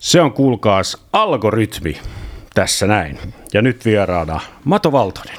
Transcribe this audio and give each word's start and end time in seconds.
Se 0.00 0.20
on 0.20 0.32
kuulkaas 0.32 1.06
algoritmi 1.12 2.00
tässä 2.54 2.86
näin. 2.86 3.18
Ja 3.52 3.62
nyt 3.62 3.84
vieraana 3.84 4.40
Mato 4.64 4.92
Valtonen. 4.92 5.36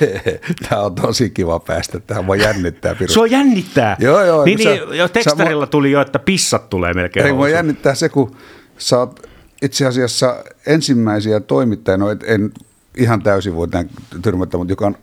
Tämä 0.68 0.82
on 0.82 0.94
tosi 0.94 1.30
kiva 1.30 1.60
päästä. 1.60 2.00
Tämä 2.00 2.26
voi 2.26 2.42
jännittää. 2.42 2.94
Piru. 2.94 3.12
Se 3.12 3.20
on 3.20 3.30
jännittää. 3.30 3.96
Joo, 3.98 4.24
joo. 4.24 4.44
Niin, 4.44 4.62
sä, 4.62 4.70
niin, 4.70 4.98
jo 4.98 5.08
tekstarilla 5.08 5.64
sä, 5.64 5.70
tuli 5.70 5.90
jo, 5.90 6.00
että 6.00 6.18
pissat 6.18 6.70
tulee 6.70 6.94
melkein. 6.94 7.26
Ei 7.26 7.36
voi 7.36 7.52
jännittää 7.52 7.94
se, 7.94 8.08
kun 8.08 8.36
sä 8.78 8.98
oot 8.98 9.20
itse 9.62 9.86
asiassa 9.86 10.44
ensimmäisiä 10.66 11.40
toimittajia, 11.40 11.96
no 11.96 12.10
et, 12.10 12.24
en 12.26 12.52
ihan 12.96 13.22
täysin 13.22 13.56
voi 13.56 13.68
tämän 13.68 13.90
tyrmätä, 14.22 14.56
mutta 14.56 14.72
joka 14.72 14.86
on 14.86 14.96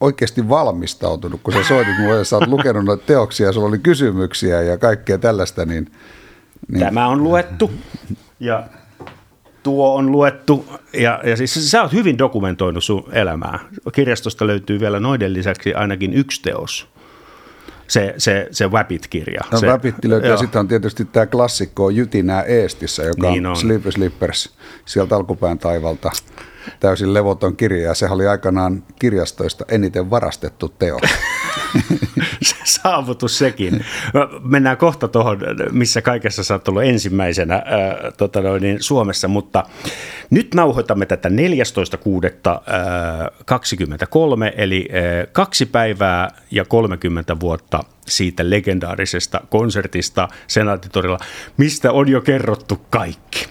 oikeasti 0.00 0.48
valmistautunut, 0.48 1.40
kun 1.42 1.54
sä 1.54 1.64
soitit 1.64 1.98
mulle, 1.98 2.24
sä 2.24 2.36
oot 2.36 2.48
lukenut 2.48 2.84
noita 2.84 3.06
teoksia, 3.06 3.52
sulla 3.52 3.68
oli 3.68 3.78
kysymyksiä 3.78 4.62
ja 4.62 4.78
kaikkea 4.78 5.18
tällaista, 5.18 5.64
niin... 5.64 5.92
niin... 6.68 6.84
Tämä 6.84 7.08
on 7.08 7.24
luettu 7.24 7.70
ja 8.44 8.62
tuo 9.62 9.94
on 9.94 10.12
luettu 10.12 10.66
ja, 10.92 11.20
ja 11.24 11.36
siis 11.36 11.70
sä 11.70 11.82
oot 11.82 11.92
hyvin 11.92 12.18
dokumentoinut 12.18 12.84
sun 12.84 13.08
elämää. 13.12 13.58
Kirjastosta 13.92 14.46
löytyy 14.46 14.80
vielä 14.80 15.00
noiden 15.00 15.32
lisäksi 15.32 15.74
ainakin 15.74 16.14
yksi 16.14 16.42
teos. 16.42 16.88
Se, 17.88 18.14
se, 18.18 18.48
se 18.50 18.66
Wapit-kirja. 18.66 19.40
No, 19.52 19.58
se, 19.58 19.66
löytyy 20.04 20.30
ja 20.30 20.36
sitten 20.36 20.60
on 20.60 20.68
tietysti 20.68 21.04
tämä 21.04 21.26
klassikko 21.26 21.90
Jytinää 21.90 22.42
Eestissä, 22.42 23.02
joka 23.02 23.30
niin 23.30 23.46
on, 23.46 23.50
on 23.50 23.56
Sleepy 23.56 23.92
Slippers 23.92 24.54
sieltä 24.84 25.16
alkupään 25.16 25.58
taivalta 25.58 26.10
täysin 26.80 27.14
levoton 27.14 27.56
kirja 27.56 27.82
ja 27.82 27.94
sehän 27.94 28.14
oli 28.14 28.26
aikanaan 28.26 28.82
kirjastoista 28.98 29.64
eniten 29.68 30.10
varastettu 30.10 30.68
teo. 30.68 30.98
se 32.42 32.56
saavutus 32.64 33.38
sekin. 33.38 33.84
Mennään 34.42 34.76
kohta 34.76 35.08
tuohon, 35.08 35.38
missä 35.72 36.02
kaikessa 36.02 36.44
sä 36.44 36.54
oot 36.54 36.68
ollut 36.68 36.82
ensimmäisenä 36.82 37.54
ää, 37.54 37.62
tota 38.16 38.40
noin, 38.40 38.62
niin 38.62 38.82
Suomessa, 38.82 39.28
mutta 39.28 39.64
nyt 40.30 40.54
nauhoitamme 40.54 41.06
tätä 41.06 41.28
14.6.23, 41.28 41.34
eli 44.56 44.88
ää, 44.92 45.26
kaksi 45.32 45.66
päivää 45.66 46.30
ja 46.50 46.64
30 46.64 47.40
vuotta 47.40 47.80
siitä 48.06 48.50
legendaarisesta 48.50 49.40
konsertista 49.50 50.28
Senaatitorilla, 50.46 51.18
mistä 51.56 51.92
on 51.92 52.08
jo 52.08 52.20
kerrottu 52.20 52.80
kaikki 52.90 53.46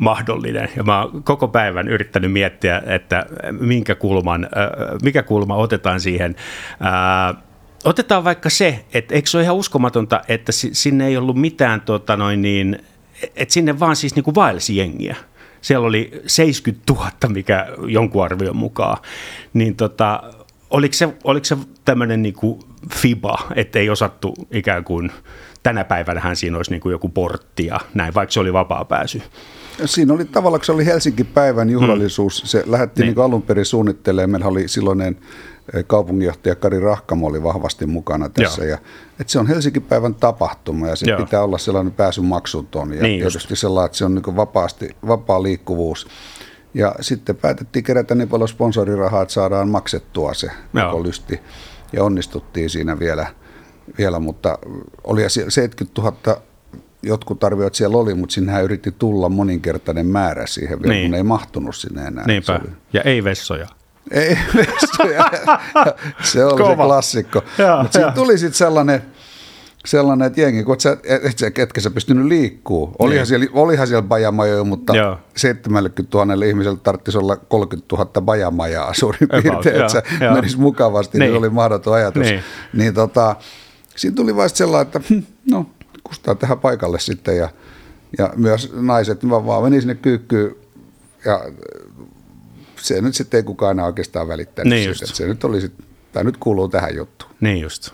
mahdollinen. 0.00 0.68
Ja 0.76 0.82
mä 0.82 1.02
oon 1.02 1.22
koko 1.22 1.48
päivän 1.48 1.88
yrittänyt 1.88 2.32
miettiä, 2.32 2.82
että 2.86 3.26
minkä 3.60 3.94
kulman, 3.94 4.48
mikä 5.02 5.22
kulma 5.22 5.56
otetaan 5.56 6.00
siihen. 6.00 6.36
Otetaan 7.84 8.24
vaikka 8.24 8.50
se, 8.50 8.84
että 8.94 9.14
eikö 9.14 9.28
se 9.28 9.36
ole 9.36 9.44
ihan 9.44 9.56
uskomatonta, 9.56 10.20
että 10.28 10.52
sinne 10.52 11.06
ei 11.06 11.16
ollut 11.16 11.36
mitään, 11.36 11.80
tota 11.80 12.16
noin 12.16 12.42
niin, 12.42 12.78
että 13.36 13.54
sinne 13.54 13.80
vaan 13.80 13.96
siis 13.96 14.16
niin 14.16 14.34
vaelsi 14.34 14.76
jengiä. 14.76 15.16
Siellä 15.60 15.86
oli 15.86 16.22
70 16.26 16.92
000, 16.92 17.10
mikä 17.28 17.66
jonkun 17.86 18.24
arvion 18.24 18.56
mukaan. 18.56 18.96
Niin 19.54 19.76
tota, 19.76 20.22
oliko 20.70 20.94
se, 20.94 21.08
oliko 21.24 21.44
se 21.44 21.56
tämmöinen 21.84 22.22
niin 22.22 22.34
kuin 22.34 22.60
FIBA, 22.94 23.38
että 23.54 23.78
ei 23.78 23.90
osattu 23.90 24.34
ikään 24.50 24.84
kuin 24.84 25.12
tänä 25.62 25.84
päivänä 25.84 26.34
siinä 26.34 26.56
olisi 26.56 26.80
kuin 26.80 26.92
joku 26.92 27.08
portti 27.08 27.66
ja 27.66 27.80
näin, 27.94 28.14
vaikka 28.14 28.32
se 28.32 28.40
oli 28.40 28.52
vapaa 28.52 28.84
pääsy. 28.84 29.22
Siinä 29.84 30.14
oli 30.14 30.24
tavallaan, 30.24 30.64
se 30.64 30.72
oli 30.72 30.86
Helsinki 30.86 31.24
päivän 31.24 31.70
juhlallisuus. 31.70 32.42
Mm. 32.42 32.46
Se 32.46 32.64
lähdettiin 32.66 33.06
niin. 33.06 33.14
niin 33.14 33.24
alun 33.24 33.42
perin 33.42 33.64
suunnittelemaan. 33.64 34.30
Meillä 34.30 34.46
oli 34.46 34.68
silloinen 34.68 35.16
eh, 35.74 35.84
kaupunginjohtaja 35.86 36.54
Kari 36.54 36.80
Rahkamo 36.80 37.26
oli 37.26 37.42
vahvasti 37.42 37.86
mukana 37.86 38.28
tässä. 38.28 38.64
Ja, 38.64 38.78
että 39.20 39.32
se 39.32 39.38
on 39.38 39.46
Helsinki 39.46 39.80
päivän 39.80 40.14
tapahtuma 40.14 40.88
ja 40.88 40.96
se 40.96 41.10
Joo. 41.10 41.18
pitää 41.18 41.42
olla 41.42 41.58
sellainen 41.58 41.92
pääsyn 41.92 42.24
maksuton. 42.24 42.92
Ja 42.92 43.02
niin 43.02 43.20
tietysti 43.20 43.52
just. 43.52 43.60
sellainen, 43.60 43.86
että 43.86 43.98
se 43.98 44.04
on 44.04 44.14
niin 44.14 44.36
vapaasti, 44.36 44.96
vapaa 45.06 45.42
liikkuvuus. 45.42 46.06
Ja 46.74 46.94
sitten 47.00 47.36
päätettiin 47.36 47.84
kerätä 47.84 48.14
niin 48.14 48.28
paljon 48.28 48.48
sponsorirahaa, 48.48 49.22
että 49.22 49.34
saadaan 49.34 49.68
maksettua 49.68 50.34
se 50.34 50.50
koko 50.72 51.02
lysti. 51.02 51.40
Ja 51.92 52.04
onnistuttiin 52.04 52.70
siinä 52.70 52.98
vielä, 52.98 53.26
vielä 53.98 54.18
mutta 54.18 54.58
oli 55.04 55.22
70 55.28 56.02
000 56.02 56.42
jotkut 57.02 57.44
arvioit 57.44 57.74
siellä 57.74 57.96
oli, 57.96 58.14
mutta 58.14 58.32
sinnehän 58.32 58.64
yritti 58.64 58.92
tulla 58.92 59.28
moninkertainen 59.28 60.06
määrä 60.06 60.46
siihen 60.46 60.82
vielä, 60.82 60.94
niin. 60.94 61.10
kun 61.10 61.14
ei 61.14 61.22
mahtunut 61.22 61.76
sinne 61.76 62.02
enää. 62.02 62.26
Niinpä, 62.26 62.60
oli... 62.62 62.70
ja 62.92 63.02
ei 63.02 63.24
vessoja. 63.24 63.66
Ei 64.10 64.38
vessoja, 64.56 65.30
se 66.32 66.44
oli 66.44 66.62
Kova. 66.62 66.70
se 66.70 66.76
klassikko. 66.76 67.42
Mutta 67.82 67.98
siinä 67.98 68.12
tuli 68.12 68.38
sitten 68.38 68.58
sellainen, 68.58 69.02
sellainen, 69.86 70.26
että 70.26 70.40
jengi, 70.40 70.64
kun 70.64 70.74
et 70.74 70.80
sä, 70.80 70.96
et 71.04 71.38
sä, 71.38 71.46
etkä 71.46 71.80
sä 71.80 71.90
pystynyt 71.90 72.26
liikkuu. 72.26 72.96
Olihan, 72.98 73.16
niin. 73.16 73.26
siellä, 73.26 73.46
olihan 73.52 73.86
siellä 73.86 74.02
bajamajoja, 74.02 74.64
mutta 74.64 74.96
Joo. 74.96 75.18
70 75.36 76.18
000 76.18 76.44
ihmiselle 76.46 76.78
tarvitsisi 76.82 77.18
olla 77.18 77.36
30 77.36 77.96
000 77.96 78.20
bajamajaa 78.20 78.94
suurin 79.00 79.28
piirtein, 79.42 79.76
että 79.80 79.88
se 79.88 80.02
menisi 80.34 80.58
mukavasti, 80.58 81.18
niin. 81.18 81.30
niin 81.30 81.38
oli 81.38 81.50
mahdoton 81.50 81.94
ajatus. 81.94 82.22
Niin, 82.22 82.42
niin 82.72 82.94
tota, 82.94 83.36
siinä 83.96 84.14
tuli 84.14 84.36
vasta 84.36 84.56
sellainen, 84.58 84.86
että 84.86 85.00
hm, 85.08 85.22
no 85.50 85.66
kustaa 86.04 86.34
tähän 86.34 86.58
paikalle 86.58 86.98
sitten 86.98 87.36
ja, 87.36 87.48
ja 88.18 88.32
myös 88.36 88.72
naiset, 88.72 89.22
mä 89.22 89.46
vaan 89.46 89.62
menin 89.62 89.80
sinne 89.80 89.94
kyykkyyn 89.94 90.54
ja 91.24 91.44
se 92.76 93.00
nyt 93.00 93.14
sitten 93.14 93.38
ei 93.38 93.44
kukaan 93.44 93.70
enää 93.70 93.86
oikeastaan 93.86 94.28
välittänyt 94.28 94.70
niin 94.70 94.94
siitä, 94.94 95.14
se 95.14 95.26
nyt 95.26 95.44
oli 95.44 95.60
sit, 95.60 95.72
tämä 96.12 96.24
nyt 96.24 96.36
kuuluu 96.36 96.68
tähän 96.68 96.96
juttuun. 96.96 97.30
Niin 97.40 97.60
just. 97.60 97.90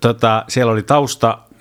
Tota, 0.00 0.44
siellä 0.48 0.72
oli 0.72 0.82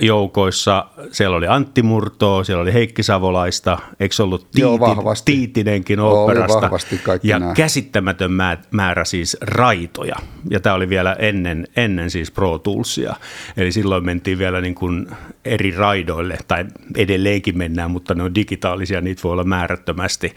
taustajoukoissa, 0.07 0.85
siellä 1.11 1.37
oli 1.37 1.47
Antti 1.47 1.81
Murtoa, 1.83 2.43
siellä 2.43 2.61
oli 2.61 2.73
Heikki 2.73 3.03
Savolaista, 3.03 3.77
eikö 3.99 4.23
ollut 4.23 4.41
Tiiti, 4.41 4.61
Joo, 4.61 4.79
vahvasti. 4.79 5.31
Tiitinenkin 5.31 5.99
oopperasta? 5.99 6.61
vahvasti 6.61 6.97
kaikki 6.97 7.27
Ja 7.27 7.39
nämä. 7.39 7.53
käsittämätön 7.53 8.31
määrä 8.71 9.05
siis 9.05 9.37
raitoja. 9.41 10.15
Ja 10.49 10.59
tämä 10.59 10.75
oli 10.75 10.89
vielä 10.89 11.13
ennen, 11.19 11.67
ennen 11.75 12.09
siis 12.09 12.31
Pro 12.31 12.57
Toolsia. 12.57 13.15
Eli 13.57 13.71
silloin 13.71 14.05
mentiin 14.05 14.37
vielä 14.37 14.61
niin 14.61 14.75
kuin 14.75 15.07
eri 15.45 15.71
raidoille, 15.71 16.37
tai 16.47 16.65
edelleenkin 16.97 17.57
mennään, 17.57 17.91
mutta 17.91 18.13
ne 18.15 18.23
on 18.23 18.35
digitaalisia, 18.35 19.01
niitä 19.01 19.23
voi 19.23 19.31
olla 19.31 19.43
määrättömästi. 19.43 20.35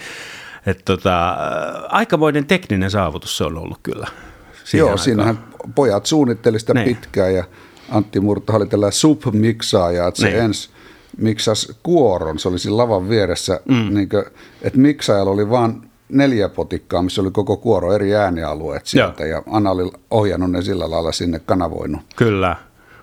Että 0.66 0.82
tota, 0.84 1.36
aikamoinen 1.88 2.46
tekninen 2.46 2.90
saavutus 2.90 3.36
se 3.36 3.44
on 3.44 3.58
ollut 3.58 3.78
kyllä. 3.82 4.06
Joo, 4.72 4.86
aikaan. 4.86 4.98
siinähän 4.98 5.38
pojat 5.74 6.06
suunnitteli 6.06 6.60
sitä 6.60 6.74
niin. 6.74 6.84
pitkään 6.84 7.34
ja 7.34 7.44
Antti 7.90 8.20
Murto 8.20 8.52
oli 8.52 8.66
tällä 8.66 8.90
submiksaaja, 8.90 10.06
että 10.08 10.20
se 10.20 10.26
niin. 10.26 10.40
ensin 10.40 10.76
miksas 11.16 11.72
kuoron, 11.82 12.38
se 12.38 12.48
oli 12.48 12.58
siinä 12.58 12.76
lavan 12.76 13.08
vieressä, 13.08 13.60
mm. 13.68 13.94
niin 13.94 14.08
kuin, 14.08 14.24
että 14.62 14.78
miksaajalla 14.78 15.30
oli 15.30 15.50
vain 15.50 15.82
neljä 16.08 16.48
potikkaa, 16.48 17.02
missä 17.02 17.22
oli 17.22 17.30
koko 17.30 17.56
kuoro 17.56 17.92
eri 17.92 18.14
äänialueet 18.14 18.86
sieltä 18.86 19.26
Joo. 19.26 19.38
ja 19.38 19.42
Anna 19.56 19.70
oli 19.70 19.90
ohjannut 20.10 20.50
ne 20.50 20.62
sillä 20.62 20.90
lailla 20.90 21.12
sinne 21.12 21.38
kanavoinut. 21.38 22.00
Kyllä, 22.16 22.56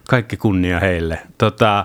kaikki 0.10 0.38
kunnia 0.38 0.80
heille. 0.80 1.20
Tota, 1.38 1.80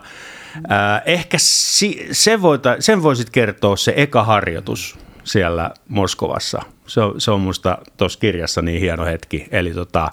äh, 0.56 1.02
ehkä 1.06 1.36
si- 1.40 2.08
se 2.12 2.42
voita, 2.42 2.76
sen 2.80 3.02
voisit 3.02 3.30
kertoa 3.30 3.76
se 3.76 3.92
eka 3.96 4.24
harjoitus 4.24 4.98
siellä 5.24 5.70
Moskovassa. 5.88 6.62
Se 6.86 7.00
on, 7.00 7.20
se 7.20 7.30
on 7.30 7.40
musta 7.40 7.78
tuossa 7.96 8.18
kirjassa 8.18 8.62
niin 8.62 8.80
hieno 8.80 9.04
hetki. 9.04 9.48
Eli 9.50 9.70
tota, 9.70 10.10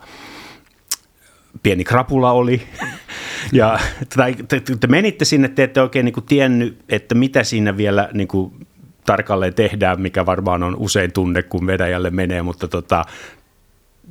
pieni 1.63 1.83
krapula 1.83 2.31
oli. 2.31 2.61
ja 3.51 3.79
tai, 4.15 4.35
te, 4.47 4.61
te 4.79 4.87
menitte 4.87 5.25
sinne, 5.25 5.47
te 5.47 5.63
ette 5.63 5.81
oikein 5.81 6.05
niin 6.05 6.13
kuin 6.13 6.25
tiennyt, 6.25 6.79
että 6.89 7.15
mitä 7.15 7.43
siinä 7.43 7.77
vielä 7.77 8.09
niin 8.13 8.27
kuin 8.27 8.67
tarkalleen 9.05 9.53
tehdään, 9.53 10.01
mikä 10.01 10.25
varmaan 10.25 10.63
on 10.63 10.75
usein 10.79 11.11
tunne, 11.11 11.43
kun 11.43 11.67
vedäjälle 11.67 12.09
menee, 12.09 12.41
mutta 12.41 12.67
tota, 12.67 13.05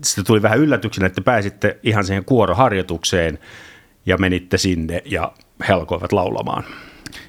sitten 0.05 0.25
tuli 0.25 0.43
vähän 0.43 0.59
yllätyksenä, 0.59 1.07
että 1.07 1.21
pääsitte 1.21 1.79
ihan 1.83 2.05
siihen 2.05 2.25
kuoroharjoitukseen 2.25 3.39
ja 4.07 4.19
menitte 4.19 4.59
sinne 4.59 5.03
ja 5.05 5.33
helkoivat 5.69 6.13
laulamaan. 6.13 6.65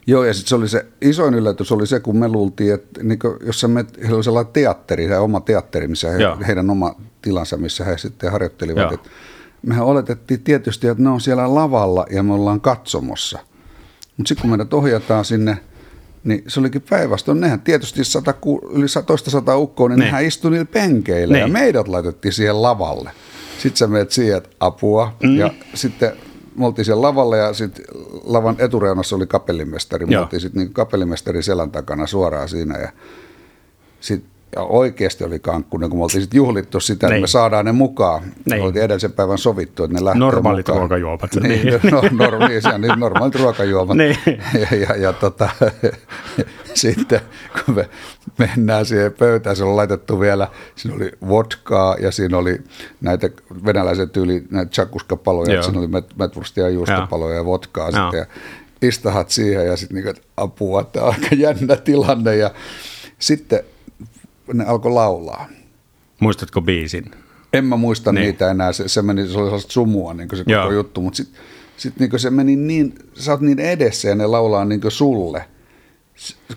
Joo, 0.08 0.24
ja 0.24 0.34
sitten 0.34 0.50
se 0.50 0.56
oli 0.56 0.70
se 0.70 0.86
isoin 1.02 1.34
yllätys 1.34 1.72
oli 1.72 1.88
se, 1.88 2.00
kun 2.00 2.18
me 2.18 2.28
luultiin, 2.28 2.74
että 2.74 3.04
niin 3.04 3.20
jos 3.46 3.66
me, 3.68 3.86
heillä 4.02 4.16
oli 4.16 4.24
sellainen 4.24 4.54
teatteri, 4.54 5.08
se 5.08 5.18
oma 5.18 5.40
teatteri, 5.40 5.88
missä 5.88 6.12
he, 6.12 6.18
heidän 6.48 6.70
oma 6.70 6.96
tilansa, 7.22 7.58
missä 7.58 7.84
he 7.84 7.98
sitten 7.98 8.32
harjoittelivat, 8.32 8.94
että 8.94 9.10
mehän 9.66 9.86
oletettiin 9.86 10.42
tietysti, 10.42 10.88
että 10.88 11.04
ne 11.04 11.10
on 11.10 11.22
siellä 11.22 11.56
lavalla 11.56 12.06
ja 12.12 12.24
me 12.24 12.34
ollaan 12.34 12.62
katsomossa. 12.62 13.40
Mutta 14.18 14.28
sitten 14.28 14.42
kun 14.42 14.50
meidät 14.50 14.74
ohjataan 14.74 15.26
sinne, 15.26 15.58
niin 16.24 16.44
se 16.48 16.60
olikin 16.60 16.82
päinvastoin. 16.90 17.42
Nehän 17.42 17.62
tietysti 17.62 18.04
sata, 18.04 18.34
yli 18.72 18.86
toista 19.06 19.30
sata 19.30 19.58
ukkoa, 19.58 19.90
niin 19.90 20.00
ne. 20.00 20.06
nehän 20.06 20.26
istui 20.26 20.52
niillä 20.52 20.66
penkeillä 20.66 21.34
ne. 21.34 21.40
ja 21.40 21.48
meidät 21.48 21.88
laitettiin 21.88 22.34
siihen 22.34 22.62
lavalle. 22.62 23.12
Sitten 23.58 23.78
sä 23.78 23.88
menet 23.88 24.12
siihen, 24.12 24.38
että 24.38 24.50
apua. 24.60 25.16
Mm. 25.24 25.36
Ja 25.36 25.54
sitten 25.74 26.12
me 26.58 26.66
oltiin 26.66 26.86
siellä 26.86 27.02
lavalla 27.02 27.38
ja 27.38 27.54
sitten 27.54 27.86
lavan 28.24 28.56
etureunassa 28.60 29.16
oli 29.16 29.28
kapellimestari. 29.28 30.06
Me 30.06 30.20
oltiin 30.20 30.42
sitten 30.42 30.64
niin 30.64 30.74
kapellimestari 30.74 31.44
selän 31.44 31.72
takana 31.72 32.08
suoraan 32.08 32.50
siinä 32.50 32.78
ja 32.78 32.92
sitten 34.00 34.35
ja 34.56 34.62
oikeasti 34.62 35.24
oli 35.24 35.40
kankkunen, 35.40 35.90
kun 35.90 36.00
me 36.00 36.04
oltiin 36.04 36.22
sitten 36.22 36.38
juhlittu 36.38 36.80
sitä, 36.80 37.08
niin. 37.08 37.14
että 37.14 37.22
me 37.22 37.28
saadaan 37.28 37.66
ne 37.66 37.72
mukaan. 37.72 38.22
Niin. 38.24 38.60
Me 38.60 38.62
oltiin 38.62 38.86
edellisen 38.86 39.12
päivän 39.12 39.38
sovittu, 39.38 39.84
että 39.84 39.98
ne 39.98 40.06
lähtee 40.06 40.20
Normaalit 40.20 40.68
mukaan. 40.68 40.80
ruokajuomat. 40.80 41.36
Niin, 41.44 41.66
niin. 41.66 41.92
No, 41.92 42.02
normi, 42.12 42.62
se 42.62 42.70
on 42.74 42.82
niin 42.82 43.00
normaalit 43.00 43.36
ruokajuomat. 43.36 43.98
Niin. 43.98 44.18
Ja, 44.54 44.78
ja, 44.78 44.96
ja 44.96 45.14
tota, 45.14 45.50
sitten 46.74 47.20
kun 47.66 47.76
me 47.76 47.90
mennään 48.38 48.86
siihen 48.86 49.14
pöytään, 49.14 49.56
se 49.56 49.64
on 49.64 49.76
laitettu 49.76 50.20
vielä, 50.20 50.48
siinä 50.76 50.96
oli 50.96 51.12
vodkaa 51.28 51.96
ja 52.00 52.12
siinä 52.12 52.38
oli 52.38 52.62
näitä 53.02 53.30
venäläisen 53.66 54.10
tyyli, 54.10 54.44
näitä 54.52 54.72
chakuskapaloja, 54.72 55.64
siinä 55.64 55.80
oli 55.80 55.90
metvurstia 56.16 56.64
ja 56.64 56.70
juustopaloja 56.70 57.36
ja 57.36 57.46
vodkaa 57.46 57.90
Joo. 57.90 58.04
sitten. 58.04 58.20
Ja 58.20 58.26
istahat 58.88 59.30
siihen 59.30 59.68
ja 59.68 59.78
sitten 59.78 60.04
niin, 60.04 60.16
apua, 60.38 60.82
että 60.82 61.06
aika 61.06 61.36
jännä 61.36 61.76
tilanne. 61.76 62.36
Ja 62.36 62.52
sitten 63.20 63.60
ne 64.54 64.66
alkoi 64.66 64.92
laulaa. 64.92 65.48
Muistatko 66.20 66.62
biisin? 66.62 67.12
En 67.54 67.66
mä 67.66 67.76
muista 67.76 68.12
niin. 68.12 68.22
niitä 68.22 68.52
enää, 68.52 68.74
se, 68.74 68.88
se, 68.88 69.02
meni, 69.02 69.28
se 69.28 69.38
oli 69.38 69.46
sellaista 69.46 69.74
sumua 69.74 70.14
niin 70.14 70.30
se 70.36 70.44
Joo. 70.48 70.62
koko 70.62 70.74
juttu, 70.74 71.02
mutta 71.02 71.18
sitten 71.18 71.42
sit 71.78 72.00
niin 72.00 72.20
se 72.20 72.30
meni 72.30 72.56
niin, 72.56 72.94
sä 73.14 73.32
oot 73.32 73.42
niin 73.42 73.60
edessä 73.60 74.10
ja 74.10 74.16
ne 74.16 74.28
laulaa 74.28 74.66
niin 74.66 74.82
sulle, 74.88 75.46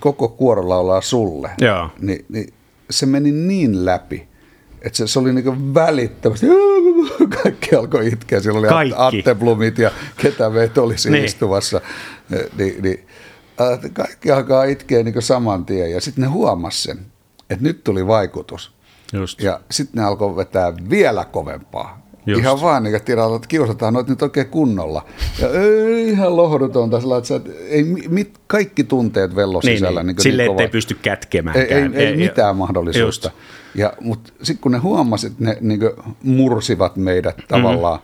koko 0.00 0.28
kuoro 0.28 0.68
laulaa 0.68 1.00
sulle, 1.00 1.50
Joo. 1.60 1.90
Ni, 2.00 2.24
niin 2.28 2.54
se 2.90 3.06
meni 3.06 3.32
niin 3.32 3.84
läpi, 3.84 4.28
että 4.82 4.96
se, 4.96 5.06
se 5.06 5.18
oli 5.18 5.32
niin 5.32 5.74
välittömästi, 5.74 6.46
kaikki 7.42 7.74
alkoi 7.74 8.08
itkeä, 8.08 8.40
siellä 8.40 8.58
oli 8.58 8.68
kaikki. 8.68 8.94
Atte 8.96 9.34
Blumit 9.34 9.78
ja 9.78 9.90
ketä 10.16 10.50
meitä 10.50 10.82
olisi 10.82 11.10
niin. 11.10 11.24
istuvassa, 11.24 11.80
niin, 12.58 12.82
niin 12.82 13.06
kaikki 13.92 14.30
alkaa 14.30 14.64
itkeä 14.64 15.02
niin 15.02 15.22
saman 15.22 15.64
tien 15.64 15.90
ja 15.90 16.00
sitten 16.00 16.22
ne 16.22 16.28
huomasi 16.28 16.82
sen 16.82 16.98
että 17.50 17.64
nyt 17.64 17.84
tuli 17.84 18.06
vaikutus. 18.06 18.72
Just. 19.12 19.40
Ja 19.42 19.60
sitten 19.70 20.02
ne 20.02 20.06
alkoi 20.06 20.36
vetää 20.36 20.72
vielä 20.90 21.24
kovempaa. 21.24 22.08
Just. 22.26 22.40
Ihan 22.40 22.60
vaan 22.60 22.82
niin 22.82 23.02
tiralla, 23.04 23.36
että 23.36 23.48
kiusataan 23.48 23.94
noita 23.94 24.10
nyt 24.10 24.22
oikein 24.22 24.48
kunnolla. 24.48 25.04
Ja 25.38 25.48
ei, 25.48 26.08
ihan 26.08 26.36
lohdutonta, 26.36 27.00
sillä, 27.00 27.18
että 27.18 27.50
ei, 27.68 27.84
mit, 28.08 28.38
kaikki 28.46 28.84
tunteet 28.84 29.36
vello 29.36 29.60
niin, 29.64 29.76
sisällä. 29.76 30.02
Niin, 30.02 30.06
niin, 30.06 30.22
Sille, 30.22 30.42
niin 30.42 30.50
ettei 30.50 30.68
pysty 30.68 30.94
kätkemään. 31.02 31.56
Ei, 31.56 31.62
ei, 31.62 31.88
ei, 31.94 32.06
ei 32.06 32.16
mitään 32.16 32.56
mahdollisuutta. 32.56 33.30
Ja, 33.74 33.92
mutta 34.00 34.32
sitten 34.42 34.62
kun 34.62 34.72
ne 34.72 34.78
huomasivat, 34.78 35.32
että 35.32 35.44
ne 35.44 35.56
niin 35.60 35.80
mursivat 36.22 36.96
meidät 36.96 37.36
mm-hmm. 37.36 37.48
tavallaan, 37.48 37.98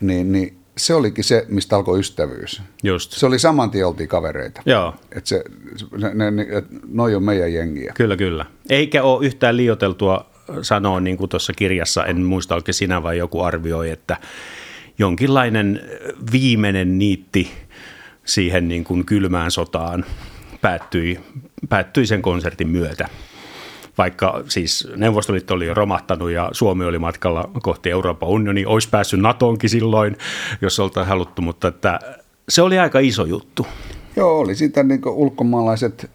niin, 0.00 0.32
niin 0.32 0.61
se 0.82 0.94
olikin 0.94 1.24
se, 1.24 1.46
mistä 1.48 1.76
alkoi 1.76 2.00
ystävyys. 2.00 2.62
Just. 2.82 3.12
Se 3.12 3.26
oli 3.26 3.38
saman 3.38 3.70
tien 3.70 3.86
oltiin 3.86 4.08
kavereita. 4.08 4.62
Joo. 4.66 4.94
Et 5.16 5.26
se, 5.26 5.44
ne, 5.98 6.14
ne, 6.14 6.30
ne, 6.30 6.44
noi 6.88 7.14
on 7.14 7.22
meidän 7.22 7.54
jengiä. 7.54 7.92
Kyllä, 7.96 8.16
kyllä. 8.16 8.46
Eikä 8.70 9.02
ole 9.02 9.26
yhtään 9.26 9.56
liioteltua 9.56 10.30
sanoa, 10.62 11.00
niin 11.00 11.16
kuin 11.16 11.28
tuossa 11.28 11.52
kirjassa, 11.52 12.04
en 12.04 12.22
muista 12.22 12.54
oikein 12.54 12.74
sinä 12.74 13.02
vai 13.02 13.18
joku 13.18 13.42
arvioi, 13.42 13.90
että 13.90 14.16
jonkinlainen 14.98 15.80
viimeinen 16.32 16.98
niitti 16.98 17.50
siihen 18.24 18.68
niin 18.68 18.84
kuin 18.84 19.04
kylmään 19.04 19.50
sotaan 19.50 20.04
päättyi, 20.60 21.20
päättyi 21.68 22.06
sen 22.06 22.22
konsertin 22.22 22.68
myötä 22.68 23.08
vaikka 24.02 24.42
siis 24.48 24.88
Neuvostoliitto 24.96 25.54
oli 25.54 25.66
jo 25.66 25.74
romahtanut 25.74 26.30
ja 26.30 26.48
Suomi 26.52 26.84
oli 26.84 26.98
matkalla 26.98 27.50
kohti 27.62 27.90
Euroopan 27.90 28.28
unioni, 28.28 28.66
olisi 28.66 28.88
päässyt 28.88 29.20
NATOonkin 29.20 29.70
silloin, 29.70 30.16
jos 30.62 30.80
oltaisiin 30.80 31.08
haluttu, 31.08 31.42
mutta 31.42 31.68
että 31.68 31.98
se 32.48 32.62
oli 32.62 32.78
aika 32.78 32.98
iso 32.98 33.24
juttu. 33.24 33.66
Joo, 34.16 34.38
oli 34.38 34.54
sitä 34.54 34.82
niin 34.82 35.00
ulkomaalaiset 35.08 36.10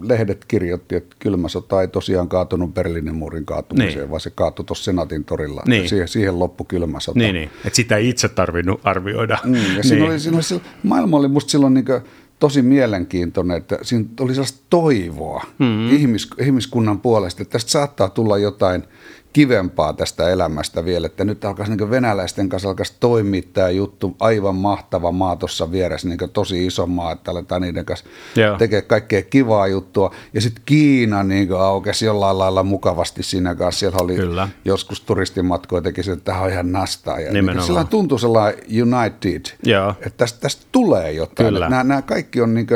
lehdet 0.00 0.44
kirjoitti, 0.44 0.96
että 0.96 1.16
kylmä 1.18 1.48
sota 1.48 1.80
ei 1.80 1.88
tosiaan 1.88 2.28
kaatunut 2.28 2.74
Berliinin 2.74 3.14
muurin 3.14 3.44
kaatumiseen, 3.44 3.98
niin. 3.98 4.10
vaan 4.10 4.20
se 4.20 4.30
kaatui 4.30 4.64
tuossa 4.64 4.84
Senaatin 4.84 5.24
torilla. 5.24 5.62
Niin. 5.66 5.88
Siihen, 5.88 6.08
siihen 6.08 6.38
loppu 6.38 6.64
kylmä 6.64 7.00
sota. 7.00 7.18
Niin, 7.18 7.34
niin. 7.34 7.50
että 7.64 7.76
sitä 7.76 7.96
ei 7.96 8.08
itse 8.08 8.28
tarvinnut 8.28 8.80
arvioida. 8.84 9.38
Mm, 9.44 9.54
ja 9.54 9.60
niin. 9.60 9.84
siinä 9.84 10.04
oli, 10.04 10.20
siinä 10.20 10.38
oli, 10.38 10.60
maailma 10.82 11.16
oli 11.16 11.28
musta 11.28 11.50
silloin 11.50 11.74
niin 11.74 11.84
tosi 12.40 12.62
mielenkiintoinen, 12.62 13.56
että 13.56 13.78
siinä 13.82 14.04
oli 14.20 14.34
sellaista 14.34 14.66
toivoa 14.70 15.44
mm-hmm. 15.58 15.96
ihmis, 15.96 16.30
ihmiskunnan 16.40 17.00
puolesta, 17.00 17.42
että 17.42 17.52
tästä 17.52 17.70
saattaa 17.70 18.08
tulla 18.08 18.38
jotain– 18.38 18.84
kivempaa 19.32 19.92
tästä 19.92 20.28
elämästä 20.28 20.84
vielä, 20.84 21.06
että 21.06 21.24
nyt 21.24 21.44
alkaisi 21.44 21.76
niin 21.76 21.90
venäläisten 21.90 22.48
kanssa 22.48 22.68
alkaisi 22.68 22.94
toimia 23.00 23.42
tämä 23.52 23.70
juttu, 23.70 24.16
aivan 24.20 24.56
mahtava 24.56 25.12
maa 25.12 25.36
tuossa 25.36 25.72
vieressä, 25.72 26.08
niin 26.08 26.18
tosi 26.32 26.66
iso 26.66 26.86
maa, 26.86 27.12
että 27.12 27.30
aletaan 27.30 27.62
niiden 27.62 27.84
kanssa 27.84 28.06
Joo. 28.36 28.58
tekee 28.58 28.82
kaikkea 28.82 29.22
kivaa 29.22 29.66
juttua, 29.66 30.14
ja 30.34 30.40
sitten 30.40 30.62
Kiina 30.66 31.22
niin 31.22 31.52
aukesi 31.52 32.04
jollain 32.06 32.38
lailla 32.38 32.62
mukavasti 32.62 33.22
siinä 33.22 33.54
kanssa, 33.54 33.78
siellä 33.78 33.98
oli 34.00 34.16
Kyllä. 34.16 34.48
joskus 34.64 35.00
turistimatkoja 35.00 35.82
teki 35.82 36.02
se, 36.02 36.12
että 36.12 36.24
tämä 36.24 36.40
on 36.40 36.50
ihan 36.50 36.72
nastaa, 36.72 37.20
ja 37.20 37.32
niin 37.32 37.62
sillä 37.62 37.84
tuntui 37.84 38.20
sellainen 38.20 38.64
united, 38.82 39.42
Joo. 39.64 39.90
että 39.90 40.10
tästä, 40.16 40.40
tästä 40.40 40.66
tulee 40.72 41.12
jotain, 41.12 41.54
nämä, 41.54 41.84
nämä 41.84 42.02
kaikki 42.02 42.40
on 42.40 42.54
niin 42.54 42.66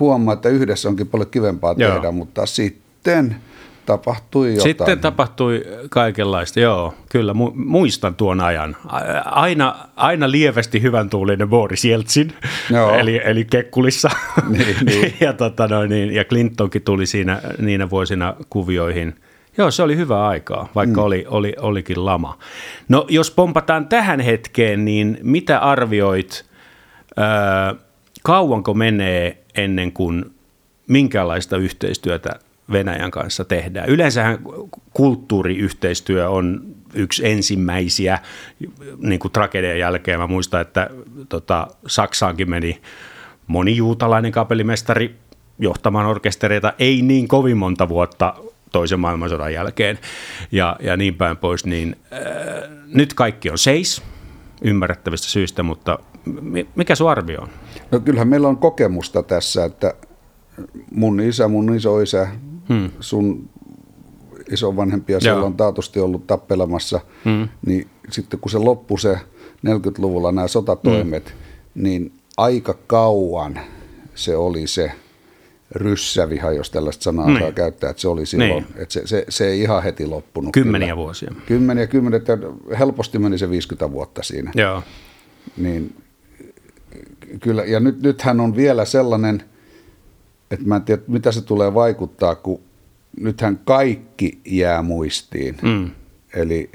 huomaa, 0.00 0.34
että 0.34 0.48
yhdessä 0.48 0.88
onkin 0.88 1.08
paljon 1.08 1.30
kivempaa 1.30 1.74
Joo. 1.78 1.94
tehdä, 1.94 2.10
mutta 2.10 2.46
sitten 2.46 3.36
tapahtui 3.88 4.48
jotain. 4.48 4.62
Sitten 4.62 4.98
tapahtui 4.98 5.64
kaikenlaista, 5.90 6.60
joo, 6.60 6.94
kyllä 7.10 7.32
mu- 7.32 7.52
muistan 7.54 8.14
tuon 8.14 8.40
ajan. 8.40 8.76
Aina, 9.24 9.76
aina 9.96 10.30
lievästi 10.30 10.82
hyvän 10.82 11.10
tuulinen 11.10 11.48
Boris 11.48 11.84
Jeltsin, 11.84 12.32
eli, 12.98 13.20
eli 13.24 13.44
Kekkulissa, 13.44 14.10
niin, 14.58 14.76
niin. 14.86 15.14
ja, 15.20 15.32
tota 15.32 15.66
noin, 15.66 15.90
niin, 15.90 16.14
ja 16.14 16.24
Clintonkin 16.24 16.82
tuli 16.82 17.06
siinä 17.06 17.40
niinä 17.58 17.90
vuosina 17.90 18.34
kuvioihin. 18.50 19.14
Joo, 19.58 19.70
se 19.70 19.82
oli 19.82 19.96
hyvä 19.96 20.26
aikaa, 20.26 20.68
vaikka 20.74 21.00
mm. 21.00 21.06
oli, 21.06 21.24
oli, 21.28 21.54
olikin 21.60 22.06
lama. 22.06 22.38
No 22.88 23.06
jos 23.08 23.30
pompataan 23.30 23.88
tähän 23.88 24.20
hetkeen, 24.20 24.84
niin 24.84 25.18
mitä 25.22 25.58
arvioit, 25.58 26.44
äh, 27.18 27.78
kauanko 28.22 28.74
menee 28.74 29.38
ennen 29.54 29.92
kuin 29.92 30.24
minkälaista 30.88 31.56
yhteistyötä 31.56 32.38
Venäjän 32.72 33.10
kanssa 33.10 33.44
tehdään. 33.44 33.88
Yleensähän 33.88 34.38
kulttuuriyhteistyö 34.92 36.30
on 36.30 36.60
yksi 36.94 37.28
ensimmäisiä 37.28 38.18
niin 38.98 39.20
kuin 39.20 39.32
tragedian 39.32 39.78
jälkeen. 39.78 40.20
Mä 40.20 40.26
muistan, 40.26 40.60
että 40.60 40.90
tota, 41.28 41.68
Saksaankin 41.86 42.50
meni 42.50 42.80
moni 43.46 43.76
juutalainen 43.76 44.32
kapellimestari 44.32 45.16
johtamaan 45.58 46.06
orkestereita 46.06 46.72
ei 46.78 47.02
niin 47.02 47.28
kovin 47.28 47.56
monta 47.56 47.88
vuotta 47.88 48.34
toisen 48.72 49.00
maailmansodan 49.00 49.52
jälkeen 49.52 49.98
ja, 50.52 50.76
ja 50.80 50.96
niin 50.96 51.14
päin 51.14 51.36
pois, 51.36 51.66
niin 51.66 51.96
äh, 52.12 52.70
nyt 52.86 53.14
kaikki 53.14 53.50
on 53.50 53.58
seis 53.58 54.02
ymmärrettävistä 54.62 55.28
syistä, 55.28 55.62
mutta 55.62 55.98
mikä 56.74 56.94
sun 56.94 57.10
arvio 57.10 57.40
on? 57.40 57.48
No 57.90 58.00
kyllähän 58.00 58.28
meillä 58.28 58.48
on 58.48 58.56
kokemusta 58.56 59.22
tässä, 59.22 59.64
että 59.64 59.94
mun 60.94 61.20
isä, 61.20 61.48
mun 61.48 61.74
isoisä, 61.74 62.28
hmm. 62.68 62.90
sun 63.00 63.48
isovanhempia 64.50 65.20
siellä 65.20 65.44
on 65.44 65.56
taatusti 65.56 66.00
ollut 66.00 66.26
tappelemassa, 66.26 67.00
hmm. 67.24 67.48
niin 67.66 67.88
sitten 68.10 68.40
kun 68.40 68.50
se 68.50 68.58
loppui 68.58 68.98
se 68.98 69.18
40-luvulla 69.66 70.32
nämä 70.32 70.48
sotatoimet, 70.48 71.28
hmm. 71.28 71.82
niin 71.82 72.12
aika 72.36 72.74
kauan 72.86 73.60
se 74.14 74.36
oli 74.36 74.66
se 74.66 74.92
ryssäviha, 75.70 76.52
jos 76.52 76.70
tällaista 76.70 77.02
sanaa 77.02 77.26
niin. 77.26 77.40
saa 77.40 77.52
käyttää, 77.52 77.90
että 77.90 78.00
se 78.00 78.08
oli 78.08 78.26
silloin, 78.26 78.50
niin. 78.50 78.66
että 78.76 78.92
se, 78.92 79.06
se, 79.06 79.24
se 79.28 79.48
ei 79.48 79.60
ihan 79.60 79.82
heti 79.82 80.06
loppunut. 80.06 80.52
Kymmeniä 80.52 80.86
kyllä. 80.86 80.96
vuosia. 80.96 81.34
Kymmeniä, 81.46 81.86
kymmeniä, 81.86 82.20
helposti 82.78 83.18
meni 83.18 83.38
se 83.38 83.50
50 83.50 83.92
vuotta 83.92 84.22
siinä. 84.22 84.52
Joo. 84.54 84.82
Niin 85.56 85.96
kyllä, 87.40 87.64
ja 87.64 87.80
nyt, 87.80 88.02
nythän 88.02 88.40
on 88.40 88.56
vielä 88.56 88.84
sellainen– 88.84 89.42
että 90.50 90.66
mä 90.66 90.76
en 90.76 90.82
tiedä, 90.82 91.02
mitä 91.08 91.32
se 91.32 91.40
tulee 91.40 91.74
vaikuttaa, 91.74 92.34
kun 92.34 92.60
nythän 93.20 93.60
kaikki 93.64 94.40
jää 94.44 94.82
muistiin. 94.82 95.56
Mm. 95.62 95.90
Eli 96.34 96.70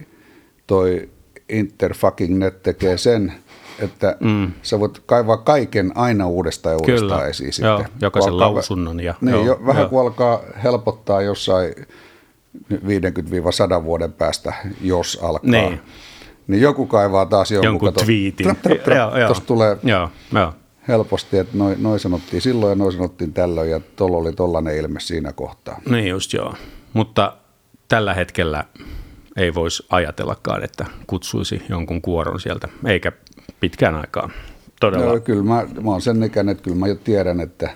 toi 0.68 1.10
Interfucking 1.50 2.38
Net 2.38 2.64
tekee 2.64 2.98
sen, 2.98 3.34
että 3.80 4.18
mm. 4.20 4.52
sä 4.62 4.80
voit 4.80 5.02
kaivaa 5.06 5.38
kaiken 5.38 5.92
aina 5.96 6.28
uudestaan 6.28 6.74
ja 6.74 6.78
uudestaan 6.78 7.20
Kyllä. 7.20 7.28
esiin 7.28 7.54
sitten. 7.54 7.70
Joo, 7.70 7.86
jokaisen 8.02 8.34
alkaa, 8.34 8.54
lausunnon. 8.54 9.00
Ja, 9.00 9.14
niin, 9.22 9.34
joo, 9.34 9.46
jo, 9.46 9.60
vähän 9.66 9.82
joo. 9.82 9.90
kun 9.90 10.02
alkaa 10.02 10.42
helpottaa 10.64 11.22
jossain 11.22 11.74
50-100 12.74 13.84
vuoden 13.84 14.14
päästä, 14.14 14.54
jos 14.82 15.20
alkaa. 15.22 15.52
Niin. 15.52 15.82
Niin 16.48 16.62
joku 16.62 16.86
kaivaa 16.86 17.26
taas 17.26 17.52
jonkun, 17.52 17.66
jonkun 17.66 17.94
kato, 17.94 18.06
twiitin. 18.06 18.44
Trap, 18.44 18.62
trap, 18.62 18.84
trap, 18.84 18.98
joo, 18.98 19.18
joo. 19.18 19.34
tulee 19.46 19.78
joo, 19.84 20.10
joo 20.34 20.54
helposti, 20.88 21.38
että 21.38 21.58
noin 21.58 21.84
noi 21.84 22.00
sanottiin 22.00 22.42
silloin 22.42 22.70
ja 22.70 22.76
noin 22.76 22.92
sanottiin 22.92 23.34
tällöin 23.34 23.72
ja 23.72 23.80
tuolla 23.96 24.18
oli 24.18 24.34
tollainen 24.34 24.78
ilme 24.78 25.00
siinä 25.00 25.34
kohtaa. 25.34 25.82
Niin 25.90 26.08
just 26.08 26.34
joo, 26.34 26.54
mutta 26.94 27.38
tällä 27.88 28.14
hetkellä 28.14 28.64
ei 29.38 29.54
voisi 29.54 29.86
ajatellakaan, 29.90 30.64
että 30.64 30.86
kutsuisi 31.08 31.62
jonkun 31.70 32.02
kuoron 32.02 32.40
sieltä, 32.40 32.68
eikä 32.86 33.12
pitkään 33.60 33.96
aikaa. 33.96 34.30
Todella. 34.80 35.06
No, 35.06 35.20
kyllä 35.20 35.44
mä, 35.44 35.68
mä 35.82 35.92
oon 35.92 36.02
sen 36.02 36.24
ikäinen, 36.24 36.52
että 36.52 36.64
kyllä 36.64 36.78
mä 36.78 36.88
jo 36.88 36.96
tiedän, 36.96 37.40
että 37.40 37.70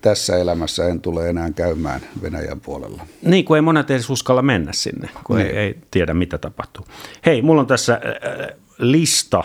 tässä 0.00 0.36
elämässä 0.36 0.88
en 0.88 1.00
tule 1.00 1.28
enää 1.28 1.50
käymään 1.50 2.00
Venäjän 2.22 2.60
puolella. 2.60 3.02
Niin, 3.22 3.44
kun 3.44 3.56
ei 3.56 3.62
monet 3.62 3.90
edes 3.90 4.10
uskalla 4.10 4.42
mennä 4.42 4.72
sinne, 4.72 5.08
kun 5.24 5.38
ei, 5.38 5.44
niin. 5.44 5.56
ei 5.56 5.78
tiedä 5.90 6.14
mitä 6.14 6.38
tapahtuu. 6.38 6.86
Hei, 7.26 7.42
mulla 7.42 7.60
on 7.60 7.66
tässä 7.66 7.92
äh, 7.94 8.58
lista, 8.78 9.44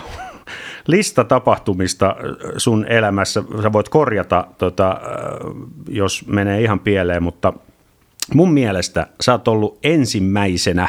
lista 0.89 1.23
tapahtumista 1.23 2.15
sun 2.57 2.85
elämässä. 2.85 3.43
Sä 3.63 3.73
voit 3.73 3.89
korjata, 3.89 4.47
tota, 4.57 4.89
äh, 4.89 4.97
jos 5.89 6.27
menee 6.27 6.61
ihan 6.61 6.79
pieleen, 6.79 7.23
mutta 7.23 7.53
mun 8.33 8.53
mielestä 8.53 9.07
sä 9.21 9.31
oot 9.31 9.47
ollut 9.47 9.79
ensimmäisenä 9.83 10.87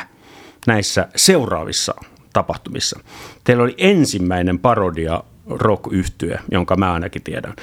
näissä 0.66 1.09
seuraavissa 1.16 1.95
tapahtumissa. 2.33 3.00
Teillä 3.45 3.62
oli 3.62 3.75
ensimmäinen 3.78 4.59
parodia 4.59 5.23
rock 5.47 5.85
jonka 6.50 6.76
mä 6.76 6.92
ainakin 6.92 7.23
tiedän. 7.23 7.54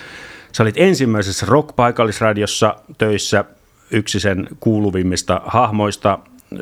Sä 0.51 0.63
olit 0.63 0.77
ensimmäisessä 0.77 1.45
rock-paikallisradiossa 1.45 2.75
töissä 2.97 3.45
yksi 3.91 4.19
sen 4.19 4.47
kuuluvimmista 4.59 5.41
hahmoista 5.45 6.19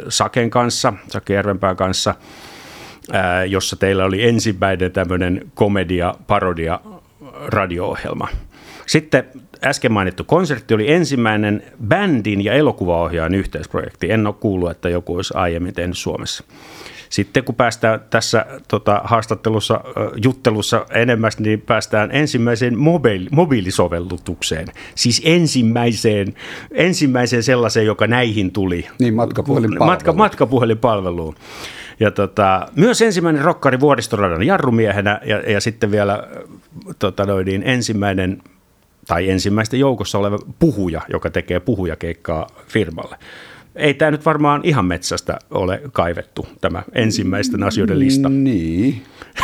Saken 0.10 0.50
kanssa, 0.50 0.94
Sake 1.08 1.34
Järvenpään 1.34 1.76
kanssa, 1.76 2.16
jossa 3.48 3.76
teillä 3.76 4.06
oli 4.06 4.28
ensimmäinen 4.28 4.92
tämmöinen 4.92 5.52
komedia-parodia 5.54 6.80
radio-ohjelma. 7.48 8.28
Sitten 8.86 9.24
äsken 9.64 9.92
mainittu 9.92 10.24
konsertti 10.24 10.74
oli 10.74 10.92
ensimmäinen 10.92 11.64
bändin 11.88 12.44
ja 12.44 12.54
elokuvaohjaajan 12.54 13.36
yhteisprojekti. 13.36 14.12
En 14.12 14.28
ole 14.28 14.36
kuullut, 14.40 14.72
että 14.72 14.90
joku 14.90 15.16
olisi 15.16 15.34
aiemmin 15.38 15.74
tehnyt 15.74 15.98
Suomessa. 15.98 16.44
Sitten 17.10 17.44
kun 17.44 17.56
päästään 17.56 18.00
tässä 18.10 18.46
tota, 18.68 19.02
haastattelussa, 19.04 19.82
juttelussa 20.24 20.86
enemmän, 20.90 21.32
niin 21.40 21.62
päästään 21.62 22.10
ensimmäiseen 22.12 22.78
mobiili, 22.78 23.28
mobiilisovellutukseen. 23.32 24.68
Siis 24.96 25.22
ensimmäiseen, 25.26 26.34
ensimmäiseen 26.72 27.44
sellaiseen, 27.44 27.86
joka 27.86 28.08
näihin 28.08 28.52
tuli. 28.52 28.88
Niin, 29.00 29.14
matkapuhelinpalveluun. 29.14 29.92
Matka, 29.92 30.14
matkapuhelinpalveluun. 30.14 31.36
Ja 32.00 32.12
tota, 32.12 32.68
myös 32.76 33.02
ensimmäinen 33.02 33.44
rokkari 33.44 33.80
vuoristoradan 33.80 34.44
jarrumiehenä 34.44 35.20
ja, 35.26 35.52
ja 35.52 35.62
sitten 35.62 35.92
vielä 35.92 36.28
tota 37.00 37.26
noin, 37.26 37.46
niin 37.46 37.64
ensimmäinen 37.66 38.42
tai 39.08 39.30
ensimmäistä 39.30 39.78
joukossa 39.78 40.18
oleva 40.18 40.40
puhuja, 40.60 41.02
joka 41.10 41.30
tekee 41.30 41.60
puhujakeikkaa 41.60 42.48
firmalle 42.68 43.18
ei 43.76 43.94
tämä 43.94 44.12
nyt 44.12 44.26
varmaan 44.26 44.62
ihan 44.64 44.86
metsästä 44.86 45.40
ole 45.52 45.82
kaivettu, 45.94 46.48
tämä 46.62 46.84
ensimmäisten 46.94 47.64
asioiden 47.64 48.00
lista. 48.00 48.30
Niin, 48.30 49.04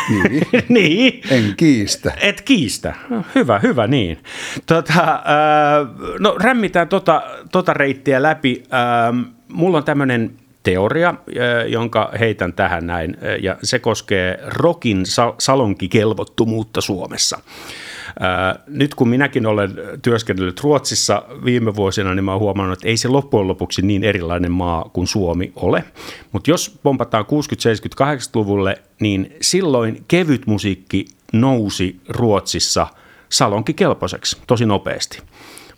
niin. 0.10 0.48
niin. 0.70 1.22
En 1.30 1.54
kiistä. 1.58 2.14
Et 2.22 2.42
kiistä. 2.42 2.94
No, 3.10 3.24
hyvä, 3.36 3.60
hyvä 3.60 3.88
niin. 3.88 4.18
Tota, 4.66 5.14
äh, 5.14 5.88
no 6.20 6.36
rämmitään 6.40 6.88
tota, 6.88 7.22
tota 7.52 7.74
reittiä 7.74 8.22
läpi. 8.22 8.64
Äh, 8.74 9.32
mulla 9.48 9.78
on 9.78 9.84
tämmöinen 9.84 10.32
teoria, 10.64 11.14
jonka 11.68 12.12
heitän 12.20 12.54
tähän 12.54 12.88
näin, 12.88 13.18
ja 13.42 13.58
se 13.64 13.80
koskee 13.80 14.40
rokin 14.48 15.04
salonkikelvottomuutta 15.38 16.82
Suomessa. 16.82 17.40
Nyt 18.68 18.96
kun 18.96 19.10
minäkin 19.10 19.46
olen 19.46 19.72
työskennellyt 20.02 20.60
Ruotsissa 20.60 21.24
viime 21.46 21.76
vuosina, 21.76 22.16
niin 22.16 22.30
oon 22.30 22.40
huomannut, 22.40 22.78
että 22.78 22.88
ei 22.88 22.98
se 22.98 23.08
loppujen 23.08 23.48
lopuksi 23.48 23.82
niin 23.82 24.04
erilainen 24.04 24.52
maa 24.52 24.90
kuin 24.94 25.08
Suomi 25.08 25.52
ole. 25.56 25.84
Mutta 26.32 26.52
jos 26.52 26.80
pompataan 26.84 27.26
60-, 27.26 27.28
70-, 27.28 28.18
80-luvulle, 28.18 28.82
niin 29.00 29.36
silloin 29.42 30.04
kevyt 30.08 30.48
musiikki 30.48 31.06
nousi 31.34 32.00
Ruotsissa 32.10 32.88
salonkikelpoiseksi 33.30 34.38
tosi 34.48 34.66
nopeasti. 34.66 35.22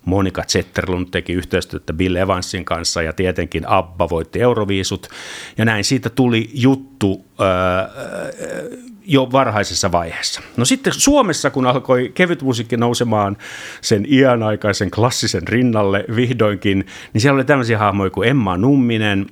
Monika 0.04 0.42
Zetterlund 0.42 1.08
teki 1.10 1.32
yhteistyötä 1.32 1.92
Bill 1.92 2.16
Evansin 2.16 2.64
kanssa 2.64 3.02
ja 3.02 3.12
tietenkin 3.12 3.68
Abba 3.68 4.08
voitti 4.10 4.40
Euroviisut. 4.40 5.08
Ja 5.58 5.64
näin 5.64 5.84
siitä 5.84 6.10
tuli 6.10 6.50
juttu 6.54 7.24
jo 9.06 9.28
varhaisessa 9.32 9.92
vaiheessa. 9.92 10.40
No 10.56 10.64
sitten 10.64 10.92
Suomessa, 10.92 11.50
kun 11.50 11.66
alkoi 11.66 12.12
kevyt 12.14 12.42
musiikki 12.42 12.76
nousemaan 12.76 13.36
sen 13.80 14.04
ianaikaisen 14.08 14.90
klassisen 14.90 15.48
rinnalle 15.48 16.04
vihdoinkin, 16.16 16.86
niin 17.12 17.20
siellä 17.20 17.36
oli 17.36 17.44
tämmöisiä 17.44 17.78
hahmoja 17.78 18.10
kuin 18.10 18.28
Emma 18.28 18.56
Numminen, 18.56 19.26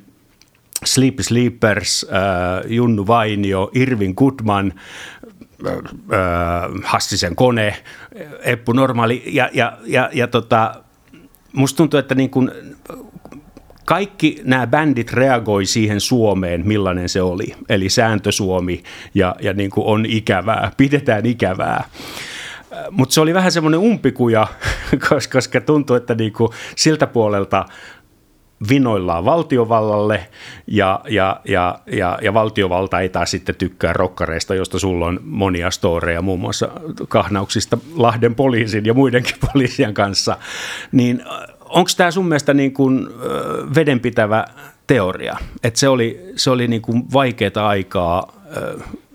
Sleepy 0.85 1.23
Sleepers, 1.23 2.07
äh, 2.13 2.71
Junnu 2.71 3.07
Vainio, 3.07 3.71
Irvin 3.75 4.15
Goodman, 4.17 4.73
Hassisen 6.85 7.37
kone, 7.37 7.77
Eppu 8.43 8.73
Normaali 8.73 9.23
ja, 9.27 9.51
ja, 9.53 9.79
ja, 9.87 10.11
ja 10.13 10.27
tota, 10.27 10.75
musta 11.53 11.77
tuntuu, 11.77 12.01
että 12.01 12.15
niin 12.15 12.31
kun 12.31 12.53
kaikki 13.85 14.41
nämä 14.45 14.67
bändit 14.67 15.13
reagoi 15.13 15.67
siihen 15.67 16.01
Suomeen, 16.01 16.67
millainen 16.67 17.09
se 17.09 17.23
oli. 17.23 17.55
Eli 17.69 17.89
sääntö 17.89 18.33
Suomi 18.33 18.83
ja, 19.15 19.37
ja 19.41 19.53
niin 19.53 19.71
kuin 19.71 19.87
on 19.87 20.07
ikävää, 20.07 20.73
pidetään 20.77 21.27
ikävää. 21.27 21.85
Mutta 22.91 23.13
se 23.13 23.21
oli 23.21 23.35
vähän 23.35 23.53
semmoinen 23.53 23.81
umpikuja, 23.81 24.47
koska 25.33 25.61
tuntuu, 25.61 25.97
että 25.97 26.15
niin 26.15 26.33
kuin 26.33 26.49
siltä 26.77 27.07
puolelta 27.07 27.65
vinoillaan 28.69 29.25
valtiovallalle 29.25 30.27
ja, 30.67 31.01
ja, 31.09 31.41
ja, 31.45 31.79
ja, 31.87 32.19
ja 32.23 32.35
valtiovalta 32.35 33.01
ei 33.01 33.09
taas 33.09 33.31
sitten 33.31 33.55
tykkää 33.55 33.93
rokkareista, 33.93 34.55
josta 34.55 34.79
sulla 34.79 35.07
on 35.07 35.21
monia 35.25 35.71
storeja 35.71 36.23
muun 36.23 36.41
muassa 36.41 36.69
kahnauksista 37.09 37.79
Lahden 37.95 38.35
poliisin 38.35 38.87
ja 38.87 38.95
muidenkin 38.95 39.37
poliisien 39.53 39.95
kanssa, 39.95 40.39
niin 40.93 41.23
onko 41.61 41.91
tämä 41.97 42.11
sun 42.11 42.29
mielestä 42.29 42.55
niin 42.55 42.73
kuin 42.73 43.09
vedenpitävä 43.75 44.45
teoria, 44.87 45.37
että 45.63 45.81
se 45.81 45.89
oli, 45.89 46.33
se 46.37 46.51
oli 46.51 46.69
niin 46.69 46.83
kuin 46.83 47.05
vaikeaa 47.13 47.69
aikaa, 47.69 48.43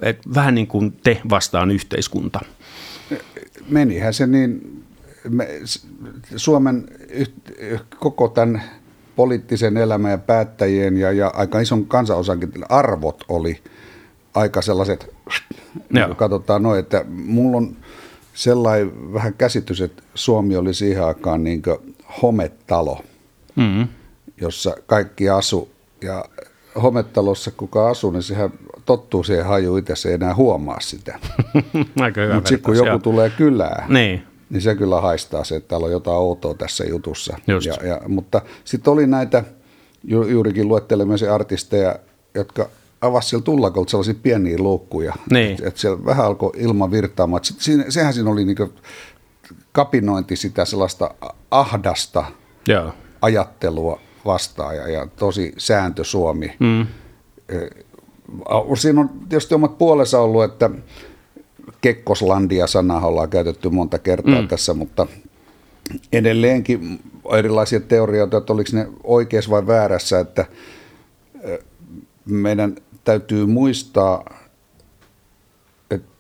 että 0.02 0.30
vähän 0.36 0.56
niin 0.56 0.68
kuin 0.68 0.92
te 0.92 1.22
vastaan 1.30 1.72
yhteiskunta? 1.72 2.40
Menihän 3.70 4.14
se 4.14 4.28
niin, 4.28 4.84
me, 5.30 5.48
Suomen 6.36 6.86
koko 8.00 8.28
tämän 8.28 8.64
poliittisen 9.18 9.78
elämän 9.78 10.12
ja 10.12 10.18
päättäjien 10.18 10.98
ja, 10.98 11.12
ja 11.12 11.32
aika 11.36 11.60
ison 11.60 11.86
kansanosankin 11.86 12.52
arvot 12.70 13.24
oli 13.30 13.62
aika 14.34 14.62
sellaiset, 14.62 15.14
niin 15.94 16.16
katsotaan 16.16 16.64
noin, 16.64 16.80
että 16.80 17.06
mulla 17.08 17.58
on 17.58 17.76
sellainen 18.34 19.14
vähän 19.14 19.34
käsitys, 19.34 19.82
että 19.82 20.04
Suomi 20.16 20.56
oli 20.56 20.74
siihen 20.74 21.06
aikaan 21.06 21.44
niin 21.44 21.62
hometalo, 22.22 23.04
mm-hmm. 23.56 23.88
jossa 24.42 24.76
kaikki 24.86 25.30
asu. 25.30 25.70
Ja 26.02 26.26
hometalossa 26.84 27.52
kuka 27.52 27.90
asuu, 27.90 28.12
niin 28.12 28.24
sehän 28.24 28.50
tottuu 28.86 29.24
siihen 29.24 29.46
haju 29.46 29.78
itse, 29.78 29.96
se 29.96 30.10
ei 30.10 30.16
enää 30.16 30.36
huomaa 30.36 30.80
sitä. 30.80 31.20
Aika 32.02 32.22
hyvä 32.22 32.36
Mutta 32.36 32.50
sitten 32.50 32.64
kun 32.64 32.86
joku 32.86 33.00
tulee 33.00 33.30
kylään, 33.30 33.94
niin. 33.94 34.27
Niin 34.50 34.62
se 34.62 34.76
kyllä 34.76 35.02
haistaa 35.02 35.44
se, 35.44 35.56
että 35.56 35.68
täällä 35.68 35.86
on 35.86 35.92
jotain 35.92 36.18
outoa 36.18 36.54
tässä 36.54 36.84
jutussa. 36.86 37.38
Ja, 37.48 37.88
ja, 37.88 38.02
mutta 38.08 38.42
sitten 38.64 38.94
oli 38.94 39.08
näitä 39.08 39.44
ju, 40.04 40.24
juurikin 40.24 40.68
luettelemisen 40.68 41.34
artisteja, 41.34 42.00
jotka 42.36 42.70
avasi 43.02 43.30
siellä 43.30 43.44
tullakolta 43.44 43.92
sellaisia 43.92 44.16
pieniä 44.24 44.58
luukkuja. 44.60 45.14
Niin. 45.32 45.52
Että 45.52 45.68
et 45.68 45.78
siellä 45.78 46.06
vähän 46.06 46.26
alkoi 46.26 46.52
ilma 46.58 46.92
virtaamaan. 46.92 47.44
Sit, 47.44 47.58
sehän 47.90 48.14
siinä 48.14 48.30
oli 48.30 48.46
niinku 48.46 48.70
kapinointi 49.72 50.36
sitä 50.36 50.66
sellaista 50.66 51.14
ahdasta 51.52 52.26
Joo. 52.68 52.94
ajattelua 53.22 54.00
vastaan 54.26 54.76
ja, 54.76 54.88
ja 54.88 55.08
tosi 55.16 55.54
sääntö 55.58 56.04
Suomi. 56.04 56.56
Mm. 56.60 56.88
Siinä 58.78 59.02
on 59.02 59.10
tietysti 59.30 59.56
omat 59.56 59.78
puolensa 59.78 60.20
ollut, 60.20 60.44
että 60.44 60.70
Kekkoslandia-sanaa 61.82 63.08
ollaan 63.08 63.30
käytetty 63.30 63.70
monta 63.70 64.00
kertaa 64.00 64.42
mm. 64.42 64.48
tässä, 64.48 64.74
mutta 64.74 65.08
edelleenkin 66.14 67.00
erilaisia 67.38 67.80
teorioita, 67.80 68.38
että 68.38 68.54
oliko 68.54 68.70
ne 68.74 68.88
oikeassa 69.04 69.52
vai 69.52 69.68
väärässä, 69.68 70.20
että 70.20 70.46
meidän 72.26 72.76
täytyy 73.04 73.46
muistaa 73.46 74.24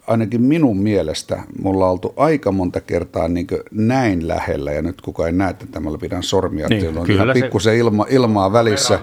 ainakin 0.07 0.41
minun 0.41 0.77
mielestä 0.77 1.43
mulla 1.61 1.85
on 1.85 1.91
oltu 1.91 2.13
aika 2.17 2.51
monta 2.51 2.81
kertaa 2.81 3.27
niin 3.27 3.47
näin 3.71 4.27
lähellä, 4.27 4.71
ja 4.71 4.81
nyt 4.81 5.01
kukaan 5.01 5.27
ei 5.27 5.33
näe 5.33 5.53
tätä, 5.53 5.79
mä 5.79 5.89
pidän 6.01 6.23
sormia, 6.23 6.67
niin, 6.67 6.85
että 6.85 6.99
on 6.99 7.11
ihan 7.11 7.29
pikkusen 7.33 7.77
ilma, 7.77 8.05
ilmaa 8.09 8.53
välissä, 8.53 8.99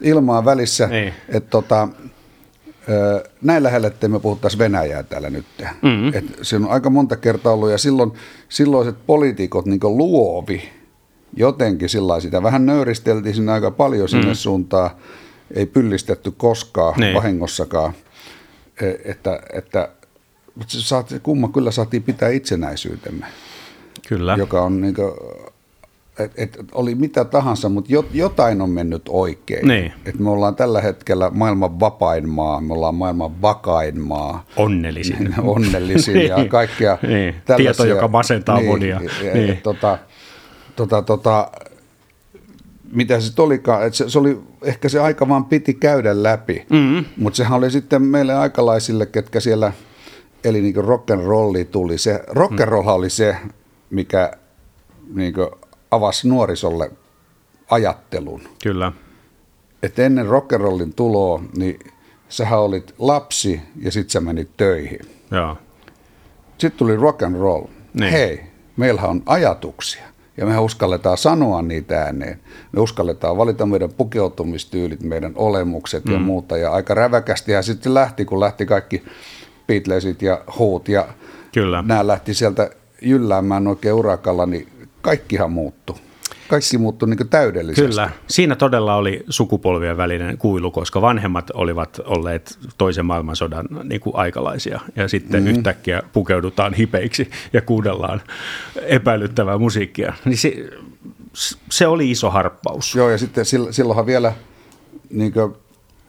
ilmaa 0.00 0.44
välissä 0.44 0.86
niin. 0.86 1.12
että 1.28 1.50
tota, 1.50 1.88
näin 3.42 3.62
lähellä, 3.62 3.86
että 3.88 4.08
me 4.08 4.20
puhuttaisiin 4.20 4.58
Venäjää 4.58 5.02
täällä 5.02 5.30
nyt. 5.30 5.46
Mm-hmm. 5.82 6.10
Et 6.14 6.24
se 6.42 6.56
on 6.56 6.68
aika 6.68 6.90
monta 6.90 7.16
kertaa 7.16 7.52
ollut, 7.52 7.70
ja 7.70 7.78
silloin 7.78 8.12
silloiset 8.48 8.96
poliitikot 9.06 9.66
niin 9.66 9.80
luovi 9.82 10.62
jotenkin 11.36 11.88
sillä 11.88 12.20
sitä. 12.20 12.42
Vähän 12.42 12.66
nöyristeltiin 12.66 13.34
sinne 13.34 13.52
aika 13.52 13.70
paljon 13.70 14.08
sinne 14.08 14.22
mm-hmm. 14.22 14.34
suuntaan, 14.34 14.90
ei 15.54 15.66
pyllistetty 15.66 16.30
koskaan 16.30 17.00
niin. 17.00 17.14
vahingossakaan, 17.14 17.92
e, 18.80 18.90
että, 19.04 19.40
että 19.52 19.88
saat, 20.66 21.14
kumma 21.22 21.48
kyllä 21.48 21.70
saatiin 21.70 22.02
pitää 22.02 22.28
itsenäisyytemme. 22.28 23.26
Kyllä. 24.08 24.34
Joka 24.38 24.62
on 24.62 24.80
niin 24.80 24.94
kuin, 24.94 25.12
et, 26.18 26.32
et 26.36 26.58
oli 26.72 26.94
mitä 26.94 27.24
tahansa, 27.24 27.68
mutta 27.68 27.92
jot, 27.92 28.06
jotain 28.14 28.60
on 28.60 28.70
mennyt 28.70 29.02
oikein. 29.08 29.68
Niin. 29.68 29.92
Et 30.06 30.18
me 30.18 30.30
ollaan 30.30 30.56
tällä 30.56 30.80
hetkellä 30.80 31.30
maailman 31.34 31.80
vapain 31.80 32.28
maa, 32.28 32.60
me 32.60 32.72
ollaan 32.74 32.94
maailman 32.94 33.42
vakain 33.42 34.00
maa. 34.00 34.44
Onnellisin. 34.56 35.34
Onnellisin 35.42 36.26
ja 36.28 36.36
Niin. 36.36 36.48
kaikkea 36.48 36.98
Niin. 37.02 37.34
tällaisia. 37.44 37.84
Tieto, 37.84 37.84
joka 37.96 38.08
masentaa 38.08 38.56
niin, 38.58 38.70
monia. 38.70 39.00
Ja, 39.24 39.34
Niin. 39.34 39.48
ja, 39.48 39.54
tota, 39.62 39.98
tota, 40.76 41.02
tota, 41.02 41.50
mitä 42.92 43.20
se 43.20 43.26
sitten 43.26 43.44
olikaan, 43.44 43.86
että 43.86 43.96
se, 43.96 44.10
se 44.10 44.18
oli, 44.18 44.40
ehkä 44.62 44.88
se 44.88 45.00
aika 45.00 45.28
vaan 45.28 45.44
piti 45.44 45.74
käydä 45.74 46.22
läpi, 46.22 46.66
mm-hmm. 46.70 47.04
mutta 47.16 47.36
sehän 47.36 47.58
oli 47.58 47.70
sitten 47.70 48.02
meille 48.02 48.34
aikalaisille, 48.34 49.06
ketkä 49.06 49.40
siellä, 49.40 49.72
eli 50.44 50.60
niin 50.62 50.76
rock'n'rolli 50.76 51.64
tuli, 51.70 51.98
se 51.98 52.22
rock'n'roll 52.30 52.88
oli 52.88 53.10
se, 53.10 53.36
mikä 53.90 54.32
niin 55.14 55.34
avasi 55.90 56.28
nuorisolle 56.28 56.90
ajattelun. 57.70 58.42
Kyllä. 58.62 58.92
Että 59.82 60.02
ennen 60.02 60.26
rock'n'rollin 60.26 60.92
tuloa, 60.96 61.42
niin 61.56 61.78
sähän 62.28 62.60
olit 62.60 62.94
lapsi 62.98 63.60
ja 63.82 63.92
sitten 63.92 64.10
sä 64.10 64.20
menit 64.20 64.56
töihin. 64.56 65.00
Joo. 65.30 65.56
Sitten 66.58 66.78
tuli 66.78 66.96
rock 66.96 67.22
and 67.22 67.36
roll. 67.36 67.64
Niin. 67.94 68.12
Hei, 68.12 68.40
meillä 68.76 69.02
on 69.02 69.22
ajatuksia 69.26 70.04
ja 70.36 70.46
me 70.46 70.58
uskalletaan 70.58 71.18
sanoa 71.18 71.62
niitä 71.62 72.02
ääneen. 72.02 72.40
Me 72.72 72.80
uskalletaan 72.80 73.36
valita 73.36 73.66
meidän 73.66 73.92
pukeutumistyylit, 73.92 75.02
meidän 75.02 75.32
olemukset 75.36 76.04
mm. 76.04 76.12
ja 76.12 76.18
muuta. 76.18 76.56
Ja 76.56 76.72
aika 76.72 76.94
räväkästi 76.94 77.52
ja 77.52 77.62
sitten 77.62 77.94
lähti, 77.94 78.24
kun 78.24 78.40
lähti 78.40 78.66
kaikki 78.66 79.02
Beatlesit 79.66 80.22
ja 80.22 80.40
Hoot 80.58 80.88
ja 80.88 81.08
Kyllä. 81.52 81.82
nämä 81.86 82.06
lähti 82.06 82.34
sieltä 82.34 82.70
jylläämään 83.02 83.66
oikein 83.66 83.94
urakalla, 83.94 84.46
niin 84.46 84.68
kaikkihan 85.08 85.52
muuttui. 85.52 85.96
Kaikki 86.48 86.78
muuttui 86.78 87.08
niin 87.08 87.28
täydellisesti. 87.28 87.88
Kyllä. 87.88 88.10
Siinä 88.26 88.56
todella 88.56 88.94
oli 88.94 89.24
sukupolvien 89.28 89.96
välinen 89.96 90.38
kuilu, 90.38 90.70
koska 90.70 91.00
vanhemmat 91.00 91.50
olivat 91.54 92.00
olleet 92.04 92.58
toisen 92.78 93.06
maailmansodan 93.06 93.68
niin 93.84 94.00
kuin 94.00 94.16
aikalaisia. 94.16 94.80
Ja 94.96 95.08
sitten 95.08 95.42
mm-hmm. 95.42 95.56
yhtäkkiä 95.56 96.02
pukeudutaan 96.12 96.74
hipeiksi 96.74 97.30
ja 97.52 97.62
kuunnellaan 97.62 98.22
epäilyttävää 98.82 99.58
musiikkia. 99.58 100.12
Niin 100.24 100.38
se, 100.38 100.54
se 101.70 101.86
oli 101.86 102.10
iso 102.10 102.30
harppaus. 102.30 102.94
Joo, 102.94 103.10
ja 103.10 103.18
sitten 103.18 103.44
sill- 103.44 103.72
silloinhan 103.72 104.06
vielä 104.06 104.32
niin 105.10 105.32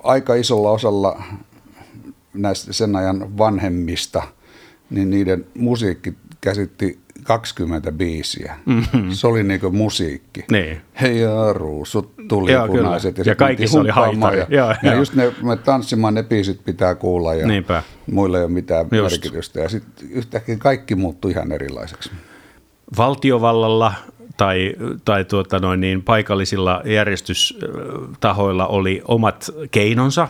aika 0.03 0.35
isolla 0.35 0.71
osalla 0.71 1.23
näistä 2.33 2.73
sen 2.73 2.95
ajan 2.95 3.37
vanhemmista, 3.37 4.23
niin 4.89 5.09
niiden 5.09 5.45
musiikki 5.57 6.13
käsitti 6.41 6.99
20 7.23 7.91
biisiä. 7.91 8.55
Mm-hmm. 8.65 9.11
Se 9.11 9.27
oli 9.27 9.43
niin 9.43 9.75
musiikki. 9.75 10.43
Niin. 10.51 10.81
Hei 11.01 11.19
ja 11.19 11.53
ruusut 11.53 12.13
tuli 12.27 12.51
Joo, 12.51 12.67
punaiset. 12.67 13.15
kyllä. 13.15 13.25
Ja, 13.27 13.31
Ja 13.31 13.35
kaikissa 13.35 13.79
oli 13.79 13.89
haitari. 13.89 14.39
Ja, 14.39 14.45
ja 14.49 14.75
joo. 14.83 14.93
just 14.95 15.13
ne 15.15 15.33
me 15.43 15.55
tanssimaan 15.57 16.13
ne 16.13 16.23
biisit 16.23 16.63
pitää 16.65 16.95
kuulla 16.95 17.35
ja 17.35 17.47
Niinpä. 17.47 17.83
muille 18.11 18.37
ei 18.37 18.43
ole 18.43 18.51
mitään 18.51 18.87
Just. 18.91 19.11
merkitystä. 19.11 19.59
Ja 19.59 19.69
sitten 19.69 20.07
yhtäkkiä 20.11 20.57
kaikki 20.57 20.95
muuttui 20.95 21.31
ihan 21.31 21.51
erilaiseksi. 21.51 22.11
valtiovallalla 22.97 23.93
tai, 24.39 24.73
tai 25.05 25.25
tuota 25.25 25.59
noin 25.59 25.81
niin, 25.81 26.03
paikallisilla 26.03 26.81
järjestystahoilla 26.85 28.67
oli 28.67 29.01
omat 29.07 29.49
keinonsa 29.71 30.27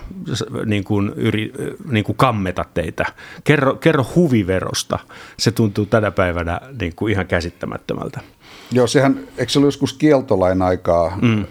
niin 0.66 0.84
kuin, 0.84 1.12
yri, 1.16 1.54
niin 1.92 2.04
kuin 2.04 2.16
kammeta 2.16 2.66
teitä. 2.74 3.06
Kerro, 3.44 3.76
kerro 3.76 4.06
huviverosta. 4.16 5.00
Se 5.38 5.52
tuntuu 5.52 5.86
tänä 5.86 6.12
päivänä 6.12 6.62
niin 6.82 6.94
kuin 6.96 7.12
ihan 7.12 7.28
käsittämättömältä. 7.28 8.20
Joo, 8.72 8.88
sehän, 8.88 9.20
eikö 9.38 9.52
se 9.52 9.60
ollut 9.60 9.68
joskus 9.68 9.94
kieltolain 9.94 10.62
aikaa 10.62 11.18
mm. 11.22 11.46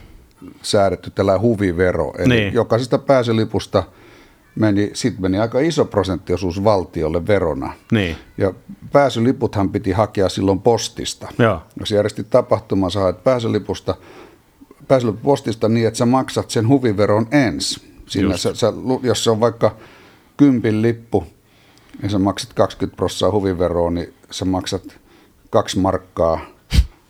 säädetty 0.62 1.10
tällä 1.10 1.38
huvivero? 1.38 2.12
Eli 2.18 2.34
Niin. 2.34 2.54
jokaisesta 2.54 2.98
pääsylipusta 2.98 3.82
meni, 4.54 4.90
sit 4.94 5.18
meni 5.18 5.38
aika 5.38 5.60
iso 5.60 5.84
prosenttiosuus 5.84 6.64
valtiolle 6.64 7.26
verona. 7.26 7.72
Niin. 7.92 8.16
Ja 8.38 8.52
pääsyliputhan 8.92 9.68
piti 9.70 9.92
hakea 9.92 10.28
silloin 10.28 10.60
postista. 10.60 11.28
Joo. 11.38 11.62
Jos 11.80 11.90
järjestit 11.90 12.30
tapahtuman, 12.30 12.90
sä 12.90 13.00
haet 13.00 13.24
pääsylipusta, 13.24 13.94
pääsylippu 14.88 15.20
postista 15.22 15.68
niin, 15.68 15.86
että 15.86 15.98
sä 15.98 16.06
maksat 16.06 16.50
sen 16.50 16.68
huviveron 16.68 17.26
ensin. 17.30 17.82
Siinä 18.06 18.30
Just. 18.30 18.42
sä, 18.42 18.54
sä, 18.54 18.72
jos 19.02 19.24
se 19.24 19.30
on 19.30 19.40
vaikka 19.40 19.76
kympin 20.36 20.82
lippu, 20.82 21.26
ja 22.02 22.08
sä 22.08 22.18
maksat 22.18 22.52
20 22.52 22.96
prosenttia 22.96 23.30
huviveroa, 23.30 23.90
niin 23.90 24.14
sä 24.30 24.44
maksat 24.44 24.82
kaksi 25.50 25.78
markkaa 25.78 26.40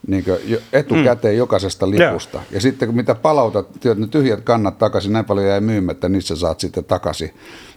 niin 0.06 0.24
jo 0.44 0.58
etukäteen 0.72 1.34
mm. 1.34 1.38
jokaisesta 1.38 1.90
lipusta. 1.90 2.40
Ja 2.50 2.60
sitten 2.60 2.88
kun 2.88 2.96
mitä 2.96 3.14
palautat, 3.14 3.68
työt 3.80 3.98
ne 3.98 4.06
tyhjät 4.06 4.40
kannat 4.40 4.78
takaisin, 4.78 5.12
näin 5.12 5.24
paljon 5.24 5.46
jäi 5.46 5.60
myymättä, 5.60 6.08
niin 6.08 6.22
sä 6.22 6.36
saat 6.36 6.60
sitten 6.60 6.84
takaisin, 6.84 7.34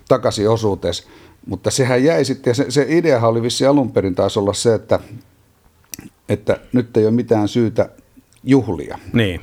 takaisin 0.07 0.49
osuutes. 0.49 1.07
Mutta 1.45 1.71
sehän 1.71 2.03
jäi 2.03 2.25
sitten, 2.25 2.51
ja 2.51 2.55
se, 2.55 2.65
se 2.69 2.85
ideahan 2.89 3.29
oli 3.29 3.41
vissi 3.41 3.65
alun 3.65 3.91
perin 3.91 4.15
taisi 4.15 4.39
olla 4.39 4.53
se, 4.53 4.73
että, 4.73 4.99
että 6.29 6.59
nyt 6.73 6.97
ei 6.97 7.05
ole 7.05 7.11
mitään 7.11 7.47
syytä 7.47 7.89
juhlia. 8.43 8.99
Niin. 9.13 9.41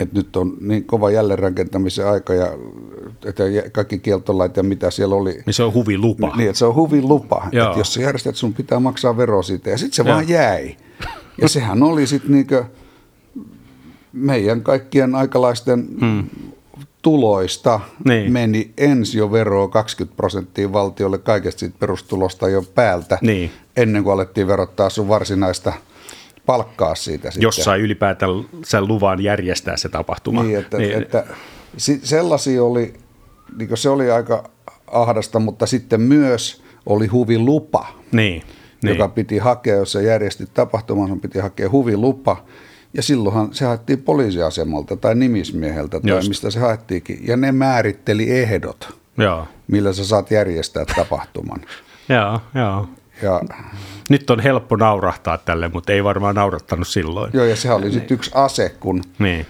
Että 0.00 0.18
nyt 0.18 0.36
on 0.36 0.56
niin 0.60 0.84
kova 0.84 1.10
jälleenrakentamisen 1.10 2.06
aika 2.06 2.34
ja 2.34 2.46
että 3.24 3.44
kaikki 3.72 3.98
kieltolait 3.98 4.56
ja 4.56 4.62
mitä 4.62 4.90
siellä 4.90 5.14
oli. 5.14 5.42
Niin 5.46 5.54
se 5.54 5.62
on 5.62 5.74
huvilupa. 5.74 6.36
Niin, 6.36 6.48
että 6.48 6.58
se 6.58 6.64
on 6.64 6.74
huvin 6.74 7.08
lupa. 7.08 7.48
Joo. 7.52 7.66
Että 7.66 7.80
jos 7.80 7.94
sä 7.94 8.02
järjestät, 8.02 8.36
sun 8.36 8.54
pitää 8.54 8.80
maksaa 8.80 9.16
veroa 9.16 9.42
siitä. 9.42 9.70
Ja 9.70 9.78
sitten 9.78 9.96
se 9.96 10.02
Joo. 10.02 10.14
vaan 10.14 10.28
jäi. 10.28 10.76
Ja 11.42 11.48
sehän 11.48 11.82
oli 11.82 12.06
sitten 12.06 12.32
niinkö 12.32 12.64
meidän 14.12 14.62
kaikkien 14.62 15.14
aikalaisten 15.14 15.88
hmm. 16.00 16.24
tuloista 17.02 17.80
Niin. 18.04 18.32
meni 18.32 18.70
ensi 18.78 19.18
jo 19.18 19.32
veroa 19.32 19.68
20 19.68 20.16
prosenttia 20.16 20.72
valtiolle 20.72 21.18
kaikesta 21.18 21.60
siitä 21.60 21.76
perustulosta 21.78 22.48
jo 22.48 22.62
päältä, 22.74 23.18
Niin. 23.20 23.50
ennen 23.76 24.02
kuin 24.04 24.14
alettiin 24.14 24.46
verottaa 24.46 24.90
sun 24.90 25.08
varsinaista 25.08 25.72
palkkaa 26.46 26.94
siitä 26.94 27.30
sitten. 27.30 27.42
Jos 27.46 27.56
sai 27.56 27.80
ylipäätään 27.80 28.30
sen 28.64 28.88
luvan 28.88 29.22
järjestää 29.22 29.76
se 29.76 29.88
tapahtuma. 29.88 30.42
Niin, 30.42 30.58
että, 30.58 30.78
niin. 30.78 31.02
että 31.02 31.24
si- 31.76 32.00
sellaisia 32.02 32.64
oli, 32.64 32.94
niin 33.58 33.76
se 33.76 33.88
oli 33.88 34.10
aika 34.10 34.50
ahdasta, 34.86 35.38
mutta 35.38 35.66
sitten 35.66 36.00
myös 36.00 36.62
oli 36.86 37.06
huvilupa, 37.06 37.86
niin. 38.12 38.42
Niin. 38.82 38.94
joka 38.94 39.06
niin. 39.06 39.14
piti 39.14 39.38
hakea, 39.38 39.76
jos 39.76 39.92
se 39.92 40.02
järjesti 40.02 40.46
tapahtuman, 40.54 41.08
sun 41.08 41.20
piti 41.20 41.38
hakea 41.38 41.70
huvilupa. 41.70 42.44
Ja 42.94 43.02
silloinhan 43.02 43.54
se 43.54 43.64
haettiin 43.64 44.02
poliisiasemalta 44.02 44.96
tai 44.96 45.14
nimismieheltä 45.14 46.00
tai 46.00 46.10
Just. 46.10 46.28
mistä 46.28 46.50
se 46.50 46.60
haettiinkin. 46.60 47.18
Ja 47.26 47.36
ne 47.36 47.52
määritteli 47.52 48.30
ehdot, 48.30 48.98
Joo. 49.18 49.46
millä 49.68 49.92
sä 49.92 50.04
saat 50.04 50.30
järjestää 50.30 50.84
tapahtuman. 50.96 51.60
Joo, 52.08 52.40
joo. 52.54 52.88
Ja, 53.22 53.40
Nyt 54.08 54.30
on 54.30 54.40
helppo 54.40 54.76
naurahtaa 54.76 55.38
tälle, 55.38 55.68
mutta 55.68 55.92
ei 55.92 56.04
varmaan 56.04 56.34
naurattanut 56.34 56.88
silloin. 56.88 57.30
joo, 57.34 57.44
ja 57.44 57.56
sehän 57.56 57.76
oli 57.76 57.92
sitten 57.92 58.14
yksi 58.14 58.30
ase, 58.34 58.74
kun 58.80 59.02
Niin. 59.18 59.46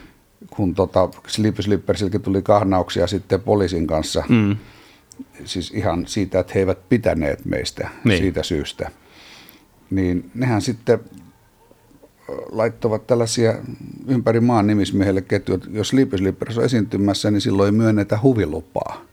kun 0.51 0.75
tota, 0.75 1.09
Slip 1.27 1.57
Slippersilläkin 1.61 2.23
tuli 2.23 2.42
kahnauksia 2.42 3.07
sitten 3.07 3.40
poliisin 3.40 3.87
kanssa, 3.87 4.25
mm. 4.29 4.57
siis 5.45 5.71
ihan 5.71 6.07
siitä, 6.07 6.40
että 6.40 6.53
he 6.55 6.61
eivät 6.61 6.88
pitäneet 6.88 7.45
meistä 7.45 7.83
Niin. 7.83 7.92
niin. 8.05 8.18
siitä 8.18 8.42
syystä, 8.42 8.90
niin 9.94 10.31
nehän 10.35 10.62
sitten 10.62 10.98
ö, 10.98 12.33
laittoivat 12.50 13.07
tällaisia 13.07 13.55
ympäri 14.07 14.40
maan 14.40 14.66
nimismiehelle 14.66 15.20
ketjuja, 15.20 15.61
jos 15.70 15.88
Sleepy 15.88 16.18
Slippers 16.18 16.59
on 16.59 16.64
esiintymässä, 16.64 17.31
niin 17.31 17.40
silloin 17.40 17.66
ei 17.66 17.78
myönnetä 17.78 18.18
huvilupaa. 18.22 19.12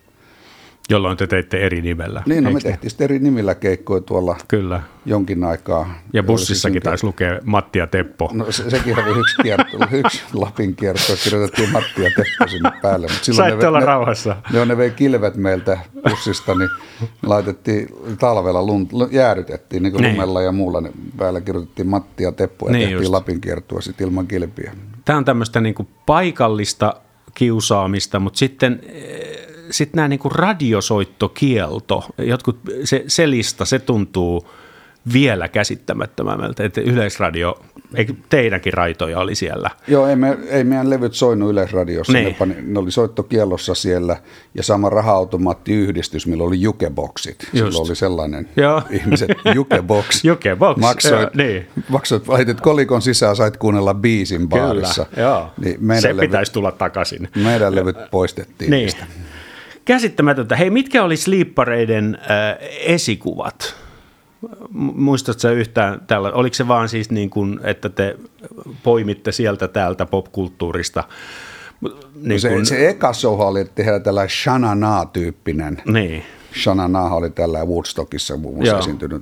Jolloin 0.89 1.17
te 1.17 1.27
teitte 1.27 1.57
eri 1.57 1.81
nimellä. 1.81 2.23
Niin, 2.25 2.43
no 2.43 2.51
me 2.51 2.59
tehtiin 2.59 2.91
eri 2.99 3.19
nimillä 3.19 3.55
keikkoja 3.55 4.01
tuolla 4.01 4.37
Kyllä. 4.47 4.81
jonkin 5.05 5.43
aikaa. 5.43 5.93
Ja 6.13 6.23
bussissakin 6.23 6.81
taisi 6.81 7.05
lukea 7.05 7.39
Matti 7.43 7.79
ja 7.79 7.87
Teppo. 7.87 8.29
No 8.33 8.51
se, 8.51 8.69
sekin 8.69 8.99
oli 8.99 9.19
yksi, 9.19 9.35
kierto, 9.43 9.77
yksi 10.05 10.21
Lapin 10.33 10.75
kierto, 10.75 11.01
kirjoitettiin 11.23 11.69
Matti 11.71 12.03
ja 12.03 12.09
Teppo 12.15 12.47
sinne 12.47 12.71
päälle. 12.81 13.07
Mutta 13.07 13.25
silloin 13.25 13.49
Saitte 13.49 13.65
ne, 13.65 13.67
olla 13.67 13.79
ne, 13.79 13.85
rauhassa. 13.85 14.35
Joo, 14.53 14.65
ne 14.65 14.77
vei 14.77 14.91
kilvet 14.91 15.35
meiltä 15.35 15.77
bussista, 16.09 16.55
niin 16.55 16.69
laitettiin 17.25 17.87
talvella, 18.19 18.63
lunt, 18.65 18.89
jäädytettiin 19.11 19.83
niin 19.83 19.93
kuin 19.93 20.01
Niin. 20.01 20.13
lumella 20.15 20.41
ja 20.41 20.51
muulla. 20.51 20.81
Niin 20.81 20.93
päällä 21.17 21.41
kirjoitettiin 21.41 21.87
Matti 21.87 22.23
ja 22.23 22.31
Teppo 22.31 22.67
ja 22.67 22.71
Niin 22.71 22.79
tehtiin 22.81 23.01
just. 23.01 23.11
Lapin 23.11 23.41
kiertua 23.41 23.81
sitten 23.81 24.07
ilman 24.07 24.27
kilpiä. 24.27 24.71
Tämä 25.05 25.17
on 25.17 25.25
tämmöistä 25.25 25.61
niin 25.61 25.75
paikallista 26.05 26.93
kiusaamista, 27.33 28.19
mutta 28.19 28.37
sitten 28.39 28.81
sitten 29.71 29.97
nämä 29.97 30.07
niin 30.07 30.19
kuin 30.19 30.31
radiosoittokielto, 30.31 32.03
jotkut, 32.17 32.59
se, 32.83 33.03
se 33.07 33.29
lista, 33.29 33.65
se 33.65 33.79
tuntuu 33.79 34.47
vielä 35.13 35.47
käsittämättömämmältä, 35.47 36.65
että 36.65 36.81
Yleisradio, 36.81 37.59
eikö 37.95 38.13
teidänkin 38.29 38.73
raitoja 38.73 39.19
oli 39.19 39.35
siellä? 39.35 39.69
Joo, 39.87 40.07
ei, 40.07 40.15
me, 40.15 40.37
ei 40.49 40.63
meidän 40.63 40.89
levyt 40.89 41.13
soinut 41.13 41.51
Yleisradiossa, 41.51 42.13
niin. 42.13 42.25
ne, 42.25 42.35
pani, 42.39 42.55
ne 42.61 42.79
oli 42.79 42.91
soittokielossa 42.91 43.75
siellä 43.75 44.17
ja 44.55 44.63
sama 44.63 44.89
raha-automaattiyhdistys, 44.89 46.27
millä 46.27 46.43
oli 46.43 46.61
jukeboksit. 46.61 47.39
Just. 47.39 47.51
Silloin 47.53 47.87
oli 47.87 47.95
sellainen 47.95 48.49
Joo. 48.55 48.81
ihmiset, 48.89 49.29
jukebox. 49.55 50.23
jukebox, 50.25 50.77
maksoit, 50.79 51.33
niin. 51.35 51.67
maksoit, 51.89 52.27
laitit 52.27 52.61
kolikon 52.61 53.01
sisään, 53.01 53.35
sait 53.35 53.57
kuunnella 53.57 53.93
biisin 53.93 54.49
baarissa. 54.49 55.05
Kyllä, 55.05 55.27
joo. 55.27 55.51
Niin 55.63 55.77
meidän 55.79 56.01
Se 56.01 56.07
levyt, 56.07 56.21
pitäisi 56.21 56.53
tulla 56.53 56.71
takaisin. 56.71 57.29
Meidän 57.35 57.75
levyt 57.75 57.97
poistettiin 58.11 58.71
niin. 58.71 58.81
niistä. 58.81 59.05
Käsittämätöntä. 59.89 60.55
Hei, 60.55 60.69
mitkä 60.69 61.03
oli 61.03 61.17
Sleepareiden 61.17 62.17
äh, 62.21 62.57
esikuvat? 62.85 63.75
Muistatko 64.71 65.39
sä 65.39 65.51
yhtään 65.51 66.01
tällä, 66.07 66.31
oliko 66.31 66.53
se 66.53 66.67
vaan 66.67 66.89
siis 66.89 67.11
niin 67.11 67.29
kuin, 67.29 67.59
että 67.63 67.89
te 67.89 68.15
poimitte 68.83 69.31
sieltä 69.31 69.67
täältä 69.67 70.05
popkulttuurista? 70.05 71.03
Niin 72.15 72.41
se, 72.41 72.49
kun... 72.49 72.65
se 72.65 72.89
eka 72.89 73.13
soha 73.13 73.45
oli 73.45 73.65
tehdä 73.75 73.99
tällainen 73.99 74.29
Shanana-tyyppinen. 74.29 75.81
Niin. 75.85 76.23
Shanana 76.63 77.03
oli 77.03 77.29
tällä 77.29 77.65
Woodstockissa 77.65 78.37
muun 78.37 78.55
muassa 78.55 78.73
Joo. 78.73 78.79
esiintynyt 78.79 79.21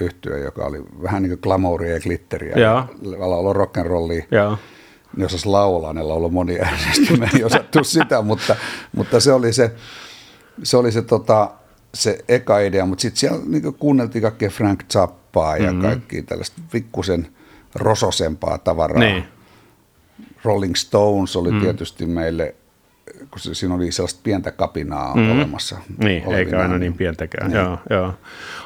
yhtyö, 0.00 0.38
joka 0.38 0.64
oli 0.64 0.82
vähän 1.02 1.22
niin 1.22 1.30
kuin 1.30 1.40
glamouria 1.42 1.92
ja 1.92 2.00
glitteriä. 2.00 2.56
Joo. 2.56 2.84
Ja 3.02 3.18
rock'n'rollia. 3.52 4.24
Joo 4.30 4.58
ne 5.16 5.24
osasi 5.24 5.46
laulaa, 5.46 5.92
ne 5.92 6.02
lauloi 6.02 6.30
moniäänisesti, 6.30 7.16
me 7.16 7.30
ei 7.34 7.44
osattu 7.44 7.84
sitä, 7.84 8.22
mutta, 8.22 8.56
mutta 8.96 9.20
se 9.20 9.32
oli 9.32 9.52
se, 9.52 9.74
se, 10.62 10.76
oli 10.76 10.92
se, 10.92 11.02
tota, 11.02 11.50
se 11.94 12.24
eka 12.28 12.58
idea, 12.58 12.86
mutta 12.86 13.02
sitten 13.02 13.20
siellä 13.20 13.38
niin 13.46 13.74
kuunneltiin 13.74 14.22
kaikkea 14.22 14.50
Frank 14.50 14.84
Zappaa 14.92 15.56
ja 15.56 15.72
mm-hmm. 15.72 15.82
kaikki 15.82 16.22
tällaista 16.22 16.60
pikkusen 16.72 17.28
rososempaa 17.74 18.58
tavaraa. 18.58 18.98
Niin. 18.98 19.24
Rolling 20.44 20.74
Stones 20.74 21.36
oli 21.36 21.50
mm. 21.50 21.60
tietysti 21.60 22.06
meille, 22.06 22.54
kun 23.30 23.40
se, 23.40 23.54
siinä 23.54 23.74
oli 23.74 23.92
sellaista 23.92 24.20
pientä 24.22 24.50
kapinaa 24.50 25.16
mm. 25.16 25.32
olemassa. 25.32 25.78
Niin, 25.98 26.32
eikä 26.32 26.60
aina 26.60 26.78
niin 26.78 26.94
pientäkään. 26.94 27.50
Niin. 27.50 27.60
Joo, 27.60 27.78
joo. 27.90 28.14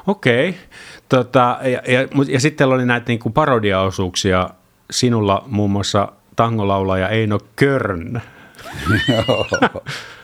Okei. 0.06 0.48
Okay. 0.48 0.60
Tota, 1.08 1.58
ja, 1.62 1.92
ja, 1.92 2.08
ja 2.28 2.40
sitten 2.40 2.68
oli 2.68 2.86
näitä 2.86 3.04
niin 3.08 3.18
kuin 3.18 3.32
parodiaosuuksia 3.32 4.50
sinulla 4.90 5.44
muun 5.46 5.70
muassa 5.70 6.12
tangolaulaja 6.36 7.08
Eino 7.08 7.38
Körn. 7.56 8.20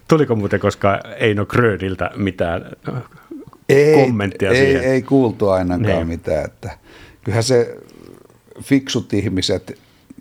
Tuliko 0.08 0.36
muuten 0.36 0.60
koskaan 0.60 1.00
Eino 1.16 1.46
Kröniltä 1.46 2.10
mitään 2.16 2.66
ei, 3.68 3.94
kommenttia 3.94 4.50
ei, 4.50 4.56
siihen? 4.56 4.84
Ei 4.84 5.02
kuultu 5.02 5.48
ainakaan 5.48 5.82
niin. 5.82 6.06
mitään. 6.06 6.44
Että 6.44 6.70
kyllähän 7.24 7.42
se 7.42 7.76
fiksut 8.62 9.12
ihmiset, 9.12 9.78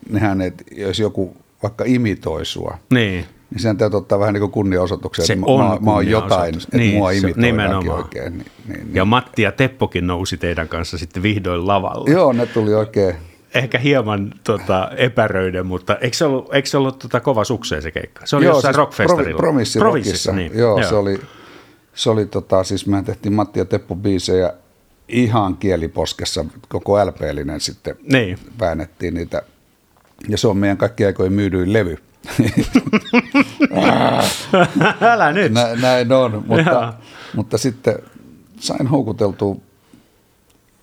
nehän, 0.09 0.41
että 0.41 0.63
jos 0.71 0.99
joku 0.99 1.37
vaikka 1.63 1.83
imitoi 1.87 2.45
sua, 2.45 2.77
niin. 2.93 3.25
niin 3.49 3.61
sen 3.61 3.77
täytyy 3.77 3.97
ottaa 3.97 4.19
vähän 4.19 4.33
niin 4.33 4.41
kuin 4.41 4.51
kunniaosoituksen, 4.51 5.25
se 5.25 5.33
että 5.33 5.45
on 5.45 5.65
mä, 5.65 5.77
mä 5.81 5.91
oon 5.91 6.07
jotain, 6.07 6.55
että 6.55 6.77
niin, 6.77 6.97
mua 6.97 7.11
imitoi 7.11 7.89
oikein. 7.89 8.37
Niin, 8.37 8.51
niin, 8.67 8.79
niin. 8.79 8.95
Ja 8.95 9.05
Matti 9.05 9.41
ja 9.41 9.51
Teppokin 9.51 10.07
nousi 10.07 10.37
teidän 10.37 10.67
kanssa 10.67 10.97
sitten 10.97 11.23
vihdoin 11.23 11.67
lavalle. 11.67 12.11
Joo, 12.11 12.33
ne 12.33 12.45
tuli 12.45 12.73
oikein 12.73 13.15
ehkä 13.53 13.77
hieman 13.77 14.33
tota, 14.43 14.91
epäröiden, 14.97 15.65
mutta 15.65 15.97
eikö 15.97 16.17
se 16.17 16.25
ollut, 16.25 16.53
eikö 16.53 16.69
se 16.69 16.77
ollut 16.77 16.99
tota, 16.99 17.19
kova 17.19 17.43
sukseen 17.43 17.81
se 17.81 17.91
keikka? 17.91 18.25
Se 18.25 18.35
oli 18.35 18.45
Joo, 18.45 18.55
jossain 18.55 18.73
siis 18.73 18.77
rockfestarilla. 18.77 19.37
Promissi 19.37 19.79
Promississa, 19.79 20.31
niin. 20.31 20.51
Joo, 20.57 20.79
Joo, 20.79 20.89
se 20.89 20.95
oli, 20.95 21.21
se 21.93 22.09
oli 22.09 22.25
tota, 22.25 22.63
siis 22.63 22.87
me 22.87 23.03
tehtiin 23.03 23.33
Matti 23.33 23.59
ja 23.59 23.65
Teppo 23.65 23.95
biisejä 23.95 24.53
ihan 25.07 25.57
kieliposkessa, 25.57 26.45
koko 26.67 27.05
LP-linen 27.05 27.59
sitten 27.59 27.95
niin. 28.11 28.37
väännettiin 28.59 29.13
niitä. 29.13 29.41
Ja 30.27 30.37
se 30.37 30.47
on 30.47 30.57
meidän 30.57 30.77
kaikki 30.77 31.05
aikojen 31.05 31.33
myydyin 31.33 31.73
levy. 31.73 31.97
Älä 35.01 35.31
nyt. 35.31 35.51
Nä, 35.51 35.75
näin 35.81 36.11
on, 36.11 36.43
mutta, 36.47 36.93
mutta 37.35 37.57
sitten 37.57 37.95
sain 38.59 38.87
houkuteltua 38.87 39.55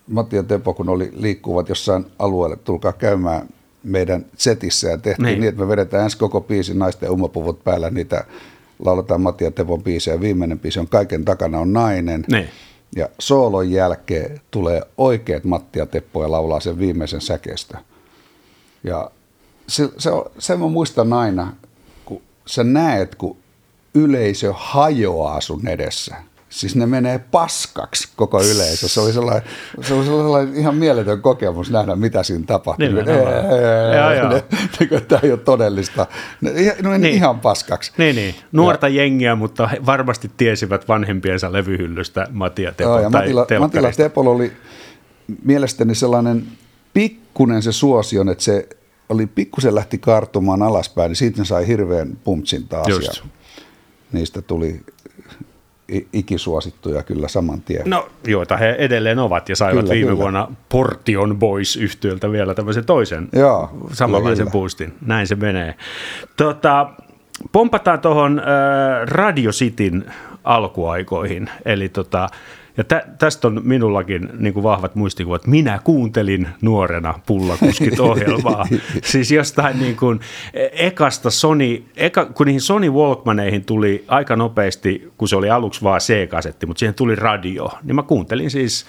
Matti 0.07 0.35
ja 0.35 0.43
Teppo, 0.43 0.73
kun 0.73 0.89
oli 0.89 1.11
liikkuvat 1.15 1.69
jossain 1.69 2.05
alueelle, 2.19 2.55
tulkaa 2.55 2.93
käymään 2.93 3.47
meidän 3.83 4.25
setissä 4.37 4.87
ja 4.87 4.97
tehtiin 4.97 5.25
niin, 5.25 5.39
niin 5.39 5.49
että 5.49 5.61
me 5.61 5.67
vedetään 5.67 6.03
ensin 6.03 6.19
koko 6.19 6.41
biisi 6.41 6.73
naisten 6.73 7.11
umapuvut 7.11 7.63
päällä, 7.63 7.89
niitä 7.89 8.25
lauletaan 8.79 9.21
Matti 9.21 9.43
ja 9.43 9.51
Tepon 9.51 9.83
biisejä. 9.83 10.21
Viimeinen 10.21 10.59
biisi 10.59 10.79
on 10.79 10.87
Kaiken 10.87 11.25
takana 11.25 11.59
on 11.59 11.73
nainen. 11.73 12.25
Niin. 12.31 12.49
Ja 12.95 13.09
soolon 13.19 13.71
jälkeen 13.71 14.41
tulee 14.51 14.81
oikeat 14.97 15.43
Matti 15.43 15.79
ja 15.79 15.85
Teppo 15.85 16.23
ja 16.23 16.31
laulaa 16.31 16.59
sen 16.59 16.79
viimeisen 16.79 17.21
säkeestä. 17.21 17.77
Ja 18.83 19.11
se, 19.67 19.89
se, 19.97 20.09
se 20.39 20.55
mä 20.55 20.67
muistan 20.67 21.13
aina, 21.13 21.53
kun 22.05 22.21
sä 22.45 22.63
näet, 22.63 23.15
kun 23.15 23.37
yleisö 23.93 24.53
hajoaa 24.55 25.41
sun 25.41 25.67
edessä 25.67 26.15
siis 26.49 26.75
ne 26.75 26.85
menee 26.85 27.19
paskaksi 27.19 28.09
koko 28.15 28.41
yleisö. 28.41 28.87
Se 28.87 29.01
oli 29.01 29.13
sellainen, 29.13 29.43
se 29.81 29.93
oli 29.93 30.05
sellainen 30.05 30.55
ihan 30.55 30.75
mieletön 30.75 31.21
kokemus 31.21 31.71
nähdä, 31.71 31.95
mitä 31.95 32.23
siinä 32.23 32.43
tapahtui. 32.47 32.87
Niin, 32.87 33.05
Tämä 35.07 35.19
ei 35.23 35.31
ole 35.31 35.39
todellista. 35.39 36.05
Ne, 36.41 36.51
ne 36.81 36.97
niin. 36.97 37.15
ihan 37.15 37.39
paskaksi. 37.39 37.91
Niin, 37.97 38.15
niin. 38.15 38.35
Nuorta 38.51 38.87
ja, 38.87 39.03
jengiä, 39.03 39.35
mutta 39.35 39.67
he 39.67 39.77
varmasti 39.85 40.31
tiesivät 40.37 40.87
vanhempiensa 40.87 41.53
levyhyllystä 41.53 42.27
Matia 42.31 42.71
Tepol 42.71 42.99
ja 42.99 43.09
Matila, 43.09 43.47
Matila 43.59 43.91
Tepol 43.91 44.27
oli 44.27 44.51
mielestäni 45.43 45.95
sellainen 45.95 46.47
pikkunen 46.93 47.61
se 47.61 47.71
suosion, 47.71 48.29
että 48.29 48.43
se 48.43 48.69
oli 49.09 49.27
pikkusen 49.27 49.75
lähti 49.75 49.97
kartumaan 49.97 50.61
alaspäin, 50.61 51.09
niin 51.09 51.15
siitä 51.15 51.43
sai 51.43 51.67
hirveän 51.67 52.17
pumpsin 52.23 52.67
taas. 52.67 52.87
Just. 52.87 53.15
Ja 53.15 53.23
niistä 54.11 54.41
tuli 54.41 54.81
ikisuosittuja 56.13 57.03
kyllä 57.03 57.27
saman 57.27 57.61
tien. 57.61 57.89
No, 57.89 58.09
joita 58.27 58.57
he 58.57 58.75
edelleen 58.79 59.19
ovat 59.19 59.49
ja 59.49 59.55
saivat 59.55 59.79
kyllä, 59.79 59.93
viime 59.93 60.07
kyllä. 60.07 60.21
vuonna 60.21 60.47
Portion 60.69 61.39
Boys 61.39 61.75
yhtiöltä 61.75 62.31
vielä 62.31 62.53
tämmöisen 62.53 62.85
toisen 62.85 63.27
Joo, 63.33 63.69
samanlaisen 63.93 64.45
kyllä. 64.45 64.51
boostin. 64.51 64.93
Näin 65.05 65.27
se 65.27 65.35
menee. 65.35 65.75
Tota, 66.37 66.89
pompataan 67.51 67.99
tuohon 67.99 68.39
äh, 68.39 68.45
Radio 69.07 69.51
Cityn 69.51 70.05
alkuaikoihin. 70.43 71.49
Eli 71.65 71.89
tota, 71.89 72.29
ja 72.77 72.83
tä, 72.83 73.03
tästä 73.17 73.47
on 73.47 73.61
minullakin 73.63 74.29
niin 74.37 74.53
kuin 74.53 74.63
vahvat 74.63 74.95
muistikuvat. 74.95 75.47
Minä 75.47 75.79
kuuntelin 75.83 76.47
nuorena 76.61 77.19
pullakuskit 77.25 77.99
ohjelmaa. 77.99 78.67
siis 79.11 79.31
jostain 79.31 79.79
niin 79.79 79.95
kuin 79.95 80.19
ekasta 80.71 81.29
Sony, 81.29 81.83
eka, 81.95 82.25
kun 82.25 82.45
niihin 82.45 82.61
Sony 82.61 82.89
Walkmaneihin 82.89 83.65
tuli 83.65 84.05
aika 84.07 84.35
nopeasti, 84.35 85.11
kun 85.17 85.27
se 85.27 85.35
oli 85.35 85.49
aluksi 85.49 85.83
vaan 85.83 85.99
C-kasetti, 85.99 86.65
mutta 86.65 86.79
siihen 86.79 86.95
tuli 86.95 87.15
radio, 87.15 87.69
niin 87.83 87.95
mä 87.95 88.03
kuuntelin 88.03 88.51
siis 88.51 88.85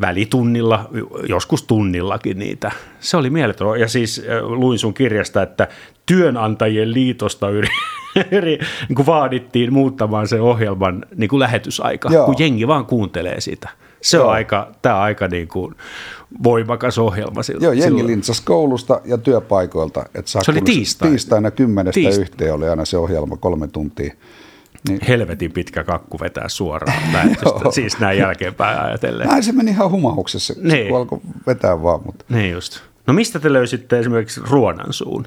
välitunnilla, 0.00 0.88
joskus 1.28 1.62
tunnillakin 1.62 2.38
niitä. 2.38 2.72
Se 3.00 3.16
oli 3.16 3.30
mieletön. 3.30 3.80
Ja 3.80 3.88
siis 3.88 4.22
luin 4.42 4.78
sun 4.78 4.94
kirjasta, 4.94 5.42
että 5.42 5.68
työnantajien 6.06 6.92
liitosta 6.92 7.46
eri, 8.30 8.58
niin 8.88 8.96
kuin 8.96 9.06
vaadittiin 9.06 9.72
muuttamaan 9.72 10.28
se 10.28 10.40
ohjelman 10.40 11.06
niin 11.16 11.28
kuin 11.28 11.40
lähetysaika, 11.40 12.12
Joo. 12.12 12.26
kun 12.26 12.34
jengi 12.38 12.66
vaan 12.66 12.86
kuuntelee 12.86 13.40
sitä. 13.40 13.68
Se 14.02 14.16
Joo. 14.16 14.26
on 14.26 14.32
aika, 14.32 14.70
tämä 14.82 15.00
aika 15.00 15.28
niin 15.28 15.48
kuin 15.48 15.74
voimakas 16.42 16.98
ohjelma 16.98 17.42
silloin. 17.42 17.64
Joo, 17.64 17.72
jengi 17.72 18.06
lintsasi 18.06 18.42
koulusta 18.44 19.00
ja 19.04 19.18
työpaikoilta. 19.18 20.04
Että 20.14 20.30
se 20.30 20.50
oli 20.50 20.60
tiistai. 20.60 21.08
Tiistaina 21.08 21.50
kymmenestä 21.50 21.94
Tiist... 21.94 22.20
yhteen 22.20 22.54
oli 22.54 22.68
aina 22.68 22.84
se 22.84 22.96
ohjelma, 22.96 23.36
kolme 23.36 23.68
tuntia. 23.68 24.14
Niin. 24.88 25.00
Helvetin 25.08 25.52
pitkä 25.52 25.84
kakku 25.84 26.20
vetää 26.20 26.48
suoraan 26.48 26.98
siis 27.74 27.98
näin 27.98 28.18
jälkeenpäin 28.18 28.78
ajatellen. 28.78 29.28
Näin 29.28 29.42
se 29.42 29.52
meni 29.52 29.70
ihan 29.70 29.90
humahuksessa, 29.90 30.54
niin. 30.62 30.88
kun 30.88 30.96
alkoi 30.96 31.20
vetää 31.46 31.82
vaan. 31.82 32.00
Mutta. 32.04 32.24
Niin 32.28 32.52
just. 32.52 32.80
No 33.06 33.14
mistä 33.14 33.38
te 33.38 33.52
löysitte 33.52 33.98
esimerkiksi 33.98 34.40
Ruonansuun, 34.50 35.26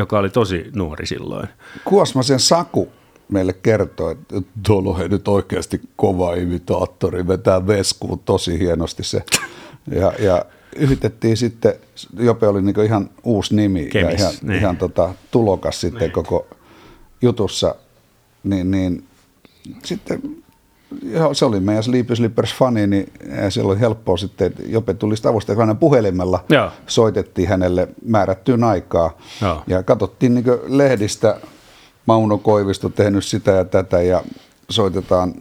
joka 0.00 0.18
oli 0.18 0.30
tosi 0.30 0.70
nuori 0.74 1.06
silloin? 1.06 1.48
Kuosmasen 1.84 2.40
Saku 2.40 2.88
meille 3.28 3.52
kertoi, 3.52 4.12
että 4.12 4.42
tuolla 4.66 4.90
on 4.90 5.10
nyt 5.10 5.28
oikeasti 5.28 5.80
kova 5.96 6.34
imitaattori, 6.34 7.28
vetää 7.28 7.66
veskuun 7.66 8.18
tosi 8.18 8.58
hienosti 8.58 9.04
se. 9.04 9.22
Ja, 9.90 10.12
ja 10.18 10.44
yritettiin 10.76 11.36
sitten, 11.36 11.74
Jope 12.18 12.46
oli 12.46 12.62
niin 12.62 12.84
ihan 12.84 13.10
uusi 13.24 13.54
nimi 13.54 13.86
Kemis, 13.86 14.20
ja 14.20 14.28
ihan, 14.28 14.32
niin. 14.42 14.58
ihan 14.58 14.76
tota, 14.76 15.14
tulokas 15.30 15.80
sitten 15.80 16.00
niin. 16.00 16.12
koko 16.12 16.46
jutussa– 17.22 17.74
niin, 18.44 18.70
niin 18.70 19.04
sitten 19.84 20.39
joo, 21.02 21.34
se 21.34 21.44
oli 21.44 21.60
meidän 21.60 21.82
Sleepy 21.82 22.16
Slippers 22.16 22.54
fani, 22.54 22.86
niin 22.86 23.12
se 23.48 23.62
oli 23.62 23.80
helppoa 23.80 24.16
sitten, 24.16 24.52
Jope 24.66 24.94
tuli 24.94 25.16
sitä 25.16 25.28
avustaja, 25.28 25.58
hänen 25.58 25.76
puhelimella 25.76 26.44
joo. 26.48 26.70
soitettiin 26.86 27.48
hänelle 27.48 27.88
määrättyyn 28.04 28.64
aikaa 28.64 29.18
joo. 29.42 29.62
ja 29.66 29.82
katsottiin 29.82 30.34
niin 30.34 30.44
lehdistä 30.66 31.40
Mauno 32.06 32.38
Koivisto 32.38 32.88
tehnyt 32.88 33.24
sitä 33.24 33.50
ja 33.50 33.64
tätä 33.64 34.02
ja 34.02 34.24
soitetaan 34.70 35.34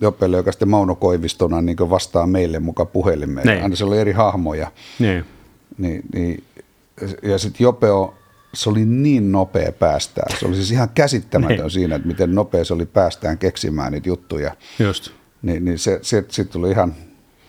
Jopelle, 0.00 0.36
joka 0.36 0.52
sitten 0.52 0.68
Mauno 0.68 0.94
Koivistona 0.94 1.60
niin 1.60 1.90
vastaa 1.90 2.26
meille 2.26 2.58
mukaan 2.58 2.86
puhelimeen. 2.86 3.46
Niin. 3.46 3.62
Aina 3.62 3.76
se 3.76 3.84
oli 3.84 3.98
eri 3.98 4.12
hahmoja. 4.12 4.72
Niin. 4.98 5.24
Niin, 5.78 6.02
niin, 6.14 6.44
ja 7.22 7.38
sitten 7.38 7.64
Jope 7.64 7.90
on, 7.90 8.14
se 8.54 8.70
oli 8.70 8.84
niin 8.84 9.32
nopea 9.32 9.72
päästään. 9.72 10.38
Se 10.38 10.46
oli 10.46 10.54
siis 10.56 10.70
ihan 10.70 10.88
käsittämätön 10.94 11.56
Niin. 11.56 11.70
siinä, 11.70 11.96
että 11.96 12.08
miten 12.08 12.34
nopea 12.34 12.64
se 12.64 12.74
oli 12.74 12.86
päästään 12.86 13.38
keksimään 13.38 13.92
niitä 13.92 14.08
juttuja. 14.08 14.54
Just. 14.78 15.10
Niin, 15.42 15.64
niin 15.64 15.78
se, 15.78 15.98
se, 16.02 16.24
se 16.28 16.44
tuli 16.44 16.70
ihan, 16.70 16.94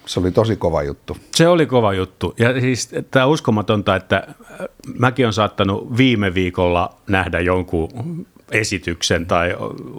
se 0.05 0.19
oli 0.19 0.31
tosi 0.31 0.55
kova 0.55 0.83
juttu. 0.83 1.17
Se 1.35 1.47
oli 1.47 1.65
kova 1.65 1.93
juttu. 1.93 2.35
Ja 2.39 2.62
siis 2.62 2.89
tämä 3.12 3.25
uskomatonta, 3.25 3.95
että 3.95 4.27
äh, 4.27 4.35
mäkin 4.99 5.27
on 5.27 5.33
saattanut 5.33 5.97
viime 5.97 6.33
viikolla 6.33 6.95
nähdä 7.07 7.39
jonkun 7.39 7.89
esityksen 8.51 9.25
tai 9.25 9.55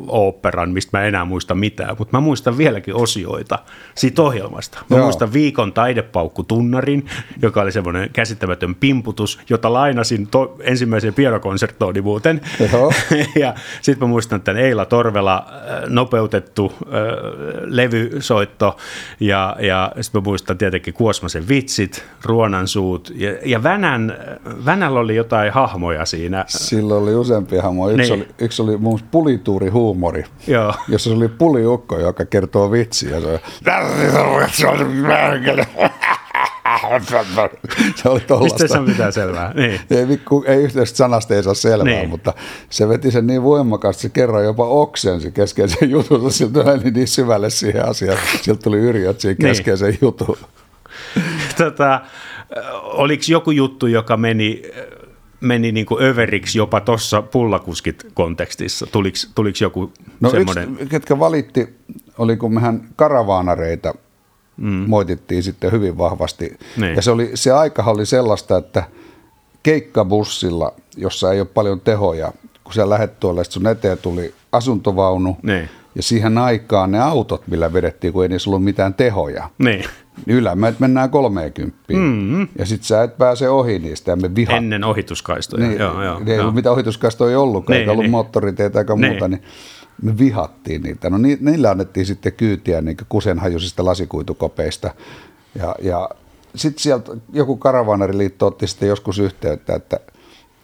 oopperan, 0.09 0.71
mistä 0.71 0.99
mä 0.99 1.05
enää 1.05 1.25
muista 1.25 1.55
mitään, 1.55 1.97
mutta 1.99 2.17
mä 2.17 2.21
muistan 2.21 2.59
vieläkin 2.59 2.95
osioita 2.95 3.59
siitä 3.95 4.23
ohjelmasta. 4.23 4.79
Mä 4.91 4.97
Joo. 4.97 5.05
muistan 5.05 5.33
viikon 5.33 5.73
taidepaukkutunnarin, 5.73 7.07
joka 7.43 7.63
oli 7.63 7.73
semmoinen 7.73 8.11
käsittämätön 8.13 8.75
pimputus, 8.75 9.39
jota 9.51 9.73
lainasin 9.73 10.27
to- 10.27 10.57
ensimmäiseen 10.61 11.15
pianokonserttooni 11.15 12.01
muuten. 12.01 12.41
Ja 13.41 13.55
sitten 13.83 14.09
mä 14.09 14.11
muistan 14.11 14.41
tämän 14.43 14.63
Eila 14.63 14.85
Torvela 14.85 15.37
äh, 15.49 15.89
nopeutettu 15.89 16.73
äh, 16.83 16.89
levysoitto 17.65 18.77
ja, 19.21 19.57
ja 19.61 19.93
sitten 20.01 20.21
mä 20.21 20.25
muistan 20.25 20.59
tietenkin 20.59 20.95
Kuosmasen 20.95 21.49
vitsit, 21.49 22.05
Ruonansuut 22.25 23.13
ja, 23.15 23.31
ja 23.45 23.63
Vänän, 23.63 24.19
Vänällä 24.65 25.01
oli 25.01 25.17
jotain 25.17 25.53
hahmoja 25.53 26.05
siinä. 26.05 26.45
Silloin 26.49 27.03
oli 27.03 27.15
useampia 27.15 27.63
hahmoja. 27.63 27.97
Yksi, 27.97 28.13
Niin. 28.13 28.23
oli, 28.39 28.40
yksi 28.41 28.63
oli 28.63 28.71
muun 28.71 28.83
muassa 28.83 29.07
pulituurihuumori, 29.11 30.25
Joo. 30.47 30.75
jossa 30.89 31.11
se 31.11 31.17
oli 31.17 31.29
puliukko, 31.29 31.99
joka 31.99 32.25
kertoo 32.25 32.71
vitsiä. 32.71 33.21
Se, 33.21 33.41
se 37.95 38.09
oli 38.09 38.15
Mistä 38.15 38.29
tollasta. 38.29 38.69
se 38.69 38.79
on 38.79 38.89
mitään 38.89 39.13
selvää? 39.13 39.53
Niin. 39.55 39.81
Ei, 39.91 40.19
ei 40.47 40.63
yhteistä 40.63 40.97
sanasta 40.97 41.35
ei 41.35 41.43
saa 41.43 41.55
selvää, 41.55 41.85
Niin. 41.85 41.99
niin. 41.99 42.11
mutta 42.11 42.33
se 42.71 42.89
veti 42.89 43.11
sen 43.11 43.27
niin 43.27 43.43
voimakkaasti, 43.43 44.03
se 44.03 44.09
kerran 44.09 44.45
jopa 44.45 44.65
oksensi 44.67 45.33
keskeisen 45.33 45.91
jutun, 45.91 46.33
siltä 46.33 46.65
meni 46.65 46.91
niin 46.91 47.09
syvälle 47.09 47.51
siihen 47.51 47.89
asiaan, 47.89 48.19
sieltä 48.43 48.63
tuli 48.63 48.79
yrjöt 48.79 49.21
siihen 49.21 49.37
Niin. 49.39 49.49
keskeisen 49.49 49.99
jutun. 50.01 50.37
Tota, 51.59 52.01
oliko 52.83 53.23
joku 53.29 53.51
juttu, 53.51 53.87
joka 53.87 54.17
meni, 54.17 54.63
meni 55.41 55.73
niin 55.73 55.87
kuin 55.87 56.05
överiksi 56.05 56.59
jopa 56.59 56.81
tuossa 56.81 57.23
pullakuskit 57.23 58.07
kontekstissa? 58.15 58.87
Tuliko, 58.87 59.17
tuliko 59.35 59.59
joku 59.61 59.93
No 60.21 60.31
semmoinen? 60.31 60.73
yksi, 60.73 60.87
ketkä 60.87 61.19
valitti, 61.19 61.77
oli 62.19 62.37
kun 62.37 62.55
mehän 62.55 62.89
karavaanareita 62.97 63.95
mm. 64.57 64.85
moitittiin 64.87 65.43
sitten 65.43 65.73
hyvin 65.73 65.99
vahvasti. 65.99 66.59
Niin. 66.77 66.97
Ja 66.97 67.03
se, 67.03 67.11
oli, 67.11 67.31
se 67.35 67.53
aika 67.53 67.83
oli 67.83 68.07
sellaista, 68.07 68.57
että 68.57 68.85
keikkabussilla, 69.63 70.73
jossa 70.97 71.33
ei 71.33 71.41
ole 71.41 71.49
paljon 71.55 71.81
tehoja, 71.81 72.33
kun 72.65 72.75
sä 72.75 72.91
lähet 72.91 73.21
tuolle, 73.21 73.45
sun 73.45 73.67
eteen 73.67 73.99
tuli 73.99 74.35
asuntovaunu, 74.53 75.37
Niin. 75.43 75.69
Ja 75.95 76.03
siihen 76.03 76.39
aikaan 76.39 76.91
ne 76.93 77.01
autot, 77.01 77.47
millä 77.47 77.73
vedettiin, 77.73 78.13
kun 78.13 78.23
ei 78.23 78.29
niissä 78.29 78.51
ollut 78.51 78.65
mitään 78.65 78.95
tehoja, 78.95 79.49
Niin. 79.59 79.85
niin 80.27 80.37
ylämäet 80.39 80.81
mennään 80.81 81.11
30. 81.11 81.77
Mm-hmm. 81.93 82.49
Ja 82.59 82.67
sit 82.67 82.83
sä 82.83 83.03
et 83.03 83.19
pääse 83.19 83.49
ohi 83.49 83.79
niistä, 83.79 84.11
ja 84.11 84.17
me 84.17 84.35
viha, 84.35 84.53
Ennen 84.57 84.85
ohituskaistoja. 84.85 85.67
niin, 85.69 85.79
joo, 85.79 86.05
joo, 86.05 86.21
ei 86.27 86.33
joo. 86.35 86.41
ollut 86.41 86.55
mitään 86.55 86.73
ohituskaistoja 86.73 87.31
ei 87.31 87.37
ollutkaan, 87.37 87.75
Niin, 87.75 87.81
eikä 87.81 87.93
ollut 87.93 88.03
niin. 88.05 88.11
moottoriteitä 88.11 88.79
eikä 88.79 88.95
Niin. 88.95 89.11
muuta, 89.11 89.29
niin 89.29 89.43
me 90.03 90.19
vihattiin 90.19 90.83
niitä. 90.83 91.11
No 91.11 91.19
ni, 91.19 91.39
niillä 91.41 91.71
annettiin 91.71 92.07
sitten 92.07 92.33
kyytiä 92.33 92.81
niin 92.81 92.97
kusenhajuisista 93.09 93.85
lasikuitukopeista. 93.85 94.91
Ja, 95.59 95.75
ja 95.83 96.09
sitten 96.55 96.83
sieltä 96.83 97.13
joku 97.33 97.57
karavaanariliitto 97.57 98.47
otti 98.47 98.67
sitten 98.67 98.89
joskus 98.89 99.19
yhteyttä, 99.19 99.75
että 99.75 100.01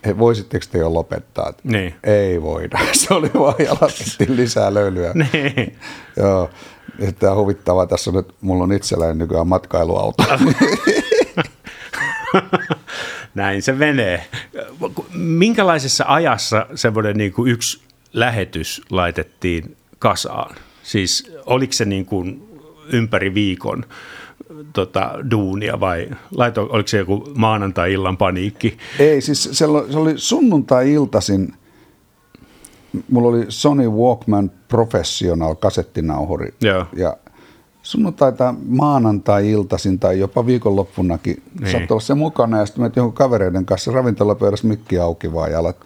he, 0.07 0.19
voisitteko 0.19 0.67
te 0.73 0.79
jo 0.79 0.95
lopettaa? 0.95 1.53
Niin. 1.65 1.95
Ei 2.05 2.43
voida. 2.43 2.79
Se 2.93 3.15
oli 3.15 3.31
vaan 3.35 3.55
ja 3.59 3.77
laskettiin 3.81 4.37
lisää 4.37 4.75
löylyä. 4.75 5.13
Niin. 5.33 5.79
Joo. 6.17 6.51
Tämä 7.19 7.33
on 7.33 7.39
huvittavaa. 7.39 7.87
Tässä 7.87 8.11
on 8.11 8.17
nyt, 8.17 8.35
mulla 8.41 8.65
on 8.65 8.73
itselläni 8.73 9.15
nykyään 9.15 9.47
matkailuauto. 9.47 10.25
Näin 13.35 13.63
se 13.63 13.73
menee. 13.73 14.27
Minkälaisessa 15.15 16.05
ajassa 16.09 16.67
semmoinen 16.75 17.17
niin 17.17 17.33
kuin 17.33 17.53
yksi 17.53 17.83
lähetys 18.13 18.83
laitettiin 18.91 19.77
kasaan? 19.99 20.57
Siis 20.83 21.33
oliko 21.47 21.73
se 21.73 21.85
niin 21.85 22.07
kuin 22.07 22.49
ympäri 22.93 23.35
viikon 23.35 23.85
tota, 24.73 25.13
duunia 25.31 25.81
vai 25.81 26.09
laito, 26.37 26.69
oliko 26.71 26.89
se 26.89 26.99
joku 26.99 27.29
maanantai-illan 27.37 28.17
paniikki? 28.17 28.79
Ei, 28.99 29.21
siis 29.21 29.49
se 29.53 29.67
oli, 29.67 29.93
se 29.93 29.99
oli 29.99 30.13
sunnuntai-iltaisin, 30.17 31.53
mulla 33.11 33.29
oli 33.29 33.45
Sony 33.49 33.89
Walkman 33.89 34.51
Professional 34.69 35.55
kasettinauhuri. 35.55 36.55
Joo. 36.61 36.87
Ja 36.97 37.17
sunnuntai 37.83 38.33
tai 38.33 38.55
maanantai-iltaisin 38.69 39.99
tai 39.99 40.19
jopa 40.19 40.47
viikonloppunakin 40.47 41.43
Niin. 41.61 41.73
saattoi 41.73 41.95
olla 41.95 42.01
se 42.01 42.15
mukana. 42.15 42.59
Ja 42.59 42.67
sitten 42.67 42.83
menet 42.83 42.97
johon 42.97 43.13
kavereiden 43.13 43.65
kanssa 43.67 43.93
ravintolapöydässä 43.93 44.67
mikki 44.67 44.99
auki 44.99 45.33
vaan 45.33 45.53
ja 45.53 45.59
alat 45.59 45.77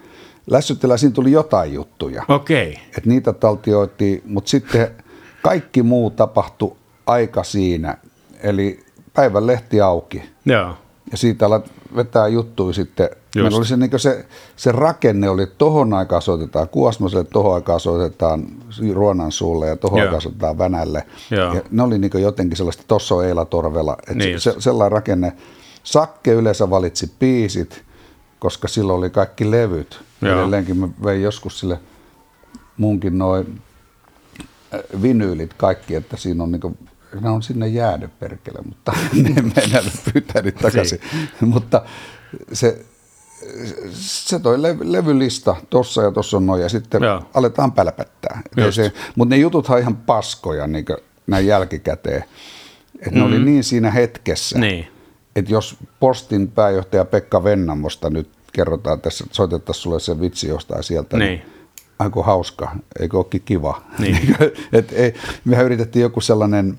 lässytellä. 0.51 0.97
Siinä 0.97 1.15
tuli 1.15 1.33
jotain 1.33 1.73
juttuja. 1.75 2.25
Okei. 2.29 2.73
että 2.97 3.09
niitä 3.09 3.33
taltioitiin, 3.33 4.23
mutta 4.27 4.51
sitten 4.51 4.89
kaikki 5.43 5.83
muu 5.83 6.11
tapahtui 6.11 6.77
aika 7.07 7.45
siinä. 7.45 7.97
Eli 8.43 8.85
päivän 9.15 9.47
lehti 9.47 9.81
auki 9.81 10.23
Joo. 10.45 10.75
ja 11.11 11.17
siitä 11.17 11.47
alat 11.47 11.71
vetää 11.97 12.29
juttuja 12.29 12.73
sitten. 12.75 13.09
Meillä 13.35 13.59
oli 13.59 13.67
se, 13.67 13.77
niin 13.77 13.91
se, 14.01 14.27
se 14.57 14.73
rakenne 14.73 15.31
oli, 15.31 15.43
että 15.43 15.55
tohon 15.59 15.95
aikaan 15.95 16.23
soitetaan 16.23 16.69
Kuosmoselle, 16.69 17.25
tohon 17.25 17.55
aikaan 17.55 17.81
soitetaan 17.81 18.47
Ruonan 18.93 19.33
suulle 19.33 19.69
ja 19.69 19.77
tohon 19.77 19.99
Joo. 19.99 20.07
aikaan 20.07 20.23
soitetaan 20.23 20.59
Vänälle. 20.59 21.07
Joo. 21.31 21.55
Ja 21.55 21.63
ne 21.71 21.83
oli 21.83 21.99
niin 21.99 22.11
jotenkin 22.15 22.57
sellaista, 22.57 22.83
tossa 22.89 23.15
on 23.15 23.25
Eila 23.25 23.45
Torvela. 23.45 23.97
Että 23.99 24.15
Niin 24.15 24.41
se, 24.41 24.51
just. 24.51 24.63
sellainen 24.63 24.93
rakenne. 24.93 25.33
Sakke 25.83 26.33
yleensä 26.33 26.71
valitsi 26.71 27.13
biisit, 27.19 27.83
koska 28.39 28.69
silloin 28.69 28.99
oli 28.99 29.11
kaikki 29.11 29.51
levyt. 29.51 30.01
Joo. 30.23 30.39
Edelleenkin 30.39 30.77
mä 30.77 30.89
vein 31.05 31.23
joskus 31.23 31.61
sille 31.61 31.79
munkin 32.77 33.19
noin 33.19 33.61
äh, 34.75 34.81
vinyylit 35.03 35.55
kaikki, 35.55 35.95
että 35.95 36.17
siinä 36.17 36.43
on 36.43 36.53
niinku, 36.53 36.77
ne 37.21 37.29
on 37.31 37.43
sinne 37.43 37.69
jäänyt 37.69 38.19
perkele, 38.19 38.59
mutta 38.65 38.93
ne 39.23 39.29
en 39.37 39.53
enää 39.71 39.83
pyytää 40.13 40.43
niitä 40.43 40.61
takaisin. 40.63 41.01
mutta 41.41 41.83
se, 42.53 42.85
se 43.93 44.39
toi 44.39 44.63
levy, 44.63 44.93
levylista 44.93 45.57
tossa 45.71 46.03
ja 46.03 46.11
tossa 46.11 46.37
on 46.37 46.47
noin 46.47 46.63
ja 46.63 46.69
sitten 46.69 47.03
Joo. 47.03 47.23
aletaan 47.35 47.73
pälpättää. 47.73 48.41
Ei 48.57 48.65
mutta 49.17 49.35
ne 49.35 49.41
jututhan 49.41 49.75
on 49.77 49.81
ihan 49.81 49.97
paskoja 49.97 50.67
niin 50.67 50.85
näin 51.27 51.47
jälkikäteen. 51.47 52.25
Et 53.07 53.13
ne 53.13 53.23
oli 53.23 53.39
niin 53.39 53.65
siinä 53.65 53.91
hetkessä, 53.91 54.59
Niin. 54.59 54.87
että 55.37 55.53
jos 55.53 55.77
postin 56.01 56.49
pääjohtaja 56.49 57.05
Pekka 57.05 57.45
Vennamosta 57.45 58.11
nyt 58.11 58.29
kerrotaan 58.53 59.01
tässä, 59.01 59.25
että 59.25 59.37
soitettaisiin 59.37 59.83
sulle 59.83 60.01
se 60.01 60.21
vitsi 60.21 60.49
jostain 60.49 60.85
sieltä, 60.85 61.17
Niin. 61.17 61.43
aiko 61.99 62.23
hauska, 62.23 62.77
eikö 63.01 63.17
olekin 63.17 63.43
kiva. 63.45 63.83
Niin. 63.99 64.37
Et 64.73 64.93
ei, 64.93 65.15
mehän 65.45 65.67
yritettiin 65.67 66.03
joku 66.03 66.21
sellainen 66.21 66.79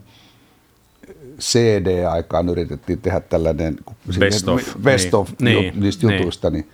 CD-aikaan 1.41 2.49
yritettiin 2.49 3.01
tehdä 3.01 3.19
tällainen 3.19 3.75
Best 4.19 4.47
of, 4.47 4.61
best 4.83 5.03
niin. 5.05 5.15
of 5.15 5.29
Niin, 5.41 5.65
ju- 5.65 5.81
niistä 5.81 6.07
niin. 6.07 6.17
jutuista, 6.17 6.49
niin 6.49 6.69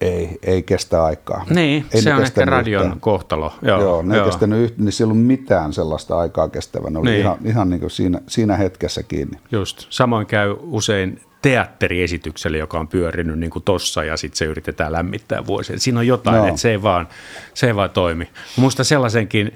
ei, 0.00 0.38
ei 0.42 0.62
kestä 0.62 1.04
aikaa. 1.04 1.44
Niin, 1.50 1.86
ei 1.94 2.02
se 2.02 2.14
on 2.14 2.22
ehkä 2.22 2.44
radion 2.44 2.82
yhtään. 2.82 3.00
kohtalo. 3.00 3.52
Joo, 3.62 3.80
Joo, 3.80 4.02
ne 4.02 4.18
ei 4.18 4.24
kestänyt 4.24 4.58
yhtään, 4.58 4.84
niin 4.84 4.92
siellä 4.92 5.10
ei 5.10 5.14
ollut 5.14 5.26
mitään 5.26 5.72
sellaista 5.72 6.18
aikaa 6.18 6.48
kestävää. 6.48 6.90
Ne 6.90 6.98
oli 6.98 7.10
Niin. 7.10 7.20
ihan, 7.20 7.36
ihan 7.44 7.70
niin 7.70 7.80
kuin 7.80 7.90
siinä, 7.90 8.20
siinä 8.28 8.56
hetkessä 8.56 9.02
kiinni. 9.02 9.38
Just. 9.52 9.86
Samoin 9.90 10.26
käy 10.26 10.56
usein 10.60 11.20
teatteriesitykselle, 11.42 12.58
joka 12.58 12.78
on 12.80 12.88
pyörinyt 12.88 13.38
niin 13.38 13.50
kuin 13.50 13.62
tossa 13.62 14.04
ja 14.04 14.16
sitten 14.16 14.36
se 14.38 14.44
yritetään 14.44 14.92
lämmittää 14.92 15.46
vuosia. 15.46 15.78
Siinä 15.78 15.98
on 16.00 16.06
jotain, 16.06 16.36
Joo. 16.36 16.46
että 16.46 16.60
se 16.60 16.70
ei, 16.70 16.82
vaan, 16.82 17.08
se 17.54 17.66
ei 17.66 17.76
vaan 17.76 17.90
toimi. 17.90 18.28
Muista 18.56 18.84
sellaisenkin 18.84 19.46
se- 19.46 19.54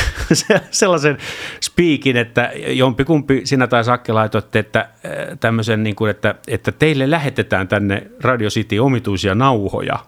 sellaisen 0.70 1.18
speakin, 1.60 2.16
että 2.16 2.50
jompikumpi 2.54 3.40
sinä 3.44 3.66
tai 3.66 3.84
Sakke 3.84 4.12
laitoitte, 4.12 4.58
että 4.58 4.80
äh, 4.80 5.38
tämmöisen, 5.40 5.82
niin 5.82 5.96
kuin, 5.96 6.10
että, 6.10 6.34
että 6.48 6.72
teille 6.72 7.10
lähetetään 7.10 7.68
tänne 7.68 8.06
Radio 8.20 8.48
City 8.48 8.78
omituisia 8.78 9.34
nauhoja. 9.34 9.98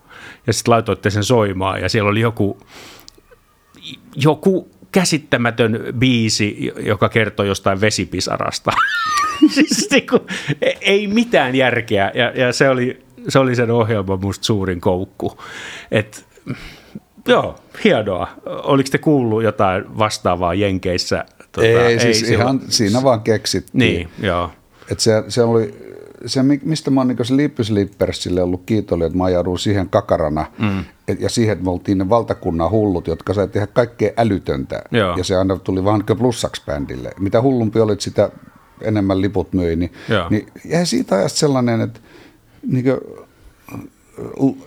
Ja 0.46 0.52
sitten 0.52 0.72
laitoitte 0.72 1.10
sen 1.10 1.24
soimaan 1.24 1.80
ja 1.80 1.88
siellä 1.88 2.10
oli 2.10 2.20
joku, 2.20 2.58
joku 4.16 4.70
käsittämätön 4.92 5.80
biisi, 5.98 6.72
joka 6.78 7.08
kertoo 7.08 7.46
jostain 7.46 7.80
vesipisarasta. 7.80 8.70
siis 9.54 9.90
niin 9.90 10.06
kuin, 10.06 10.22
ei 10.80 11.06
mitään 11.06 11.54
järkeä 11.54 12.12
ja, 12.14 12.32
ja 12.34 12.52
se, 12.52 12.68
oli, 12.68 13.02
se 13.28 13.38
oli 13.38 13.56
sen 13.56 13.70
ohjelman 13.70 14.20
musta 14.20 14.44
suurin 14.44 14.80
koukku. 14.80 15.38
Et 15.90 16.26
Joo, 17.28 17.56
hienoa. 17.84 18.28
Oliko 18.46 18.88
te 18.92 18.98
kuullut 18.98 19.42
jotain 19.42 19.98
vastaavaa 19.98 20.54
Jenkeissä? 20.54 21.24
Tuota, 21.52 21.68
ei, 21.68 21.76
ei, 21.76 22.00
siis 22.00 22.20
silloin... 22.20 22.40
ihan 22.40 22.60
siinä 22.68 23.02
vaan 23.02 23.20
keksittiin. 23.20 23.78
Niin, 23.78 24.08
joo. 24.22 24.50
Et 24.90 25.00
se, 25.00 25.24
se 25.28 25.42
oli, 25.42 25.74
se, 26.26 26.42
mistä 26.42 26.90
mä 26.90 27.00
oon 27.00 27.08
niin 27.08 27.24
Sleepers 27.62 28.28
ollut 28.42 28.62
kiitollinen, 28.66 29.06
että 29.06 29.18
mä 29.18 29.24
ajaudun 29.24 29.58
siihen 29.58 29.88
kakarana 29.88 30.46
mm. 30.58 30.84
et, 31.08 31.20
ja 31.20 31.30
siihen, 31.30 31.52
että 31.52 31.64
me 31.64 31.70
oltiin 31.70 31.98
ne 31.98 32.08
valtakunnan 32.08 32.70
hullut, 32.70 33.06
jotka 33.06 33.34
sai 33.34 33.48
tehdä 33.48 33.66
kaikkea 33.66 34.12
älytöntä. 34.16 34.82
Joo. 34.90 35.16
Ja 35.16 35.24
se 35.24 35.36
aina 35.36 35.56
tuli 35.56 35.84
vaan 35.84 36.04
niin 36.08 36.18
plussaksi 36.18 36.62
bändille. 36.66 37.12
Mitä 37.20 37.42
hullumpi 37.42 37.80
olit, 37.80 38.00
sitä 38.00 38.30
enemmän 38.80 39.20
liput 39.20 39.52
myi. 39.52 39.76
Niin, 39.76 39.92
niin 40.30 40.46
jäi 40.64 40.86
siitä 40.86 41.14
ajasta 41.14 41.38
sellainen, 41.38 41.80
että 41.80 42.00
niin 42.66 42.84
kuin, 42.84 43.26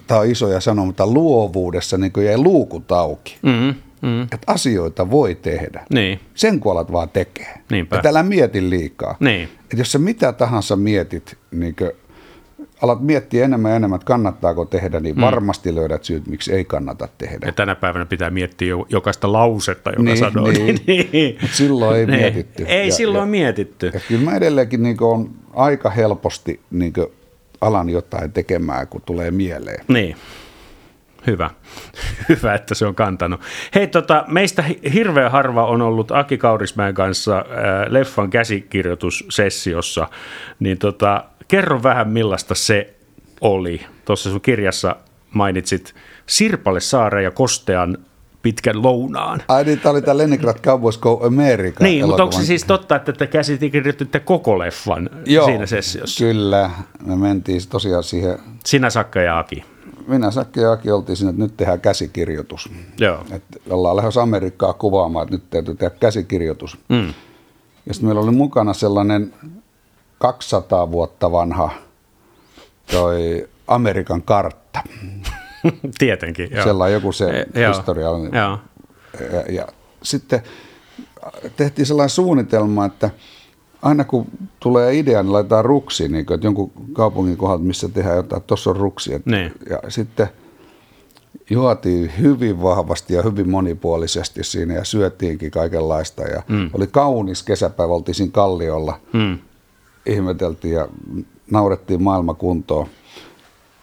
tämä 0.07 0.19
on 0.19 0.31
isoja 0.31 0.59
sanoa, 0.59 0.85
mutta 0.85 1.07
luovuudessa 1.07 1.97
niin 1.97 2.11
jäi 2.25 2.37
luukut 2.37 2.91
auki. 2.91 3.37
Mm-hmm. 3.41 3.75
Mm. 4.01 4.21
Että 4.21 4.37
asioita 4.47 5.11
voi 5.11 5.35
tehdä. 5.35 5.85
Niin. 5.93 6.19
Sen 6.35 6.59
kun 6.59 6.71
alat 6.71 6.91
vaan 6.91 7.09
tekee. 7.09 7.53
Niinpä. 7.71 7.95
Että 7.95 8.09
älä 8.09 8.23
mieti 8.23 8.69
liikaa. 8.69 9.15
Niin. 9.19 9.43
Että 9.43 9.75
jos 9.77 9.91
sä 9.91 9.99
mitä 9.99 10.33
tahansa 10.33 10.75
mietit, 10.75 11.37
niin 11.51 11.75
kuin, 11.75 11.91
alat 12.81 13.01
miettiä 13.01 13.45
enemmän 13.45 13.69
ja 13.69 13.75
enemmän, 13.75 13.95
että 13.95 14.05
kannattaako 14.05 14.65
tehdä, 14.65 14.99
niin 14.99 15.15
mm. 15.15 15.21
varmasti 15.21 15.75
löydät 15.75 16.03
syyt, 16.03 16.27
miksi 16.27 16.53
ei 16.53 16.65
kannata 16.65 17.07
tehdä. 17.17 17.47
Ja 17.47 17.53
tänä 17.53 17.75
päivänä 17.75 18.05
pitää 18.05 18.29
miettiä 18.29 18.73
jokaista 18.89 19.31
lausetta, 19.31 19.89
joka 19.89 20.03
niin, 20.03 20.17
sanoo. 20.17 20.47
Niin. 20.47 20.79
niin. 21.13 21.37
Silloin 21.51 21.99
ei 21.99 22.05
niin. 22.05 22.19
mietitty. 22.19 22.63
Ei 22.67 22.87
ja, 22.87 22.93
silloin 22.93 23.21
ja, 23.21 23.25
mietitty. 23.25 23.91
Ja 23.93 23.99
kyllä 24.07 24.31
mä 24.31 24.37
edelleenkin 24.37 24.83
niin 24.83 24.97
on 25.01 25.29
aika 25.53 25.89
helposti 25.89 26.59
niin 26.71 26.93
alan 27.61 27.89
jotain 27.89 28.31
tekemään, 28.31 28.87
kun 28.87 29.01
tulee 29.01 29.31
mieleen. 29.31 29.85
Niin. 29.87 30.15
Hyvä. 31.27 31.49
Hyvä, 32.29 32.53
että 32.53 32.75
se 32.75 32.85
on 32.85 32.95
kantanut. 32.95 33.41
Hei, 33.75 33.87
tota, 33.87 34.25
meistä 34.27 34.63
hirveän 34.93 35.31
harva 35.31 35.65
on 35.65 35.81
ollut 35.81 36.11
Aki 36.11 36.37
Kaurismäen 36.37 36.93
kanssa 36.93 37.37
äh, 37.37 37.45
leffan 37.91 38.29
käsikirjoitussessiossa, 38.29 40.07
niin 40.59 40.77
tota, 40.77 41.23
kerro 41.47 41.83
vähän 41.83 42.09
millaista 42.09 42.55
se 42.55 42.93
oli. 43.41 43.81
Tuossa 44.05 44.29
sun 44.29 44.41
kirjassa 44.41 44.95
mainitsit 45.31 45.95
Sirpale 46.25 46.79
Saaren 46.79 47.23
ja 47.23 47.31
Kostean 47.31 47.97
pitkän 48.47 48.83
lounaan. 48.83 49.43
Ai 49.47 49.63
niin, 49.63 49.79
tämä 49.79 49.91
oli 49.91 50.01
tämä 50.01 50.17
Leningrad 50.17 50.59
Cowboys 50.59 50.97
Go 50.97 51.19
America. 51.25 51.83
Niin, 51.83 52.07
mutta 52.07 52.23
onko 52.23 52.35
se 52.35 52.45
siis 52.45 52.63
totta, 52.63 52.95
että 52.95 53.13
te 53.13 53.27
käsikirjoititte 53.27 54.19
koko 54.19 54.59
leffan 54.59 55.09
Joo, 55.25 55.45
siinä 55.45 55.65
sessiossa? 55.65 56.25
kyllä. 56.25 56.69
Me 57.05 57.15
mentiin 57.15 57.61
tosiaan 57.69 58.03
siihen. 58.03 58.39
Sinä, 58.65 58.89
Sakka 58.89 59.21
ja 59.21 59.39
Aki 59.39 59.63
minä, 60.07 60.31
Säkki 60.31 60.59
ja 60.59 60.71
Aki 60.71 60.91
oltiin 60.91 61.15
siinä, 61.15 61.29
että 61.29 61.41
nyt 61.43 61.57
tehdään 61.57 61.81
käsikirjoitus. 61.81 62.69
Joo. 62.99 63.25
Että 63.31 63.59
ollaan 63.69 63.95
lähes 63.95 64.17
Amerikkaa 64.17 64.73
kuvaamaan, 64.73 65.23
että 65.23 65.35
nyt 65.35 65.49
täytyy 65.49 65.75
tehdä 65.75 65.95
käsikirjoitus. 65.99 66.77
Mm. 66.89 67.13
Ja 67.85 67.93
sitten 67.93 68.07
meillä 68.07 68.21
oli 68.21 68.31
mukana 68.31 68.73
sellainen 68.73 69.33
200 70.19 70.91
vuotta 70.91 71.31
vanha 71.31 71.69
toi 72.91 73.47
Amerikan 73.67 74.21
kartta. 74.21 74.79
Tietenkin, 75.99 76.49
joo. 76.51 76.63
Sellainen 76.63 76.93
joku 76.93 77.11
se 77.11 77.29
e, 77.29 77.67
historiallinen. 77.67 78.39
Joo. 78.39 78.59
Ja, 79.33 79.41
ja 79.49 79.67
sitten 80.03 80.41
tehtiin 81.57 81.85
sellainen 81.85 82.09
suunnitelma, 82.09 82.85
että– 82.85 83.09
aina 83.81 84.03
kun 84.03 84.27
tulee 84.59 84.97
idea, 84.97 85.23
niin 85.23 85.33
laitetaan 85.33 85.65
ruksi, 85.65 86.07
niin 86.07 86.25
kuin, 86.25 86.35
että 86.35 86.47
jonkun 86.47 86.71
kaupungin 86.93 87.37
kohdalta, 87.37 87.63
missä 87.63 87.89
tehdään 87.89 88.15
jotain, 88.15 88.43
tuossa 88.43 88.69
on 88.69 88.75
ruksi. 88.75 89.13
Että, 89.13 89.31
niin. 89.31 89.51
Ja 89.69 89.79
sitten 89.89 90.27
juotiin 91.49 92.11
hyvin 92.19 92.61
vahvasti 92.61 93.13
ja 93.13 93.21
hyvin 93.21 93.49
monipuolisesti 93.49 94.43
siinä 94.43 94.73
ja 94.73 94.83
syötiinkin 94.83 95.51
kaikenlaista. 95.51 96.23
Ja 96.23 96.43
mm. 96.47 96.69
Oli 96.73 96.87
kaunis 96.87 97.43
kesäpäivä, 97.43 97.93
oltiin 97.93 98.15
siinä 98.15 98.31
kalliolla, 98.31 98.99
mm. 99.13 99.37
ihmeteltiin 100.05 100.73
ja 100.73 100.87
naurettiin 101.51 102.03
maailma 102.03 102.33
kuntoon. 102.33 102.87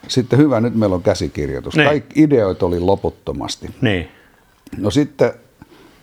Sitten 0.08 0.38
hyvä, 0.38 0.60
nyt 0.60 0.74
meillä 0.74 0.96
on 0.96 1.02
käsikirjoitus. 1.02 1.76
Niin. 1.76 1.88
Kaikki 1.88 2.22
ideoit 2.22 2.62
oli 2.62 2.80
loputtomasti. 2.80 3.70
Niin. 3.80 4.08
No 4.76 4.90
sitten 4.90 5.32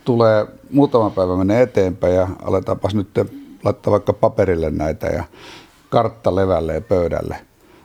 tulee 0.05 0.45
muutama 0.69 1.09
päivä 1.09 1.35
menee 1.35 1.61
eteenpäin 1.61 2.15
ja 2.15 2.27
aletaanpas 2.43 2.95
nyt 2.95 3.07
laittaa 3.63 3.91
vaikka 3.91 4.13
paperille 4.13 4.71
näitä 4.71 5.07
ja 5.07 5.23
kartta 5.89 6.35
levälleen 6.35 6.83
pöydälle. 6.83 7.35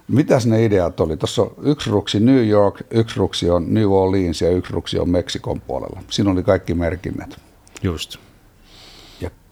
Mitäs 0.08 0.46
ne 0.46 0.64
ideat 0.64 1.00
oli? 1.00 1.16
Tuossa 1.16 1.42
on 1.42 1.54
yksi 1.62 1.90
ruksi 1.90 2.20
New 2.20 2.48
York, 2.48 2.82
yksi 2.90 3.16
ruksi 3.18 3.50
on 3.50 3.74
New 3.74 3.92
Orleans 3.92 4.42
ja 4.42 4.50
yksi 4.50 4.72
ruksi 4.72 4.98
on 4.98 5.10
Meksikon 5.10 5.60
puolella. 5.60 6.02
Siinä 6.10 6.30
oli 6.30 6.42
kaikki 6.42 6.74
merkinnät. 6.74 7.40
Just. 7.82 8.18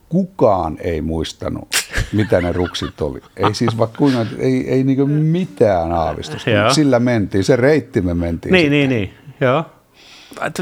Kukaan 0.09 0.77
ei 0.81 1.01
muistanut, 1.01 1.67
mitä 2.13 2.41
ne 2.41 2.51
ruksit 2.51 3.01
oli. 3.01 3.21
Ei 3.37 3.53
siis 3.53 3.77
vaikka 3.77 3.97
kuinka, 3.97 4.25
ei, 4.39 4.69
ei 4.69 4.83
niinku 4.83 5.05
mitään 5.05 5.91
aavistusta. 5.91 6.73
Sillä 6.73 6.99
mentiin, 6.99 7.43
se 7.43 7.55
reitti 7.55 8.01
me 8.01 8.13
mentiin. 8.13 8.51
Niin, 8.51 8.63
sitten. 8.63 8.71
niin, 8.71 8.89
niin. 8.89 9.13
Joo. 9.41 9.65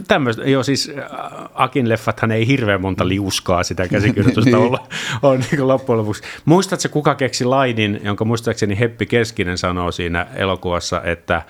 Tämmöistä, 0.08 0.44
joo 0.44 0.64
siis 0.64 0.92
äh, 0.98 1.06
Akin 1.54 1.90
leffathan 1.90 2.32
ei 2.32 2.48
hirveän 2.48 2.82
monta 2.82 3.08
liuskaa 3.08 3.64
sitä 3.64 3.88
käsikirjoitusta 3.88 4.50
niin. 4.58 4.68
olla, 4.68 4.88
on 5.22 5.44
niin 5.52 5.68
loppujen 5.68 5.98
lopuksi. 5.98 6.24
Muistatko 6.46 6.90
kuka 6.92 7.16
keksi 7.16 7.46
lainin, 7.46 8.00
jonka 8.04 8.26
muistaakseni 8.26 8.80
Heppi 8.80 9.06
Keskinen 9.06 9.58
sanoo 9.58 9.92
siinä 9.92 10.28
elokuvassa, 10.36 11.02
että 11.04 11.42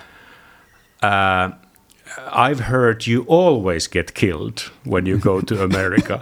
uh, 1.04 1.63
I've 2.18 2.60
heard 2.60 3.00
you 3.06 3.24
always 3.28 3.88
get 3.88 4.12
killed 4.12 4.70
when 4.90 5.06
you 5.06 5.18
go 5.18 5.40
to 5.42 5.54
America. 5.64 6.20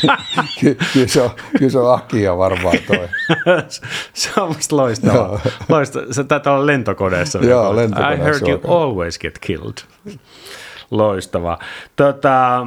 kyllä, 0.60 1.06
se 1.06 1.22
on, 1.22 1.30
kyllä 1.58 1.70
se 1.70 1.78
on 1.78 1.94
Akia 1.94 2.36
varmaan 2.38 2.78
toi. 2.86 3.08
se 4.14 4.40
on 4.40 4.48
musta 4.48 4.76
loistavaa. 4.76 5.40
loistavaa. 5.68 6.12
Se 6.12 6.24
taitaa 6.24 6.54
olla 6.54 6.66
lentokoneessa. 6.66 7.38
Joo, 7.38 7.76
lentokoneessa. 7.76 8.22
I 8.22 8.24
heard 8.24 8.48
you 8.48 8.82
always 8.82 9.18
get 9.18 9.38
killed. 9.38 9.76
Loistava. 10.90 11.58
Tota, 11.96 12.66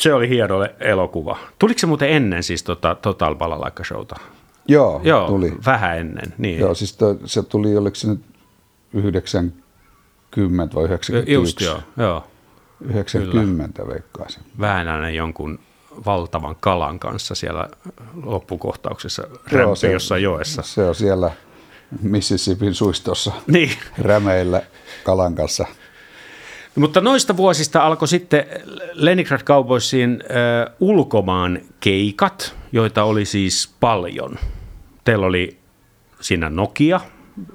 se 0.00 0.14
oli 0.14 0.28
hieno 0.28 0.66
elokuva. 0.80 1.38
Tuliko 1.58 1.78
se 1.78 1.86
muuten 1.86 2.10
ennen 2.10 2.42
siis 2.42 2.62
tota 2.62 2.94
Total 2.94 3.34
Balalaika 3.34 3.84
Showta? 3.84 4.16
Joo, 4.68 5.00
Joo, 5.04 5.26
tuli. 5.26 5.52
vähän 5.66 5.98
ennen. 5.98 6.34
Niin. 6.38 6.60
Joo, 6.60 6.74
siis 6.74 6.96
to, 6.96 7.16
se 7.24 7.42
tuli, 7.42 7.76
oliko 7.76 7.94
se 7.94 8.08
nyt 8.08 8.20
90 8.92 9.30
vai 10.74 10.84
91? 10.84 11.32
Just 11.32 11.60
joo, 11.60 11.80
joo. 11.96 12.26
90 12.84 13.82
Kyllä. 13.82 13.94
veikkaisin. 13.94 14.42
Väänänen 14.60 15.14
jonkun 15.14 15.58
valtavan 16.06 16.56
kalan 16.60 16.98
kanssa 16.98 17.34
siellä 17.34 17.68
loppukohtauksessa 18.22 19.22
rämpi 19.52 19.92
jossain 19.92 20.22
joessa. 20.22 20.62
Se 20.62 20.84
on 20.84 20.94
siellä 20.94 21.30
Mississippin 22.02 22.74
suistossa 22.74 23.32
niin. 23.46 23.70
rämeillä 23.98 24.62
kalan 25.04 25.34
kanssa 25.34 25.66
mutta 26.78 27.00
noista 27.00 27.36
vuosista 27.36 27.80
alkoi 27.80 28.08
sitten 28.08 28.44
Leningrad 28.92 29.40
Cowboysin 29.40 30.22
äh, 30.22 30.74
ulkomaan 30.80 31.60
keikat, 31.80 32.54
joita 32.72 33.04
oli 33.04 33.24
siis 33.24 33.74
paljon. 33.80 34.38
Teillä 35.04 35.26
oli 35.26 35.58
siinä 36.20 36.48
Nokia 36.48 37.00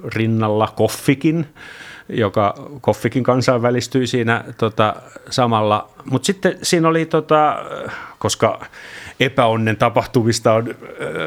rinnalla, 0.04 0.72
Koffikin, 0.76 1.46
joka 2.08 2.54
Koffikin 2.80 3.22
kansainvälistyi 3.22 4.06
siinä 4.06 4.44
tota, 4.58 4.94
samalla. 5.30 5.90
Mutta 6.10 6.26
sitten 6.26 6.58
siinä 6.62 6.88
oli, 6.88 7.06
tota, 7.06 7.56
koska 8.18 8.66
epäonnen 9.20 9.76
tapahtumista 9.76 10.52
on, 10.52 10.74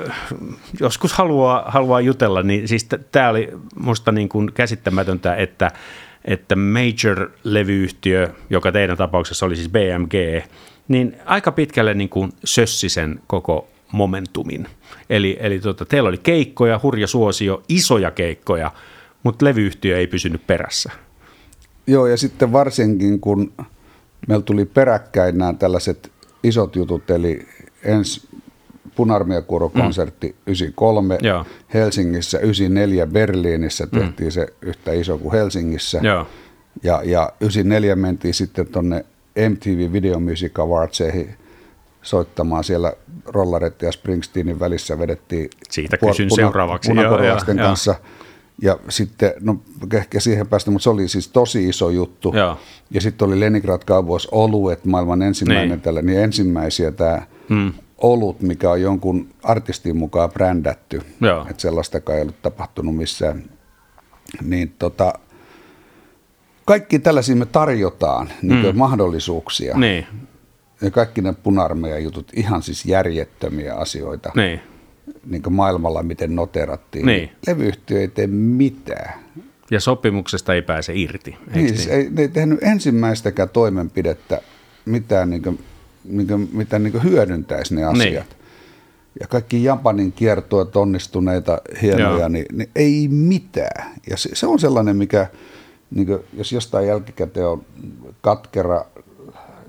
äh, 0.07 0.13
joskus 0.79 1.13
haluaa, 1.13 1.63
haluaa 1.67 2.01
jutella, 2.01 2.43
niin 2.43 2.67
siis 2.67 2.87
tämä 3.11 3.29
oli 3.29 3.49
minusta 3.75 4.11
niin 4.11 4.29
käsittämätöntä, 4.53 5.35
että 5.35 5.71
että 6.25 6.55
major-levyyhtiö, 6.55 8.29
joka 8.49 8.71
teidän 8.71 8.97
tapauksessa 8.97 9.45
oli 9.45 9.55
siis 9.55 9.69
BMG, 9.69 10.43
niin 10.87 11.17
aika 11.25 11.51
pitkälle 11.51 11.93
niin 11.93 12.09
kuin 12.09 12.31
sössi 12.43 12.89
sen 12.89 13.19
koko 13.27 13.67
momentumin. 13.91 14.67
Eli, 15.09 15.37
eli 15.39 15.59
tota, 15.59 15.85
teillä 15.85 16.09
oli 16.09 16.17
keikkoja, 16.17 16.79
hurja 16.83 17.07
suosio, 17.07 17.63
isoja 17.69 18.11
keikkoja, 18.11 18.71
mutta 19.23 19.45
levyyhtiö 19.45 19.97
ei 19.97 20.07
pysynyt 20.07 20.47
perässä. 20.47 20.91
Joo, 21.87 22.07
ja 22.07 22.17
sitten 22.17 22.51
varsinkin 22.51 23.19
kun 23.19 23.53
meillä 24.27 24.43
tuli 24.43 24.65
peräkkäin 24.65 25.37
nämä 25.37 25.53
tällaiset 25.53 26.11
isot 26.43 26.75
jutut, 26.75 27.09
eli 27.09 27.47
ensi 27.83 28.27
punarmiakuorokonsertti 28.95 30.27
mm. 30.27 30.35
93 30.47 31.17
Joo. 31.21 31.45
Helsingissä, 31.73 32.39
94 32.39 33.07
Berliinissä 33.07 33.87
mm. 33.91 33.99
tehtiin 33.99 34.27
mm. 34.27 34.31
se 34.31 34.47
yhtä 34.61 34.91
iso 34.91 35.17
kuin 35.17 35.31
Helsingissä. 35.31 35.99
Joo. 36.03 36.27
Ja, 36.83 37.01
ja 37.05 37.33
94 37.41 37.95
mentiin 37.95 38.33
sitten 38.33 38.67
tuonne 38.67 39.05
MTV 39.49 39.91
Video 39.93 40.19
Music 40.19 40.59
Awardseihin 40.59 41.35
soittamaan 42.01 42.63
siellä 42.63 42.93
Rollaret 43.25 43.81
ja 43.81 43.91
Springsteenin 43.91 44.59
välissä 44.59 44.99
vedettiin 44.99 45.49
Siitä 45.69 45.97
kysyn 45.97 46.29
puna, 46.29 46.35
seuraavaksi. 46.35 46.89
Punakorvalaisten 46.89 47.57
kanssa. 47.57 47.95
Ja 48.61 48.79
sitten, 48.89 49.33
no 49.39 49.61
ehkä 49.93 50.19
siihen 50.19 50.47
päästä, 50.47 50.71
mutta 50.71 50.83
se 50.83 50.89
oli 50.89 51.07
siis 51.07 51.27
tosi 51.27 51.69
iso 51.69 51.89
juttu. 51.89 52.33
Joo. 52.35 52.57
Ja 52.91 53.01
sitten 53.01 53.27
oli 53.27 53.39
Leningrad 53.39 53.81
Cowboys 53.81 54.27
Oluet, 54.31 54.85
maailman 54.85 55.21
ensimmäinen 55.21 55.69
niin. 55.69 55.81
tällä, 55.81 56.01
niin 56.01 56.19
ensimmäisiä 56.19 56.91
tämä 56.91 57.21
hmm. 57.49 57.73
olut, 57.97 58.41
mikä 58.41 58.71
on 58.71 58.81
jonkun 58.81 59.29
artistin 59.43 59.97
mukaan 59.97 60.29
brändätty. 60.29 61.01
Että 61.49 61.61
sellaistakaan 61.61 62.15
ei 62.15 62.21
ollut 62.21 62.41
tapahtunut 62.41 62.95
missään. 62.95 63.43
Niin 64.41 64.75
tota, 64.79 65.13
kaikki 66.65 66.99
tällaisia 66.99 67.35
me 67.35 67.45
tarjotaan 67.45 68.29
niin 68.41 68.65
mm. 68.65 68.77
mahdollisuuksia. 68.77 69.77
Niin. 69.77 70.05
Ja 70.81 70.91
kaikki 70.91 71.21
ne 71.21 71.33
puna 71.33 71.69
jutut, 72.03 72.31
ihan 72.35 72.61
siis 72.61 72.85
järjettömiä 72.85 73.75
asioita. 73.75 74.31
Niin. 74.35 74.61
Niin 75.29 75.53
maailmalla, 75.53 76.03
miten 76.03 76.35
noterattiin. 76.35 77.05
Niin. 77.05 77.31
Levyyhtiö 77.47 78.01
ei 78.01 78.07
tee 78.07 78.27
mitään. 78.27 79.19
Ja 79.71 79.79
sopimuksesta 79.79 80.53
ei 80.53 80.61
pääse 80.61 80.93
irti. 80.95 81.37
Niin, 81.55 81.67
siis 81.67 81.87
niin? 81.87 81.99
Ei, 81.99 82.09
ne 82.09 82.21
ei 82.21 82.27
tehnyt 82.27 82.59
ensimmäistäkään 82.63 83.49
toimenpidettä, 83.49 84.41
mitään, 84.85 85.29
niin 85.29 85.41
kuin, 85.41 85.59
niin 86.05 86.27
kuin, 86.27 86.49
mitä 86.53 86.79
niin 86.79 87.03
hyödyntäisi 87.03 87.75
ne 87.75 87.83
asiat. 87.83 88.25
Niin. 88.27 88.37
Ja 89.19 89.27
kaikki 89.27 89.63
Japanin 89.63 90.11
kiertoa 90.11 90.67
onnistuneita 90.75 91.61
hienoja, 91.81 92.29
niin, 92.29 92.45
niin 92.51 92.69
ei 92.75 93.07
mitään. 93.11 93.91
Ja 94.09 94.17
se, 94.17 94.29
se 94.33 94.47
on 94.47 94.59
sellainen, 94.59 94.97
mikä 94.97 95.27
niin 95.95 96.07
kuin, 96.07 96.19
jos 96.33 96.51
jostain 96.51 96.87
jälkikäteen 96.87 97.47
on 97.47 97.65
katkera 98.21 98.85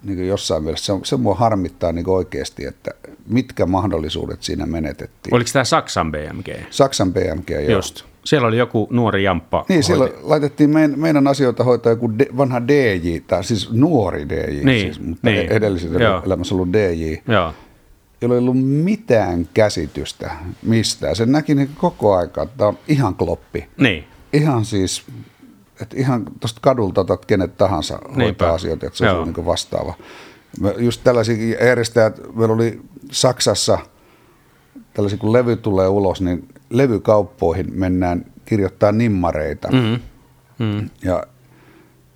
niin 0.08 0.28
jossain 0.28 0.62
mielessä, 0.62 0.94
se, 0.94 1.00
se 1.02 1.16
mua 1.16 1.34
harmittaa 1.34 1.92
niin 1.92 2.08
oikeasti, 2.08 2.66
että 2.66 2.90
mitkä 3.28 3.66
mahdollisuudet 3.66 4.42
siinä 4.42 4.66
menetettiin. 4.66 5.34
Oliko 5.34 5.50
tämä 5.52 5.64
Saksan 5.64 6.12
BMG? 6.12 6.48
Saksan 6.70 7.12
BMG, 7.12 7.50
joo. 7.50 7.78
Just. 7.78 8.04
Siellä 8.24 8.48
oli 8.48 8.58
joku 8.58 8.88
nuori 8.90 9.24
jamppa. 9.24 9.64
Niin, 9.68 9.82
siellä 9.82 10.08
laitettiin 10.22 10.70
meidän, 10.70 10.98
meidän 10.98 11.26
asioita 11.26 11.64
hoitaa 11.64 11.92
joku 11.92 12.18
de, 12.18 12.26
vanha 12.36 12.68
DJ, 12.68 13.18
tai 13.26 13.44
siis 13.44 13.72
nuori 13.72 14.28
DJ, 14.28 14.64
niin, 14.64 14.94
siis, 14.94 15.00
mutta 15.00 15.30
niin. 15.30 15.52
edellisessä 15.52 15.98
joo. 15.98 16.22
elämässä 16.26 16.54
ollut 16.54 16.72
DJ, 16.72 17.14
joo. 17.28 17.54
jolla 18.20 18.34
ei 18.34 18.38
ollut 18.38 18.62
mitään 18.62 19.48
käsitystä 19.54 20.30
mistään. 20.62 21.16
Se 21.16 21.26
näki 21.26 21.54
niin 21.54 21.70
koko 21.78 22.16
aika, 22.16 22.42
että 22.42 22.54
tämä 22.58 22.68
on 22.68 22.78
ihan 22.88 23.14
kloppi. 23.14 23.68
Niin. 23.76 24.04
Ihan 24.32 24.64
siis 24.64 25.02
että 25.82 25.96
ihan 25.96 26.24
tuosta 26.40 26.60
kadulta 26.62 27.00
otat 27.00 27.24
kenet 27.24 27.56
tahansa 27.56 27.98
Niinpä. 27.98 28.22
hoitaa 28.22 28.54
asioita, 28.54 28.86
että 28.86 28.98
se 28.98 29.10
on 29.10 29.32
niin 29.32 29.46
vastaava. 29.46 29.94
Me 30.60 30.74
just 30.78 31.00
tällaisia 31.04 31.58
järjestäjät, 31.64 32.20
meillä 32.34 32.54
oli 32.54 32.80
Saksassa 33.12 33.78
tällaisia, 34.94 35.18
kun 35.18 35.32
levy 35.32 35.56
tulee 35.56 35.88
ulos, 35.88 36.20
niin 36.20 36.48
levykauppoihin 36.70 37.66
mennään 37.74 38.24
kirjoittaa 38.44 38.92
nimmareita. 38.92 39.68
Mm-hmm. 39.72 40.00
Mm-hmm. 40.58 40.90
Ja 41.04 41.22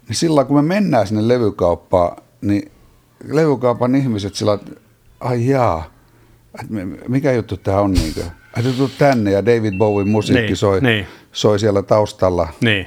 niin 0.09 0.17
silloin 0.17 0.47
kun 0.47 0.57
me 0.57 0.63
mennään 0.63 1.07
sinne 1.07 1.29
levykauppaan, 1.29 2.17
niin 2.41 2.73
levykaupan 3.29 3.95
ihmiset 3.95 4.35
sillä 4.35 4.53
että 4.55 4.73
ai 5.21 5.47
jaa, 5.47 5.91
että 6.61 6.75
mikä 7.09 7.33
juttu 7.33 7.57
tämä 7.57 7.81
on 7.81 7.93
niin 7.93 8.15
kuin, 8.15 8.27
tänne 8.99 9.31
ja 9.31 9.47
David 9.47 9.79
Bowie 9.79 10.05
musiikki 10.05 10.47
niin, 10.47 10.57
soi, 10.57 10.81
niin. 10.81 11.07
soi 11.33 11.59
siellä 11.59 11.83
taustalla. 11.83 12.49
Niin. 12.61 12.87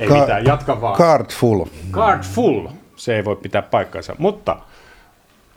Ei 0.00 0.08
Ka- 0.08 0.20
mitään, 0.20 0.44
jatka 0.44 0.80
vaan. 0.80 0.98
Card 0.98 1.30
full. 1.30 1.64
Card 1.90 2.22
full. 2.22 2.68
Se 2.96 3.16
ei 3.16 3.24
voi 3.24 3.36
pitää 3.36 3.62
paikkansa, 3.62 4.16
mutta 4.18 4.58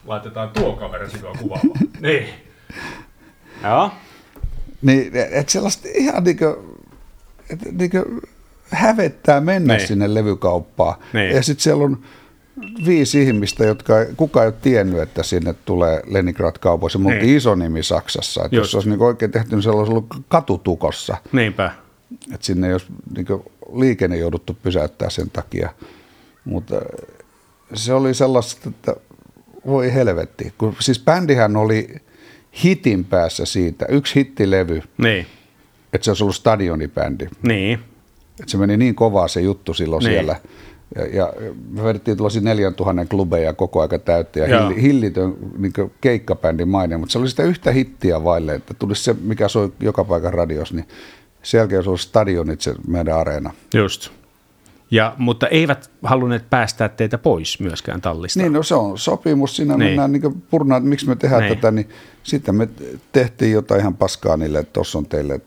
laitetaan 0.05 0.49
tuo 0.49 0.73
kaveri 0.73 1.09
sinua 1.09 1.33
kuvaamaan. 1.39 1.79
niin. 2.01 2.25
Joo. 3.63 3.91
Niin, 4.81 5.11
että 5.31 5.51
sellaista 5.51 5.87
ihan 5.93 6.23
niinku, 6.23 6.75
että 7.49 7.69
niinku 7.71 8.21
hävettää 8.69 9.41
mennä 9.41 9.75
niin. 9.75 9.87
sinne 9.87 10.13
levykauppaan. 10.13 10.95
Niin. 11.13 11.35
Ja 11.35 11.43
sitten 11.43 11.63
siellä 11.63 11.83
on 11.83 11.97
viisi 12.85 13.23
ihmistä, 13.23 13.65
jotka 13.65 14.01
ei, 14.01 14.07
kuka 14.17 14.41
ei 14.41 14.47
ole 14.47 14.55
tiennyt, 14.61 15.01
että 15.01 15.23
sinne 15.23 15.55
tulee 15.65 16.01
Leningrad 16.05 16.55
kaupoissa. 16.59 16.99
Mutta 16.99 17.17
niin. 17.17 17.37
iso 17.37 17.55
nimi 17.55 17.83
Saksassa. 17.83 18.45
Että 18.45 18.55
jos 18.55 18.75
olisi 18.75 18.89
niinku 18.89 19.05
oikein 19.05 19.31
tehty, 19.31 19.55
niin 19.55 19.63
se 19.63 19.69
olisi 19.69 19.91
ollut 19.91 20.07
katutukossa. 20.27 21.17
Niinpä. 21.31 21.71
Että 22.33 22.45
sinne 22.45 22.71
olisi 22.71 22.85
niinku 23.15 23.51
liikenne 23.73 24.17
jouduttu 24.17 24.57
pysäyttää 24.63 25.09
sen 25.09 25.29
takia. 25.29 25.69
Mutta 26.45 26.81
se 27.73 27.93
oli 27.93 28.13
sellaista, 28.13 28.69
että 28.69 28.95
voi 29.65 29.93
helvetti. 29.93 30.53
Kun, 30.57 30.75
siis 30.79 30.99
bändihän 30.99 31.55
oli 31.55 31.95
hitin 32.63 33.05
päässä 33.05 33.45
siitä, 33.45 33.85
yksi 33.89 34.15
hittilevy, 34.15 34.81
niin. 34.97 35.25
että 35.93 36.05
se 36.05 36.11
olisi 36.11 36.23
ollut 36.23 36.35
stadionibändi. 36.35 37.27
Niin. 37.41 37.79
Että 38.39 38.51
se 38.51 38.57
meni 38.57 38.77
niin 38.77 38.95
kovaa 38.95 39.27
se 39.27 39.41
juttu 39.41 39.73
silloin 39.73 40.03
niin. 40.03 40.11
siellä. 40.13 40.35
Ja, 40.95 41.05
ja 41.05 41.33
me 41.69 41.83
vedettiin 41.83 42.17
tuollaisia 42.17 42.41
4000 42.41 43.05
klubeja 43.05 43.53
koko 43.53 43.81
aika 43.81 43.99
täyttä 43.99 44.39
ja 44.39 44.47
Joo. 44.47 44.69
hillitön 44.69 45.35
niin 45.57 45.73
keikkabändin 46.01 46.67
maine, 46.67 46.97
mutta 46.97 47.13
se 47.13 47.19
oli 47.19 47.29
sitä 47.29 47.43
yhtä 47.43 47.71
hittiä 47.71 48.23
vaille, 48.23 48.55
että 48.55 48.73
tulisi 48.73 49.03
se, 49.03 49.15
mikä 49.21 49.47
soi 49.47 49.71
joka 49.79 50.03
paikan 50.03 50.33
radios, 50.33 50.73
niin 50.73 50.85
sen 51.45 51.57
jälkeen 51.57 51.83
se 51.83 51.89
oli 51.89 51.97
stadionit 51.97 52.61
se 52.61 52.73
meidän 52.87 53.17
areena. 53.17 53.53
Just. 53.73 54.09
Ja, 54.91 55.15
mutta 55.17 55.47
eivät 55.47 55.91
halunneet 56.03 56.49
päästää 56.49 56.89
teitä 56.89 57.17
pois 57.17 57.59
myöskään 57.59 58.01
tallista. 58.01 58.39
Niin, 58.39 58.53
no 58.53 58.63
se 58.63 58.75
on 58.75 58.97
sopimus. 58.97 59.55
Siinä 59.55 59.77
niin. 59.77 59.89
mennään 59.89 60.11
niin 60.11 60.41
purnaan, 60.49 60.79
että 60.79 60.89
miksi 60.89 61.07
me 61.07 61.15
tehdään 61.15 61.41
niin. 61.41 61.55
tätä, 61.55 61.71
niin 61.71 61.89
sitten 62.23 62.55
me 62.55 62.69
tehtiin 63.11 63.51
jotain 63.51 63.81
ihan 63.81 63.95
paskaa 63.95 64.37
niille, 64.37 64.59
että 64.59 64.73
tuossa 64.73 64.97
on 64.97 65.05
teille 65.05 65.41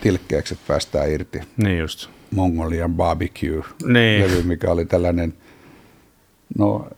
tilkkeeksi, 0.00 0.54
että 0.54 0.64
päästään 0.68 1.10
irti. 1.10 1.40
Niin 1.56 1.78
just. 1.78 2.08
Mongolian 2.30 2.94
barbecue 2.94 3.64
niin. 3.84 4.22
levy, 4.22 4.42
mikä 4.42 4.70
oli 4.70 4.84
tällainen, 4.84 5.34
no 6.58 6.88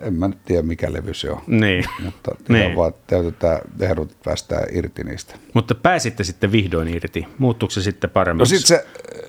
en 0.00 0.14
mä 0.14 0.28
nyt 0.28 0.44
tiedä 0.44 0.62
mikä 0.62 0.92
levy 0.92 1.14
se 1.14 1.30
on. 1.30 1.42
Niin. 1.46 1.84
Mutta 2.04 2.30
niin. 2.48 2.76
vaan 2.76 2.94
täytetään 3.06 3.60
ehdot, 3.80 4.10
että 4.10 4.24
päästään 4.24 4.64
irti 4.72 5.04
niistä. 5.04 5.34
Mutta 5.54 5.74
pääsitte 5.74 6.24
sitten 6.24 6.52
vihdoin 6.52 6.88
irti. 6.88 7.26
Muuttuuko 7.38 7.70
se 7.70 7.82
sitten 7.82 8.10
paremmaksi? 8.10 8.54
No 8.54 8.58
sitten 8.58 8.78
se, 8.78 8.86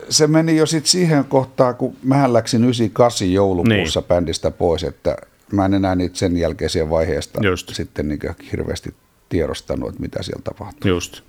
se 0.09 0.27
meni 0.27 0.57
jo 0.57 0.65
sitten 0.65 0.91
siihen 0.91 1.25
kohtaan, 1.25 1.75
kun 1.75 1.97
mä 2.03 2.33
läksin 2.33 2.63
98 2.63 3.33
joulukuussa 3.33 3.99
niin. 3.99 4.07
bändistä 4.07 4.51
pois, 4.51 4.83
että 4.83 5.17
mä 5.51 5.65
en 5.65 5.73
enää 5.73 5.95
niitä 5.95 6.17
sen 6.17 6.37
jälkeisiä 6.37 6.89
vaiheesta 6.89 7.41
Just. 7.43 7.75
sitten 7.75 8.07
niin 8.07 8.19
hirveästi 8.51 8.93
tiedostanut, 9.29 9.89
että 9.89 10.01
mitä 10.01 10.23
siellä 10.23 10.41
tapahtuu. 10.43 10.89
Just. 10.89 11.21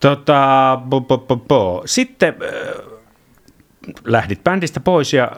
Tota, 0.00 0.78
bo, 0.88 1.00
bo, 1.00 1.18
bo, 1.18 1.36
bo. 1.36 1.82
Sitten 1.86 2.34
äh, 2.42 2.94
lähdit 4.04 4.44
bändistä 4.44 4.80
pois 4.80 5.12
ja 5.12 5.32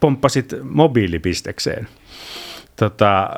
pomppasit 0.00 0.54
mobiilipistekseen. 0.62 1.88
Tota, 2.78 3.30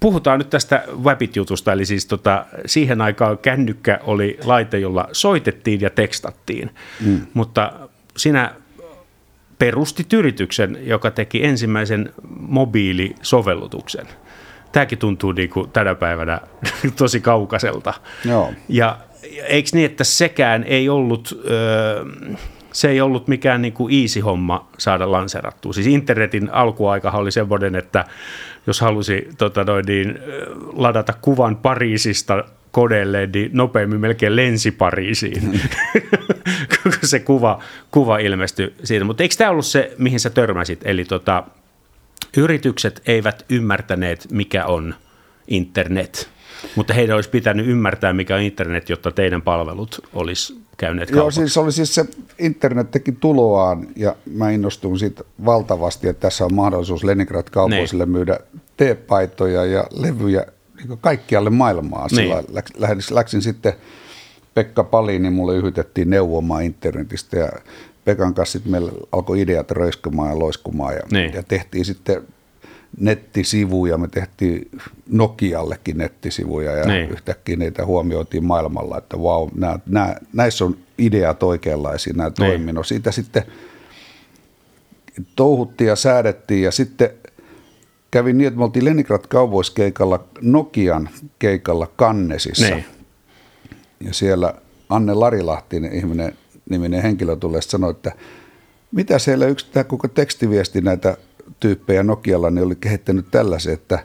puhutaan 0.00 0.38
nyt 0.38 0.50
tästä 0.50 0.84
Webit-jutusta, 1.02 1.72
eli 1.72 1.86
siis 1.86 2.06
tota, 2.06 2.46
siihen 2.66 3.00
aikaan 3.00 3.38
kännykkä 3.38 4.00
oli 4.02 4.38
laite, 4.44 4.78
jolla 4.78 5.08
soitettiin 5.12 5.80
ja 5.80 5.90
tekstattiin, 5.90 6.70
mm. 7.00 7.20
mutta 7.34 7.72
sinä 8.16 8.54
perustit 9.58 10.12
yrityksen, 10.12 10.78
joka 10.82 11.10
teki 11.10 11.44
ensimmäisen 11.44 12.12
mobiilisovellutuksen. 12.38 14.06
Tämäkin 14.72 14.98
tuntuu 14.98 15.32
niin 15.32 15.50
kuin 15.50 15.70
tänä 15.70 15.94
päivänä 15.94 16.40
tosi 16.96 17.20
kaukaiselta. 17.20 17.94
Joo. 18.24 18.52
Ja 18.68 18.98
eikö 19.44 19.68
niin, 19.72 19.86
että 19.86 20.04
sekään 20.04 20.64
ei 20.64 20.88
ollut... 20.88 21.42
Öö, 21.50 22.04
se 22.72 22.88
ei 22.90 23.00
ollut 23.00 23.28
mikään 23.28 23.62
niin 23.62 23.72
kuin 23.72 24.02
easy 24.02 24.20
homma 24.20 24.68
saada 24.78 25.12
lanserattua. 25.12 25.72
Siis 25.72 25.86
internetin 25.86 26.50
alkuaika 26.52 27.10
oli 27.10 27.32
semmoinen, 27.32 27.74
että 27.74 28.04
jos 28.66 28.80
halusi 28.80 29.28
tota 29.38 29.64
noin, 29.64 29.84
niin, 29.86 30.18
ladata 30.72 31.12
kuvan 31.12 31.56
Pariisista 31.56 32.44
kodeelle, 32.70 33.26
niin 33.26 33.50
nopeammin 33.52 34.00
melkein 34.00 34.36
lensi 34.36 34.70
Pariisiin, 34.70 35.60
kun 36.82 36.92
se 37.02 37.20
kuva, 37.20 37.62
kuva 37.90 38.18
ilmestyi 38.18 38.74
siitä. 38.84 39.04
Mutta 39.04 39.22
eikö 39.22 39.34
tämä 39.38 39.50
ollut 39.50 39.66
se, 39.66 39.94
mihin 39.98 40.20
sä 40.20 40.30
törmäsit? 40.30 40.80
Eli 40.84 41.04
tota, 41.04 41.44
yritykset 42.36 43.02
eivät 43.06 43.44
ymmärtäneet, 43.48 44.26
mikä 44.30 44.64
on 44.64 44.94
internet, 45.48 46.30
mutta 46.76 46.94
heidän 46.94 47.16
olisi 47.16 47.30
pitänyt 47.30 47.66
ymmärtää, 47.66 48.12
mikä 48.12 48.34
on 48.34 48.42
internet, 48.42 48.88
jotta 48.88 49.10
teidän 49.10 49.42
palvelut 49.42 50.00
olisi 50.12 50.62
käyneet 50.76 51.10
kaupaksi. 51.10 51.40
Joo, 51.40 51.46
siis 51.46 51.56
oli 51.56 51.72
siis 51.72 51.94
se 51.94 52.04
internet 52.38 52.90
teki 52.90 53.12
tuloaan 53.12 53.86
ja 53.96 54.16
mä 54.34 54.50
innostuin 54.50 54.98
siitä 54.98 55.24
valtavasti, 55.44 56.08
että 56.08 56.20
tässä 56.20 56.44
on 56.44 56.54
mahdollisuus 56.54 57.04
Leningrad 57.04 57.46
kaupoisille 57.50 58.04
niin. 58.04 58.12
myydä 58.12 58.38
teepaitoja 58.76 59.64
ja 59.64 59.84
levyjä 59.90 60.46
niin 60.76 60.98
kaikkialle 61.00 61.50
maailmaa. 61.50 62.08
Niin. 62.16 62.30
läksin, 62.78 63.16
läksin 63.16 63.42
sitten 63.42 63.72
Pekka 64.54 64.84
Paliin, 64.84 65.22
niin 65.22 65.32
mulle 65.32 65.56
yhytettiin 65.56 66.10
neuvomaan 66.10 66.62
internetistä 66.62 67.38
ja 67.38 67.48
Pekan 68.04 68.34
kanssa 68.34 68.52
sitten 68.52 68.72
meillä 68.72 68.92
alkoi 69.12 69.40
ideat 69.40 69.70
röiskymään 69.70 70.30
ja 70.30 70.38
loiskumaan 70.38 70.94
ja, 70.94 71.00
niin. 71.10 71.32
ja 71.32 71.42
tehtiin 71.42 71.84
sitten 71.84 72.22
nettisivuja, 73.00 73.98
me 73.98 74.08
tehtiin 74.08 74.70
Nokiallekin 75.08 75.98
nettisivuja 75.98 76.72
ja 76.72 76.86
niin. 76.86 77.10
yhtäkkiä 77.10 77.56
niitä 77.56 77.86
huomioitiin 77.86 78.44
maailmalla, 78.44 78.98
että 78.98 79.18
vau, 79.22 79.50
wow, 79.60 79.70
näissä 80.32 80.64
on 80.64 80.76
ideat 80.98 81.42
oikeanlaisia, 81.42 82.12
nämä 82.16 82.28
niin. 82.28 82.34
toiminut. 82.34 82.86
Siitä 82.86 83.12
sitten 83.12 83.42
touhuttiin 85.36 85.88
ja 85.88 85.96
säädettiin 85.96 86.62
ja 86.62 86.70
sitten 86.70 87.10
kävin 88.10 88.38
niin, 88.38 88.48
että 88.48 88.58
me 88.58 88.64
oltiin 88.64 88.84
Leningrad 88.84 89.24
Cowboys-keikalla 89.28 90.24
Nokian 90.40 91.08
keikalla 91.38 91.86
Kannesissa. 91.96 92.74
Niin. 92.74 92.84
Ja 94.00 94.14
siellä 94.14 94.54
Anne 94.88 95.14
Larilahti, 95.14 95.76
ihminen, 95.92 96.38
niminen 96.70 97.02
henkilö 97.02 97.36
tulee 97.36 97.62
sanoi, 97.62 97.90
että 97.90 98.12
mitä 98.92 99.18
siellä 99.18 99.46
yksi 99.46 99.66
tämä 99.72 99.84
koko 99.84 100.08
tekstiviesti 100.08 100.80
näitä 100.80 101.16
tyyppejä 101.62 102.02
Nokialla 102.02 102.50
niin 102.50 102.64
oli 102.64 102.76
kehittänyt 102.76 103.26
tällaisen, 103.30 103.74
että, 103.74 103.98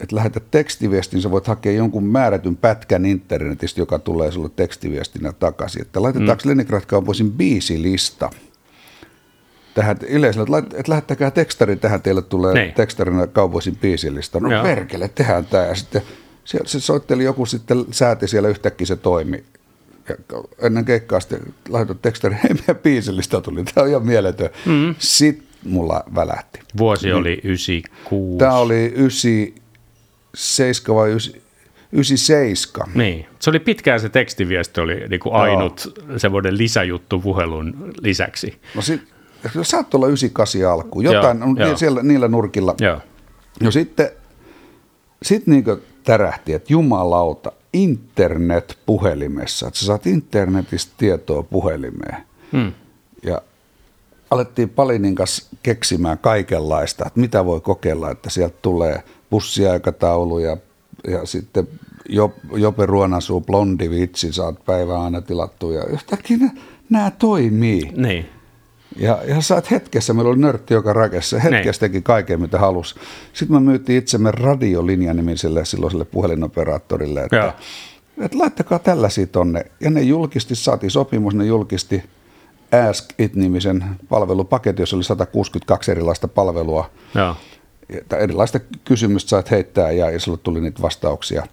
että 0.00 0.16
lähetä 0.16 0.40
tekstiviestin, 0.50 1.22
sä 1.22 1.30
voit 1.30 1.46
hakea 1.46 1.72
jonkun 1.72 2.04
määrätyn 2.04 2.56
pätkän 2.56 3.06
internetistä, 3.06 3.80
joka 3.80 3.98
tulee 3.98 4.32
sulle 4.32 4.50
tekstiviestinä 4.56 5.32
takaisin. 5.32 5.82
Että 5.82 6.02
laitetaanko 6.02 6.42
mm. 6.44 6.50
Leningrad 6.50 6.82
Cowboysin 6.82 7.32
biisilista– 7.32 8.30
tähän 9.74 9.96
yleisölle, 10.08 10.58
että, 10.58 10.76
että 10.76 10.90
lähettäkää 10.92 11.30
tekstari 11.30 11.76
tähän, 11.76 12.02
teille 12.02 12.22
tulee 12.22 12.54
Nein. 12.54 12.72
tekstarina 12.72 13.26
kaupoisin 13.26 13.76
biisillistä. 13.76 14.40
No 14.40 14.52
Joo. 14.52 14.62
perkele, 14.62 15.08
tehdään 15.08 15.44
tämä. 15.44 15.64
Ja 15.64 15.74
sitten 15.74 16.02
se, 16.44 16.58
se 16.64 16.80
soitteli 16.80 17.24
joku 17.24 17.46
sitten 17.46 17.84
sääti 17.90 18.28
siellä 18.28 18.48
yhtäkkiä 18.48 18.86
se 18.86 18.96
toimi. 18.96 19.44
Ja 20.08 20.16
ennen 20.58 20.84
keikkaa 20.84 21.20
sitten 21.20 21.40
laitoin 21.68 21.98
tekstari, 21.98 22.36
hei 22.42 22.54
meidän 22.58 22.82
biisillistä 22.82 23.40
tuli, 23.40 23.64
tämä 23.64 23.84
on 23.84 23.90
ihan 23.90 24.06
mieletön. 24.06 24.50
Mm. 24.66 24.94
Sitten 24.98 25.46
mulla 25.64 26.04
välähti. 26.14 26.60
Vuosi 26.78 27.06
niin, 27.06 27.16
oli 27.16 27.40
96. 27.44 28.38
Tämä 28.38 28.54
oli 28.54 28.84
97 28.84 30.96
vai 30.96 31.10
97. 31.92 32.90
Niin. 32.94 33.26
Se 33.38 33.50
oli 33.50 33.58
pitkään 33.58 34.00
se 34.00 34.08
tekstiviesti 34.08 34.80
oli 34.80 35.08
niin 35.08 35.20
kuin 35.20 35.34
ainut 35.34 36.02
Joo. 36.08 36.18
semmoinen 36.18 36.58
lisäjuttu 36.58 37.20
puhelun 37.20 37.92
lisäksi. 38.00 38.60
No 38.74 38.82
sit, 38.82 39.02
saattoi 39.62 39.98
olla 39.98 40.06
98 40.06 40.64
alku, 40.64 41.00
jotain 41.00 41.38
joo, 41.38 41.68
joo. 41.68 41.76
Siellä, 41.76 42.02
niillä 42.02 42.28
nurkilla. 42.28 42.74
Joo. 42.80 43.00
No 43.60 43.70
sitten 43.70 44.10
sit 45.22 45.46
niin 45.46 45.64
tärähti, 46.04 46.52
että 46.52 46.72
jumalauta, 46.72 47.52
internet 47.72 48.78
puhelimessa, 48.86 49.68
että 49.68 49.80
sä 49.80 49.86
saat 49.86 50.06
internetistä 50.06 50.92
tietoa 50.96 51.42
puhelimeen. 51.42 52.16
Hmm. 52.52 52.72
Alettiin 54.32 54.68
Palinin 54.68 55.14
kanssa 55.14 55.56
keksimään 55.62 56.18
kaikenlaista, 56.18 57.04
että 57.06 57.20
mitä 57.20 57.44
voi 57.44 57.60
kokeilla, 57.60 58.10
että 58.10 58.30
sieltä 58.30 58.56
tulee 58.62 59.02
bussiaikataulu 59.30 60.38
ja, 60.38 60.56
ja 61.08 61.26
sitten 61.26 61.68
Jope 62.56 62.86
Ruonasuu, 62.86 63.40
blondi 63.40 63.90
vitsi, 63.90 64.32
saat 64.32 64.64
päivän 64.64 65.00
aina 65.00 65.20
tilattu 65.20 65.72
ja 65.72 65.84
yhtäkkiä 65.84 66.36
nämä 66.90 67.10
toimii. 67.10 67.92
Niin. 67.96 68.26
Ja, 68.96 69.18
ja 69.28 69.40
saat 69.40 69.70
hetkessä, 69.70 70.14
meillä 70.14 70.30
oli 70.30 70.38
nörtti 70.38 70.74
joka 70.74 70.92
rakessa, 70.92 71.38
hetkessä 71.38 71.80
teki 71.80 72.02
kaiken 72.02 72.40
mitä 72.40 72.58
halusi. 72.58 72.94
Sitten 73.32 73.56
me 73.56 73.60
myytiin 73.60 73.98
itsemme 73.98 74.30
radiolinjanimiselle 74.30 75.64
silloiselle 75.64 76.04
puhelinoperaattorille, 76.04 77.24
että, 77.24 77.54
että 78.20 78.38
laittakaa 78.38 78.78
tällaisia 78.78 79.26
tonne. 79.26 79.64
Ja 79.80 79.90
ne 79.90 80.00
julkisti, 80.02 80.54
saatiin 80.54 80.90
sopimus, 80.90 81.34
ne 81.34 81.44
julkisti 81.44 82.02
Ask 82.90 83.10
It-nimisen 83.18 83.84
palvelupaketin, 84.08 84.82
jossa 84.82 84.96
oli 84.96 85.04
162 85.04 85.90
erilaista 85.90 86.28
palvelua. 86.28 86.90
Ja. 87.14 87.34
Erilaista 88.18 88.60
kysymystä 88.84 89.28
saat 89.28 89.50
heittää 89.50 89.90
ja, 89.90 90.10
ja 90.10 90.20
sulle 90.20 90.38
tuli 90.42 90.60
niitä 90.60 90.82
vastauksia. 90.82 91.46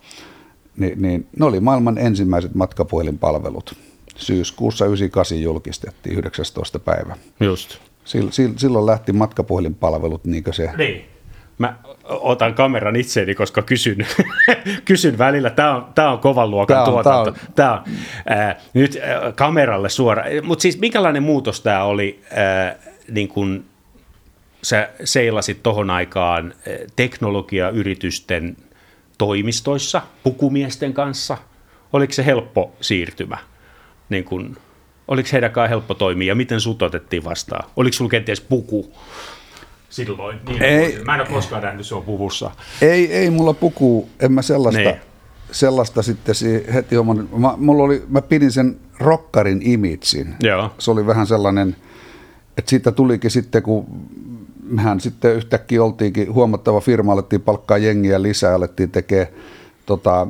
Ni, 0.78 0.93
niin 0.95 1.28
ne 1.39 1.45
oli 1.45 1.59
maailman 1.59 1.97
ensimmäiset 1.97 2.55
matkapuhelinpalvelut 2.55 3.76
syyskuussa 4.15 4.86
98 4.86 5.41
julkistettiin 5.41 6.17
19. 6.17 6.80
päivä. 6.80 7.17
Just. 7.39 7.78
Silloin 8.57 8.86
lähti 8.86 9.13
matkapuhelinpalvelut, 9.13 10.26
niin 10.26 10.43
kuin 10.43 10.53
se... 10.53 10.72
Niin. 10.78 11.05
Mä 11.57 11.76
otan 12.10 12.53
kameran 12.53 12.95
itseeni, 12.95 13.36
koska 13.36 13.62
kysyn, 13.62 14.07
kysyn 14.86 15.18
välillä. 15.18 15.49
Tämä 15.49 15.76
on, 15.76 15.88
tämä 15.95 16.12
on 16.12 16.20
kovan 16.20 16.51
luokan 16.51 16.76
tämä 16.76 16.84
on, 16.84 16.91
tuotanto. 16.91 17.32
Tämä 17.32 17.74
on, 17.74 17.84
tämä 17.86 18.32
on 18.32 18.39
äh, 18.39 18.55
nyt 18.74 18.99
kameralle 19.36 19.89
suora. 19.89 20.24
Mutta 20.43 20.62
siis 20.62 20.80
minkälainen 20.80 21.24
muutos 21.24 21.62
tämä 21.62 21.84
oli, 21.84 22.22
niin 23.12 23.28
kun 23.28 23.66
sä 24.64 24.89
seilasit 25.03 25.64
tohon 25.64 25.89
aikaan 25.89 26.53
teknologiayritysten 26.95 28.57
toimistoissa, 29.18 30.01
pukumiesten 30.24 30.93
kanssa? 30.93 31.38
Oliko 31.93 32.14
se 32.14 32.26
helppo 32.26 32.76
siirtymä? 32.82 33.38
niin 34.10 34.24
kuin, 34.24 34.57
oliko 35.07 35.30
heidänkaan 35.32 35.70
helppo 35.70 35.93
toimia 35.93 36.28
ja 36.28 36.36
miten 36.36 36.62
sut 36.62 36.82
otettiin 36.82 37.24
vastaan? 37.24 37.70
Oliko 37.76 37.93
sulla 37.93 38.10
kenties 38.10 38.41
puku 38.41 38.93
silloin? 39.90 40.40
Niin 40.48 40.62
ei, 40.62 41.04
mä 41.06 41.16
en 41.16 41.22
ole 41.22 41.30
koskaan 41.30 41.64
nähnyt 41.64 41.86
sua 41.86 42.02
puvussa. 42.02 42.52
Ei, 42.82 43.14
ei 43.14 43.30
mulla 43.30 43.54
puku, 43.54 44.10
en 44.20 44.32
mä 44.32 44.42
sellaista, 44.42 44.82
niin. 44.82 44.96
sellaista 45.52 46.02
sitten 46.02 46.36
heti 46.74 46.98
oman, 46.98 47.30
mä, 47.38 47.54
mulla 47.58 47.84
oli, 47.84 48.04
mä 48.08 48.22
pidin 48.22 48.52
sen 48.52 48.80
rokkarin 49.00 49.62
imitsin. 49.64 50.36
Joo. 50.44 50.72
Se 50.80 50.92
oli 50.92 51.06
vähän 51.06 51.28
sellainen, 51.28 51.76
että 52.58 52.70
siitä 52.70 52.92
tulikin 52.92 53.32
sitten, 53.32 53.64
kun 53.64 53.86
mehän 54.64 55.00
sitten 55.00 55.36
yhtäkkiä 55.36 55.84
oltiinkin 55.84 56.34
huomattava 56.34 56.82
firma, 56.82 57.14
alettiin 57.14 57.42
palkkaa 57.42 57.78
jengiä 57.78 58.22
lisää, 58.22 58.56
alettiin 58.56 58.92
tekemään 58.92 59.28
tota, 59.86 60.28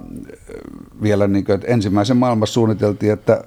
vielä 1.01 1.27
niin 1.27 1.45
kuin, 1.45 1.55
että 1.55 1.67
ensimmäisen 1.67 2.17
maailmassa 2.17 2.53
suunniteltiin, 2.53 3.11
että 3.11 3.43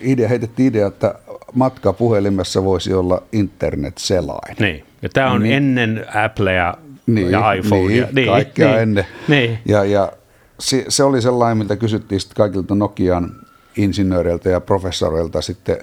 idea, 0.00 0.28
heitettiin 0.28 0.68
idea, 0.68 0.86
että 0.86 1.14
matka 1.54 1.92
puhelimessa 1.92 2.64
voisi 2.64 2.94
olla 2.94 3.22
internet-selain. 3.32 4.56
Niin, 4.60 4.84
ja 5.02 5.08
tämä 5.08 5.30
on 5.30 5.42
niin, 5.42 5.54
ennen 5.54 6.06
Applea 6.24 6.74
niin, 7.06 7.30
ja 7.30 7.52
iPhonea. 7.52 7.88
Niin, 7.88 8.14
niin 8.14 8.28
kaikkea 8.28 8.68
niin, 8.68 8.80
ennen. 8.80 9.06
Niin. 9.28 9.58
Ja, 9.64 9.84
ja 9.84 10.12
se, 10.58 10.84
se 10.88 11.04
oli 11.04 11.22
sellainen, 11.22 11.58
mitä 11.58 11.76
kysyttiin 11.76 12.20
sitten 12.20 12.36
kaikilta 12.36 12.74
Nokian 12.74 13.30
insinööreiltä 13.76 14.50
ja 14.50 14.60
professoreilta 14.60 15.42
sitten 15.42 15.76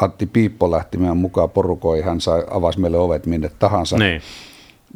Antti 0.00 0.26
Piippo 0.26 0.70
lähti 0.70 0.98
meidän 0.98 1.16
mukaan 1.16 1.50
porukoihin, 1.50 2.04
hän 2.04 2.20
sai, 2.20 2.44
avasi 2.50 2.80
meille 2.80 2.98
ovet 2.98 3.26
minne 3.26 3.50
tahansa. 3.58 3.98
Niin. 3.98 4.22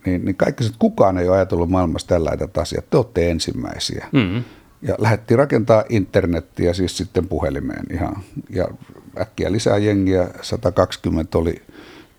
Niin, 0.07 0.25
niin 0.25 0.37
kaikki, 0.37 0.65
että 0.65 0.77
kukaan 0.79 1.19
ei 1.19 1.29
ole 1.29 1.37
ajatellut 1.37 1.71
maailmassa 1.71 2.09
tällaista 2.09 2.61
asiaa, 2.61 2.83
te 2.91 2.97
olette 2.97 3.31
ensimmäisiä. 3.31 4.07
Mm-hmm. 4.13 4.45
Ja 4.83 4.95
lähdettiin 4.99 5.39
rakentaa 5.39 5.85
internettiä 5.89 6.73
siis 6.73 6.97
sitten 6.97 7.29
puhelimeen 7.29 7.87
ihan. 7.93 8.17
Ja 8.51 8.69
äkkiä 9.21 9.53
lisää 9.53 9.79
jengiä, 9.79 10.29
120 10.43 11.39
oli 11.39 11.63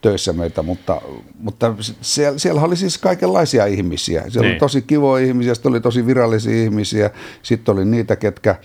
töissä 0.02 0.34
meitä, 0.34 0.64
mutta, 0.64 1.02
mutta 1.40 1.76
siellä, 2.02 2.40
siellä 2.40 2.62
oli 2.62 2.76
siis 2.76 2.98
kaikenlaisia 2.98 3.66
ihmisiä. 3.66 4.22
Siellä 4.22 4.42
niin. 4.42 4.52
oli 4.52 4.60
tosi 4.60 4.82
kivoja 4.82 5.26
ihmisiä, 5.26 5.54
sitten 5.54 5.70
oli 5.70 5.82
tosi 5.82 6.06
virallisia 6.06 6.64
ihmisiä, 6.64 7.10
sitten 7.42 7.74
oli 7.74 7.86
niitä, 7.86 8.16
ketkä 8.16 8.56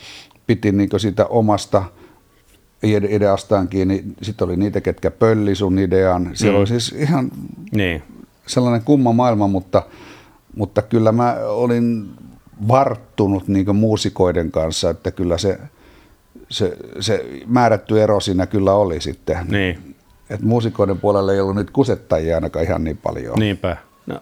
piti 0.46 0.72
niin 0.72 0.90
sitä 0.96 1.26
omasta 1.26 1.84
ideastaan 2.82 3.68
kiinni, 3.68 4.04
sitten 4.22 4.44
oli 4.44 4.56
niitä, 4.56 4.80
ketkä 4.80 5.10
pölli 5.10 5.54
sun 5.54 5.78
idean. 5.78 6.30
Siellä 6.34 6.56
mm. 6.56 6.58
oli 6.58 6.66
siis 6.66 6.92
ihan 6.98 7.30
niin. 7.72 8.02
sellainen 8.46 8.82
kumma 8.82 9.12
maailma, 9.12 9.46
mutta, 9.46 9.82
mutta 10.56 10.82
kyllä 10.82 11.12
mä 11.12 11.36
olin 11.48 12.10
varttunut 12.68 13.48
niin 13.48 13.76
muusikoiden 13.76 14.50
kanssa, 14.50 14.90
että 14.90 15.10
kyllä 15.10 15.38
se, 15.38 15.58
se, 16.50 16.76
se 17.00 17.24
määrätty 17.46 18.02
ero 18.02 18.20
siinä 18.20 18.46
kyllä 18.46 18.72
oli 18.72 19.00
sitten. 19.00 19.46
Niin. 19.48 19.96
Et 20.30 20.40
muusikoiden 20.40 21.00
puolella 21.00 21.32
ei 21.32 21.40
ollut 21.40 21.56
nyt 21.56 21.70
kusettajia 21.70 22.34
ainakaan 22.34 22.64
ihan 22.64 22.84
niin 22.84 22.96
paljon. 22.96 23.38
Niinpä. 23.38 23.76
No. 24.06 24.20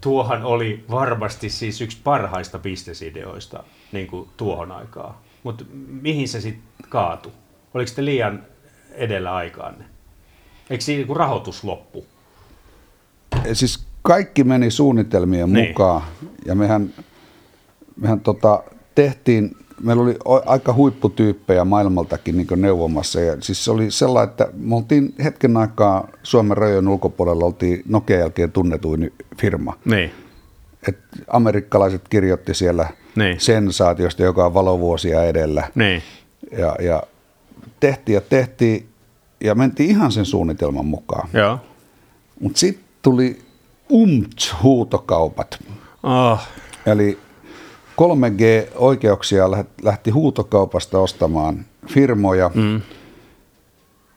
Tuohan 0.00 0.44
oli 0.44 0.84
varmasti 0.90 1.50
siis 1.50 1.80
yksi 1.80 1.98
parhaista 2.04 2.58
bisnesideoista 2.58 3.64
niin 3.92 4.06
kuin 4.06 4.28
tuohon 4.36 4.72
aikaan. 4.72 5.14
Mutta 5.42 5.64
mihin 6.02 6.28
se 6.28 6.40
sitten 6.40 6.88
kaatui? 6.88 7.32
Oliko 7.74 7.92
se 7.92 8.04
liian 8.04 8.44
edellä 8.92 9.34
aikaanne? 9.34 9.84
Eikö 10.70 10.84
siinä 10.84 11.06
niin 11.06 11.16
rahoitus 11.16 11.64
loppu? 11.64 12.06
Siis 13.52 13.86
kaikki 14.02 14.44
meni 14.44 14.70
suunnitelmien 14.70 15.52
niin. 15.52 15.68
mukaan 15.68 16.02
ja 16.46 16.54
mehän, 16.54 16.94
mehän 17.96 18.20
tota, 18.20 18.62
tehtiin, 18.94 19.56
meillä 19.82 20.02
oli 20.02 20.16
aika 20.46 20.72
huipputyyppejä 20.72 21.64
maailmaltakin 21.64 22.36
niin 22.36 22.46
neuvomassa 22.56 23.20
ja 23.20 23.36
siis 23.40 23.64
se 23.64 23.70
oli 23.70 23.90
sellainen, 23.90 24.30
että 24.30 24.48
me 24.56 24.74
oltiin 24.74 25.14
hetken 25.24 25.56
aikaa 25.56 26.08
Suomen 26.22 26.56
rajojen 26.56 26.88
ulkopuolella 26.88 27.44
oltiin 27.44 27.82
Nokia 27.88 28.18
jälkeen 28.18 28.52
tunnetuin 28.52 29.12
firma. 29.40 29.78
Niin. 29.84 30.12
Et 30.88 30.98
amerikkalaiset 31.28 32.08
kirjoitti 32.08 32.54
siellä 32.54 32.88
niin. 33.16 33.40
sensaatiosta, 33.40 34.22
joka 34.22 34.46
on 34.46 34.54
valovuosia 34.54 35.24
edellä. 35.24 35.70
Niin. 35.74 36.02
Ja, 36.58 36.76
ja 36.80 37.02
tehtiin 37.80 38.14
ja 38.14 38.20
tehtiin 38.20 38.88
ja 39.40 39.54
mentiin 39.54 39.90
ihan 39.90 40.12
sen 40.12 40.24
suunnitelman 40.24 40.86
mukaan. 40.86 41.28
Mutta 42.40 42.58
sitten 42.58 42.84
tuli 43.02 43.38
UMT-huutokaupat. 43.92 45.58
Oh. 46.02 46.40
Eli 46.86 47.18
3G-oikeuksia 47.98 49.50
lähti 49.82 50.10
huutokaupasta 50.10 50.98
ostamaan 50.98 51.66
firmoja. 51.86 52.50
Mm. 52.54 52.80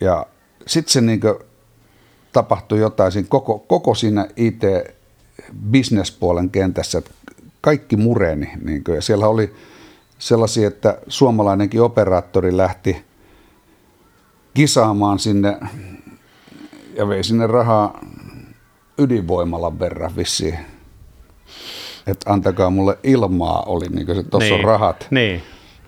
Ja 0.01 0.25
sitten 0.67 0.93
se 0.93 1.01
niin 1.01 1.19
tapahtui 2.33 2.79
jotain 2.79 3.11
siinä 3.11 3.27
koko, 3.29 3.59
koko 3.59 3.95
siinä 3.95 4.27
IT-bisnespuolen 4.35 6.49
kentässä, 6.49 6.97
että 6.97 7.11
kaikki 7.61 7.97
mureni. 7.97 8.51
Niin 8.63 8.83
kuin, 8.83 8.95
ja 8.95 9.01
siellä 9.01 9.27
oli 9.27 9.53
sellaisia, 10.19 10.67
että 10.67 10.97
suomalainenkin 11.07 11.81
operaattori 11.81 12.57
lähti 12.57 13.03
kisaamaan 14.53 15.19
sinne 15.19 15.57
ja 16.95 17.07
vei 17.07 17.23
sinne 17.23 17.47
rahaa 17.47 17.99
ydinvoimalan 18.97 19.79
verran 19.79 20.15
vissiin. 20.15 20.57
Että 22.07 22.33
antakaa 22.33 22.69
mulle 22.69 22.97
ilmaa, 23.03 23.63
oli 23.65 23.85
niin 23.89 24.05
kuin 24.05 24.15
se, 24.15 24.23
tuossa 24.23 24.49
niin. 24.49 24.59
on 24.59 24.65
rahat. 24.65 25.07
Niin. 25.11 25.41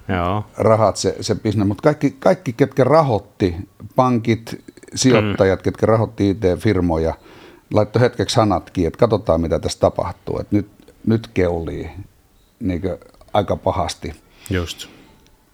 Joo. 0.07 0.45
Rahat 0.57 0.97
se, 0.97 1.15
se 1.21 1.35
bisnes, 1.35 1.67
mutta 1.67 1.81
kaikki, 1.81 2.15
kaikki, 2.19 2.53
ketkä 2.53 2.83
rahoitti, 2.83 3.55
pankit, 3.95 4.63
sijoittajat, 4.95 5.59
mm. 5.59 5.63
ketkä 5.63 5.85
rahoitti 5.85 6.29
IT-firmoja, 6.29 7.13
laittoi 7.73 8.01
hetkeksi 8.01 8.35
hanatkin, 8.35 8.87
että 8.87 8.99
katsotaan 8.99 9.41
mitä 9.41 9.59
tässä 9.59 9.79
tapahtuu, 9.79 10.39
että 10.39 10.55
nyt, 10.55 10.67
nyt 11.07 11.27
keulii 11.27 11.89
niin 12.59 12.81
aika 13.33 13.55
pahasti. 13.55 14.13
Just. 14.49 14.87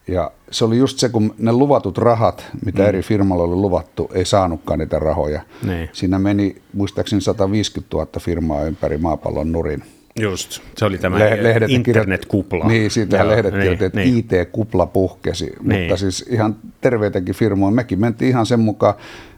Ja 0.08 0.32
se 0.52 0.66
oli 0.66 0.78
just 0.78 1.00
se, 1.00 1.10
kun 1.10 1.36
ne 1.38 1.52
luvatut 1.52 1.98
rahat, 1.98 2.46
mitä 2.66 2.82
mm. 2.82 2.88
eri 2.88 3.02
firmalla 3.02 3.44
oli 3.44 3.56
luvattu, 3.56 4.10
ei 4.14 4.26
saanutkaan 4.26 4.80
niitä 4.80 5.00
rahoja. 5.00 5.42
Niin. 5.64 5.90
Siinä 5.94 6.20
meni 6.20 6.62
muistaakseni 6.74 7.22
150 7.22 7.98
000 7.98 8.08
firmaa 8.20 8.64
ympäri 8.64 8.98
maapallon 8.98 9.52
nurin. 9.52 9.84
Just, 10.22 10.62
se 10.78 10.86
oli 10.86 10.98
tämä 10.98 11.20
Le- 11.20 11.66
internetkupla. 11.68 12.68
Niin, 12.68 12.92
siitä 12.92 13.18
Joo, 13.18 13.28
lehdet 13.28 13.54
niin, 13.54 13.84
että 13.84 14.00
niin. 14.00 14.18
IT-kupla 14.18 14.86
puhkesi, 14.86 15.54
niin. 15.64 15.82
mutta 15.82 15.98
siis 15.98 16.26
ihan 16.30 16.56
terveitäkin 16.82 17.36
firmoja. 17.36 17.72
Mekin 17.72 18.00
mentiin 18.00 18.30
ihan 18.30 18.46
sen 18.46 18.60
mukaan, 18.60 18.94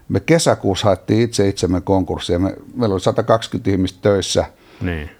me 0.08 0.20
kesäkuussa 0.20 0.86
haettiin 0.86 1.22
itse 1.22 1.48
itsemme 1.48 1.80
konkurssia, 1.80 2.38
me, 2.38 2.56
meillä 2.74 2.92
oli 2.92 3.00
120 3.00 3.70
ihmistä 3.70 3.98
töissä. 4.02 4.44
Niin 4.80 5.10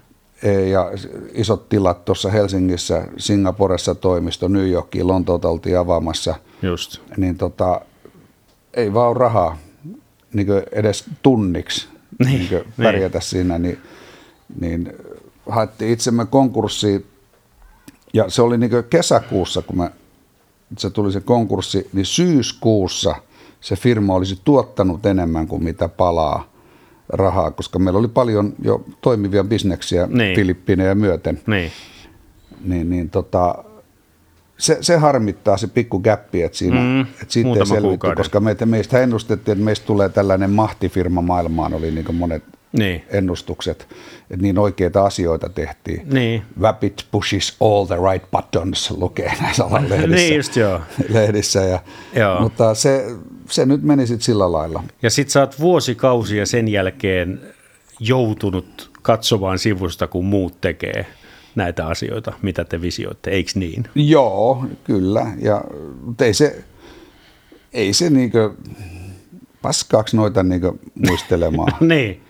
e, 0.43 0.51
ja 0.51 0.91
isot 1.33 1.69
tilat 1.69 2.05
tuossa 2.05 2.29
Helsingissä, 2.29 3.07
Singaporessa 3.17 3.95
toimisto, 3.95 4.47
New 4.47 4.69
Yorkiin, 4.69 5.07
Lontoota 5.07 5.49
oltiin 5.49 5.77
avaamassa. 5.77 6.35
Just. 6.61 7.01
Niin 7.17 7.37
tota, 7.37 7.81
ei 8.73 8.93
vaan 8.93 9.09
ole 9.09 9.17
rahaa 9.17 9.57
niin 10.33 10.47
edes 10.71 11.05
tunniksi 11.21 11.87
niin, 12.25 12.47
niin 12.49 12.63
pärjätä 12.83 13.17
niin. 13.17 13.29
siinä, 13.29 13.59
niin, 13.59 13.77
niin 14.59 14.93
haettiin 15.49 15.91
itsemme 15.91 16.25
konkurssiin 16.25 17.05
ja 18.13 18.29
se 18.29 18.41
oli 18.41 18.57
niin 18.57 18.71
kesäkuussa, 18.89 19.61
kun 19.61 19.77
me, 19.77 19.91
se 20.77 20.89
tuli 20.89 21.11
se 21.11 21.21
konkurssi, 21.21 21.89
niin 21.93 22.05
syyskuussa 22.05 23.15
se 23.61 23.75
firma 23.75 24.13
olisi 24.15 24.41
tuottanut 24.43 25.05
enemmän 25.05 25.47
kuin 25.47 25.63
mitä 25.63 25.89
palaa 25.89 26.49
rahaa, 27.09 27.51
koska 27.51 27.79
meillä 27.79 27.99
oli 27.99 28.07
paljon 28.07 28.53
jo 28.61 28.85
toimivia 29.01 29.43
bisneksiä 29.43 30.07
niin. 30.07 30.35
Filippiinejä 30.35 30.95
myöten. 30.95 31.41
Niin. 31.47 31.71
Niin, 32.63 32.89
niin 32.89 33.09
tota, 33.09 33.63
se, 34.57 34.77
se 34.81 34.97
harmittaa 34.97 35.57
se 35.57 35.67
pikku 35.67 35.99
gappi, 35.99 36.41
että, 36.41 36.57
siinä, 36.57 36.79
mm, 36.79 37.01
että 37.01 37.25
siitä 37.27 37.49
ei 37.49 37.65
selvitty, 37.65 38.15
koska 38.15 38.39
meitä, 38.39 38.65
meistä 38.65 38.99
ennustettiin, 38.99 39.53
että 39.53 39.65
meistä 39.65 39.85
tulee 39.85 40.09
tällainen 40.09 40.51
mahtifirma 40.51 41.21
maailmaan, 41.21 41.73
oli 41.73 41.91
niin 41.91 42.15
monet 42.15 42.43
niin. 42.77 43.03
ennustukset, 43.09 43.87
että 44.31 44.41
niin 44.43 44.59
oikeita 44.59 45.05
asioita 45.05 45.49
tehtiin. 45.49 46.09
Niin. 46.13 46.41
Rapid 46.61 46.93
pushes 47.11 47.55
all 47.59 47.85
the 47.85 47.95
right 48.11 48.31
buttons, 48.31 48.91
lukee 48.91 49.33
näissä 49.41 49.65
lehdissä. 49.89 50.15
niin 50.15 50.35
just 50.35 50.55
joo. 50.55 50.81
lehdissä 51.09 51.59
ja, 51.59 51.79
joo. 52.15 52.41
Mutta 52.41 52.75
se, 52.75 53.05
se 53.49 53.65
nyt 53.65 53.83
meni 53.83 54.07
sitten 54.07 54.25
sillä 54.25 54.51
lailla. 54.51 54.83
Ja 55.01 55.09
sitten 55.09 55.31
sä 55.31 55.39
oot 55.39 55.59
vuosikausia 55.59 56.45
sen 56.45 56.67
jälkeen 56.67 57.41
joutunut 57.99 58.91
katsomaan 59.01 59.59
sivusta, 59.59 60.07
kun 60.07 60.25
muut 60.25 60.61
tekee 60.61 61.05
näitä 61.55 61.87
asioita, 61.87 62.33
mitä 62.41 62.65
te 62.65 62.81
visioitte, 62.81 63.31
eikö 63.31 63.51
niin? 63.55 63.87
Joo, 63.95 64.65
kyllä. 64.83 65.27
Ja 65.41 65.63
ei 66.21 66.33
se, 66.33 66.63
ei 67.73 67.93
se 67.93 68.09
niinkö 68.09 68.53
paskaaksi 69.61 70.15
noita 70.15 70.43
niinkö 70.43 70.73
muistelemaan. 71.07 71.73
niin. 71.89 72.22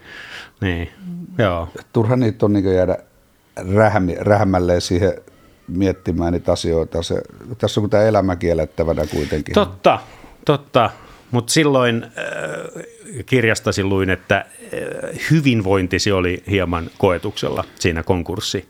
Niin, 0.63 0.89
joo. 1.37 1.69
Turha 1.93 2.15
niitä 2.15 2.45
on 2.45 2.53
niin 2.53 2.75
jäädä 2.75 2.97
rähmi, 3.75 4.15
rähmälleen 4.19 4.81
siihen 4.81 5.13
miettimään 5.67 6.33
niitä 6.33 6.51
asioita. 6.51 7.03
Se, 7.03 7.21
tässä 7.57 7.81
on 7.81 7.89
tämä 7.89 8.03
elämä 8.03 8.35
kiellettävänä 8.35 9.05
kuitenkin. 9.05 9.53
Totta, 9.53 9.99
totta. 10.45 10.89
Mutta 11.31 11.53
silloin 11.53 12.03
äh, 12.03 12.83
kirjastasi 13.25 13.83
luin, 13.83 14.09
että 14.09 14.37
äh, 14.37 15.19
hyvinvointisi 15.31 16.11
oli 16.11 16.43
hieman 16.49 16.89
koetuksella 16.97 17.63
siinä 17.79 18.03
konkurssi 18.03 18.69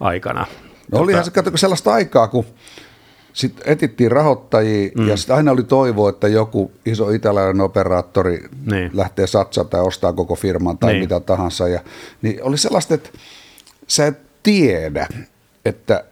aikana. 0.00 0.46
No 0.92 0.98
olihan 0.98 1.24
se, 1.24 1.30
katsoko 1.30 1.56
sellaista 1.56 1.92
aikaa, 1.92 2.28
kun 2.28 2.46
sitten 3.34 3.72
etittiin 3.72 4.12
rahoittajia 4.12 4.90
mm. 4.94 5.08
ja 5.08 5.16
sitten 5.16 5.36
aina 5.36 5.52
oli 5.52 5.62
toivo, 5.62 6.08
että 6.08 6.28
joku 6.28 6.72
iso 6.86 7.10
italialainen 7.10 7.60
operaattori 7.60 8.44
niin. 8.70 8.90
lähtee 8.94 9.26
satsata 9.26 9.70
tai 9.70 9.80
ostaa 9.80 10.12
koko 10.12 10.34
firman 10.34 10.78
tai 10.78 10.92
niin. 10.92 11.02
mitä 11.02 11.20
tahansa. 11.20 11.68
Ja, 11.68 11.80
niin 12.22 12.42
oli 12.42 12.58
sellaista, 12.58 12.94
että 12.94 13.10
sä 13.86 14.06
et 14.06 14.18
tiedä, 14.42 15.06
että 15.64 16.04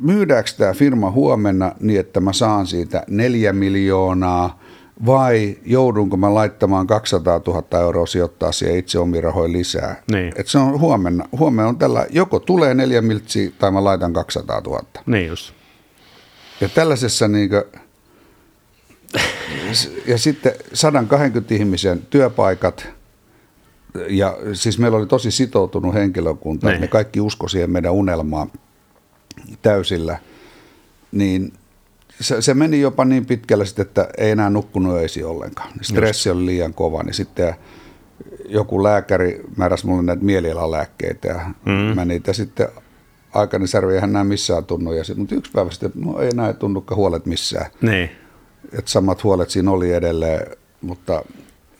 myydäänkö 0.00 0.50
tämä 0.58 0.72
firma 0.72 1.10
huomenna 1.10 1.72
niin, 1.80 2.00
että 2.00 2.20
mä 2.20 2.32
saan 2.32 2.66
siitä 2.66 3.04
neljä 3.08 3.52
miljoonaa 3.52 4.62
vai 5.06 5.56
joudunko 5.64 6.16
mä 6.16 6.34
laittamaan 6.34 6.86
200 6.86 7.40
000 7.46 7.80
euroa 7.80 8.06
sijoittaa 8.06 8.52
siihen 8.52 8.78
itse 8.78 8.98
omiin 8.98 9.24
rahoihin 9.24 9.58
lisää. 9.58 10.02
Niin. 10.12 10.32
Et 10.36 10.48
se 10.48 10.58
on 10.58 10.80
huomenna. 10.80 11.28
Huomenna 11.38 11.68
on 11.68 11.78
tällä, 11.78 12.06
joko 12.10 12.40
tulee 12.40 12.74
neljä 12.74 13.02
miltsiä 13.02 13.50
tai 13.58 13.70
mä 13.70 13.84
laitan 13.84 14.12
200 14.12 14.60
000. 14.60 14.82
Niin 15.06 15.28
just. 15.28 15.54
Ja 16.62 16.68
tällaisessa 16.68 17.28
niin 17.28 17.48
kuin, 17.48 17.62
ja 20.06 20.18
sitten 20.18 20.52
120 20.72 21.54
ihmisen 21.54 22.06
työpaikat, 22.10 22.88
ja 24.08 24.36
siis 24.52 24.78
meillä 24.78 24.98
oli 24.98 25.06
tosi 25.06 25.30
sitoutunut 25.30 25.94
henkilökunta, 25.94 26.68
ne. 26.68 26.78
ne 26.78 26.88
kaikki 26.88 27.20
usko 27.20 27.48
siihen 27.48 27.70
meidän 27.70 27.92
unelmaan 27.92 28.52
täysillä, 29.62 30.18
niin 31.12 31.52
se, 32.20 32.42
se 32.42 32.54
meni 32.54 32.80
jopa 32.80 33.04
niin 33.04 33.26
pitkälle 33.26 33.66
sitten, 33.66 33.86
että 33.86 34.08
ei 34.18 34.30
enää 34.30 34.50
nukkunut 34.50 34.94
öisi 34.94 35.24
ollenkaan. 35.24 35.70
Stressi 35.82 36.28
Just. 36.28 36.36
oli 36.36 36.46
liian 36.46 36.74
kova, 36.74 37.02
niin 37.02 37.14
sitten 37.14 37.54
joku 38.48 38.82
lääkäri 38.82 39.40
määräsi 39.56 39.86
mulle 39.86 40.02
näitä 40.02 40.24
mielialalääkkeitä 40.24 41.28
ja 41.28 41.40
mm. 41.64 41.72
mä 41.72 42.04
niitä 42.04 42.32
sitten 42.32 42.68
aikani 43.34 43.66
särvi 43.66 43.94
eihän 43.94 44.12
nämä 44.12 44.24
missään 44.24 44.64
tunnu. 44.64 44.92
Ja 44.92 45.04
sit, 45.04 45.16
mutta 45.16 45.34
yksi 45.34 45.52
päivä 45.52 45.70
sitten, 45.70 45.92
no 45.94 46.18
ei 46.20 46.30
näe 46.34 46.52
tunnukaan 46.52 46.96
huolet 46.96 47.26
missään. 47.26 47.70
Niin. 47.80 48.10
Et 48.78 48.88
samat 48.88 49.24
huolet 49.24 49.50
siinä 49.50 49.70
oli 49.70 49.92
edelleen, 49.92 50.56
mutta 50.80 51.24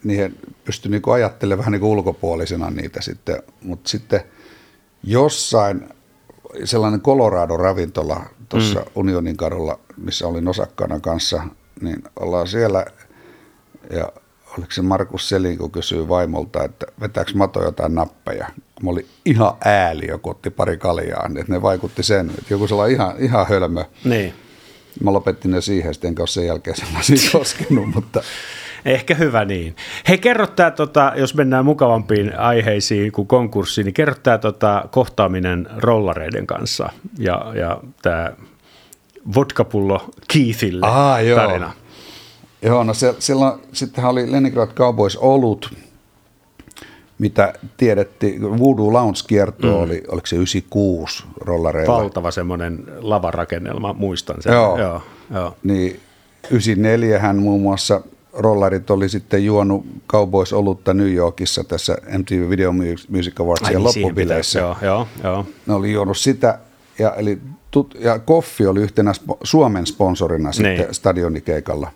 niihin 0.05 0.39
pystyi 0.65 0.91
niinku 0.91 1.11
ajattelemaan 1.11 1.59
vähän 1.59 1.73
niinku 1.73 1.93
ulkopuolisena 1.93 2.71
niitä 2.71 3.01
sitten. 3.01 3.43
Mutta 3.63 3.89
sitten 3.91 4.21
jossain 5.03 5.89
sellainen 6.65 7.01
Colorado-ravintola 7.01 8.21
tuossa 8.49 8.81
mm. 8.81 8.87
Unionin 8.95 9.37
kadulla, 9.37 9.79
missä 9.97 10.29
olin 10.29 10.49
osakkaana 10.49 11.01
kanssa, 11.01 11.43
niin 11.81 12.03
ollaan 12.21 12.49
siellä 12.49 12.87
ja 13.91 14.13
oliko 14.59 14.73
se 14.73 14.83
Markus 14.83 15.29
Selin, 15.29 15.59
kun 15.59 15.71
kysyy 15.71 16.09
vaimolta, 16.09 16.65
että 16.65 16.87
vetääkö 17.01 17.33
Mato 17.35 17.65
jotain 17.65 17.95
nappeja. 17.95 18.47
Mä 18.83 18.91
olin 18.91 19.07
ihan 19.25 19.53
ääli, 19.65 20.07
joku 20.07 20.31
otti 20.31 20.51
pari 20.51 20.77
kaljaa, 20.77 21.29
niin 21.29 21.39
että 21.39 21.53
ne 21.53 21.63
vaikutti 21.63 22.03
sen, 22.03 22.31
että 22.31 22.55
joku 22.55 22.69
sellainen 22.69 22.97
ihan, 22.97 23.15
ihan 23.19 23.47
hölmö. 23.49 23.85
Niin. 24.05 24.33
Mä 25.03 25.13
lopettin 25.13 25.51
ne 25.51 25.61
siihen, 25.61 25.95
sitten 25.95 26.09
enkä 26.09 26.23
ole 26.23 26.27
sen 26.29 26.47
jälkeen 26.47 26.77
sellaisia 26.77 27.31
koskenut, 27.39 27.95
mutta... 27.95 28.23
Ehkä 28.85 29.15
hyvä 29.15 29.45
niin. 29.45 29.77
Hei, 30.09 30.19
kerro 30.19 30.47
tämä, 30.47 30.71
tota, 30.71 31.13
jos 31.17 31.35
mennään 31.35 31.65
mukavampiin 31.65 32.39
aiheisiin 32.39 33.13
kuin 33.13 33.29
konkurssi, 33.29 33.83
niin 33.83 33.95
kerro 33.95 34.15
tämä 34.23 34.39
tota, 34.39 34.89
kohtaaminen 34.91 35.69
rollareiden 35.77 36.47
kanssa 36.47 36.89
ja, 37.19 37.53
ja 37.55 37.81
tämä 38.03 38.33
vodkapullo 39.35 40.11
Keithille 40.33 40.87
joo. 41.27 41.37
tarina. 41.41 41.67
Joo, 41.67 41.82
no 42.85 42.95
se, 42.95 43.15
silloin 43.19 43.61
sittenhän 43.73 44.13
oli 44.13 44.33
Leningrad 44.33 44.69
Cowboys 44.69 45.17
olut, 45.17 45.75
mitä 47.19 47.55
tiedettiin, 47.77 48.59
Voodoo 48.59 48.93
Lounge-kierto 48.93 49.67
mm. 49.67 49.75
oli, 49.75 50.03
oliko 50.09 50.27
se 50.27 50.37
96 50.37 51.25
rollareilla. 51.37 51.97
Valtava 51.97 52.31
semmoinen 52.31 52.85
lavarakennelma, 53.01 53.93
muistan 53.93 54.43
sen. 54.43 54.53
Joo, 54.53 54.79
joo, 54.79 55.03
joo. 55.35 55.57
niin 55.63 56.01
94 56.51 57.19
hän 57.19 57.37
muun 57.37 57.61
muassa 57.61 58.01
rollarit 58.33 58.91
oli 58.91 59.09
sitten 59.09 59.45
juonut 59.45 59.87
Cowboys-olutta 60.09 60.95
New 60.95 61.13
Yorkissa 61.13 61.65
tässä 61.65 61.99
MTV 62.19 62.49
Video 62.49 62.73
Music 63.09 63.41
Awardsien 63.41 63.75
niin, 63.75 63.85
loppubileissä. 63.85 64.59
Joo, 64.59 64.77
joo, 64.83 65.09
joo. 65.25 65.47
Ne 65.67 65.75
oli 65.75 65.93
juonut 65.93 66.19
sitä, 66.19 66.59
ja, 66.99 67.15
eli 67.15 67.39
tut, 67.71 67.95
ja 68.01 68.19
Koffi 68.19 68.67
oli 68.67 68.81
yhtenä 68.81 69.13
Suomen 69.43 69.87
sponsorina 69.87 70.51
niin. 70.51 70.55
sitten 70.55 70.95
stadionikeikalla. 70.95 71.91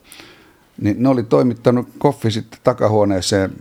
Niin 0.80 1.02
ne 1.02 1.08
oli 1.08 1.22
toimittanut 1.22 1.88
Koffi 1.98 2.30
sitten 2.30 2.60
takahuoneeseen 2.64 3.52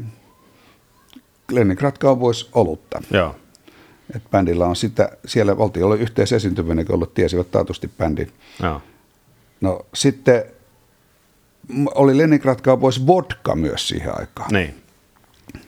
Leningrad 1.51 1.97
Cowboys 1.97 2.49
olutta. 2.53 3.01
Joo. 3.11 3.35
Et 4.15 4.23
bändillä 4.31 4.65
on 4.65 4.75
sitä, 4.75 5.17
siellä 5.25 5.55
oltiin 5.57 5.85
ollut 5.85 5.99
yhteisesiintyminen, 5.99 6.85
kun 6.85 6.95
ollut 6.95 7.13
tiesivät 7.13 7.51
taatusti 7.51 7.91
bändin. 7.97 8.31
Joo. 8.63 8.81
No 9.61 9.85
sitten 9.93 10.43
oli 11.95 12.17
Leningrad 12.17 12.59
Cowboys 12.59 13.07
vodka 13.07 13.55
myös 13.55 13.87
siihen 13.87 14.19
aikaan. 14.19 14.53
Niin. 14.53 14.75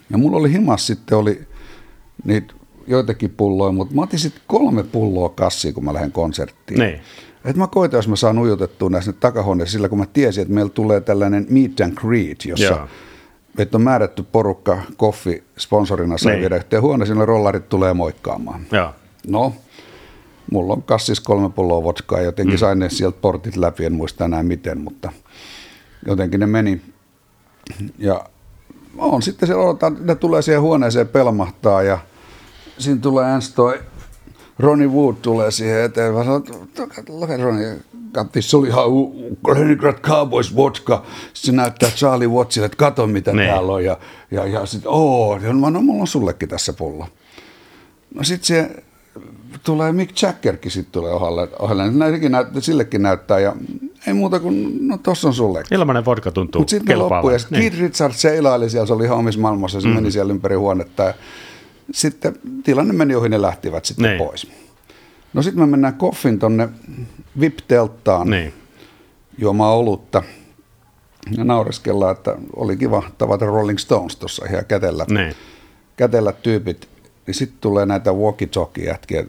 Ja 0.10 0.18
mulla 0.18 0.38
oli 0.38 0.52
himas 0.52 0.88
sitten 0.88 1.18
oli 1.18 1.48
niitä 2.24 2.54
joitakin 2.88 3.30
pulloja, 3.30 3.72
mutta 3.72 3.96
mä 3.96 4.02
otin 4.02 4.20
sitten 4.20 4.42
kolme 4.48 4.84
pulloa 4.84 5.30
kassiin, 5.30 5.74
kun 5.74 5.86
mä 5.86 5.94
lähden 5.94 6.12
konserttiin. 6.12 6.80
Niin. 6.80 7.02
Et 7.46 7.56
mä 7.56 7.68
koitan, 7.68 7.98
jos 7.98 8.08
mä 8.08 8.16
saan 8.16 8.40
ujutettua 8.40 8.90
näissä 8.90 9.14
takahuoneissa 9.14 9.72
sillä, 9.72 9.90
kun 9.90 9.98
mä 9.98 10.06
tiesin, 10.14 10.42
että 10.42 10.54
meillä 10.54 10.72
tulee 10.72 11.02
tällainen 11.02 11.46
meet 11.50 11.82
and 11.82 11.94
greet, 11.94 12.46
jossa 12.46 12.66
Joo. 12.66 12.88
että 13.58 13.78
on 13.78 13.82
määrätty 13.82 14.24
porukka 14.24 14.78
koffi 14.98 15.44
sponsorina 15.58 16.18
saa 16.18 16.32
niin. 16.32 16.42
viedä 16.42 16.56
yhteen 16.56 16.82
huoneeseen, 16.82 17.28
rollarit 17.28 17.70
tulee 17.70 17.94
moikkaamaan. 17.94 18.62
Joo. 18.72 18.94
No, 19.28 19.54
mulla 20.52 20.74
on 20.74 20.84
kassis 20.84 21.20
kolme 21.20 21.50
pulloa 21.50 21.84
vodkaa, 21.84 22.22
jotenkin 22.22 22.56
mm. 22.56 22.60
sain 22.60 22.80
ne 22.80 22.90
sieltä 22.90 23.18
portit 23.22 23.56
läpi, 23.56 23.86
en 23.86 23.94
muista 23.94 24.26
enää 24.26 24.44
miten, 24.44 24.82
mutta 24.82 25.12
jotenkin 26.06 26.40
ne 26.40 26.46
meni. 26.46 26.82
Ja 27.98 28.26
on 28.98 29.22
sitten 29.22 29.48
se, 29.48 29.56
odotan, 29.56 29.98
ne 30.00 30.16
tulee 30.16 30.42
siihen 30.42 30.62
huoneeseen 30.62 31.08
pelmahtaa 31.08 31.84
ja 31.84 31.98
siinä 32.78 33.02
tulee 33.02 33.34
ensin 33.34 33.56
toi 33.56 33.80
Ronnie 34.60 34.88
Wood 34.88 35.16
tulee 35.22 35.52
siihen 35.52 35.84
eteen. 35.84 36.14
Mä 36.14 36.24
sanoin, 36.24 36.44
että 36.44 37.44
Ronnie, 37.44 37.78
se 38.40 38.58
oli 38.58 38.68
ihan 38.68 38.86
Leningrad 39.56 40.00
Cowboys 40.00 40.56
vodka. 40.56 41.04
Se 41.34 41.52
näyttää 41.52 41.90
Charlie 41.90 42.28
Wattsille, 42.28 42.66
että 42.66 42.78
kato 42.78 43.08
mitä 43.08 43.34
ne. 43.34 43.42
Niin. 43.42 43.54
täällä 43.54 43.74
on. 43.74 43.84
Ja, 43.84 43.98
ja, 44.32 44.48
ja 44.48 44.66
sitten, 44.66 44.92
oo, 44.92 45.40
ja 45.44 45.54
mä 45.54 45.70
no, 45.70 45.82
mulla 45.82 46.02
on 46.02 46.08
sullekin 46.08 46.50
tässä 46.50 46.74
pullo. 46.74 47.08
No 48.16 48.24
sitten 48.24 48.48
se 48.48 48.84
tulee 49.64 49.92
Mick 49.92 50.22
Jaggerkin 50.22 50.72
sitten 50.72 50.92
tulee 50.92 51.14
ohalle. 51.14 51.50
ohalle. 51.60 51.92
Näitäkin 51.92 52.32
näyttää, 52.32 52.62
sillekin 52.62 53.02
näyttää 53.02 53.40
ja 53.40 53.56
ei 54.08 54.14
muuta 54.14 54.40
kuin, 54.40 54.88
no 54.88 54.98
tossa 54.98 55.28
on 55.28 55.34
sulle. 55.34 55.64
Ilmanen 55.72 56.06
vodka 56.06 56.32
tuntuu 56.32 56.62
Mutta 56.62 56.72
sitten 56.72 57.00
loppui 57.00 57.34
ja 57.34 57.40
niin. 57.50 57.62
Keith 57.62 57.80
Richards 57.80 58.22
seilaili 58.22 58.70
siellä, 58.70 58.88
se 58.88 58.94
oli 58.94 59.04
ihan 59.04 59.18
omissa 59.18 59.42
maailmassa, 59.42 59.82
se 59.82 59.88
mm. 59.88 59.94
meni 59.94 60.12
siellä 60.12 60.34
ympäri 60.34 60.56
huonetta 60.56 61.04
ja 61.04 61.14
sitten 61.92 62.36
tilanne 62.64 62.94
meni 62.94 63.16
ohi, 63.16 63.30
ne 63.30 63.42
lähtivät 63.42 63.86
sitten 63.86 64.10
niin. 64.10 64.18
pois. 64.18 64.48
No 65.34 65.42
sitten 65.42 65.64
me 65.64 65.68
mennään 65.68 65.94
koffin 65.94 66.40
tonne 66.40 66.70
VIP-telttaan 67.40 68.30
niin. 68.30 68.54
juomaan 69.38 69.74
olutta 69.74 70.24
ja 71.38 71.44
naureskellaan, 71.44 72.16
että 72.16 72.36
oli 72.56 72.78
kiva 72.78 73.04
tavata 73.18 73.46
Rolling 73.46 73.78
Stones 73.78 74.16
tuossa 74.16 74.46
ihan 74.46 74.66
kätellä, 74.66 75.06
niin. 75.10 75.36
kätellä 75.98 76.32
tyypit. 76.32 76.90
Niin 77.28 77.36
sitten 77.36 77.58
tulee 77.62 77.86
näitä 77.86 78.12
walkie-talkie-jätkiä, 78.12 79.26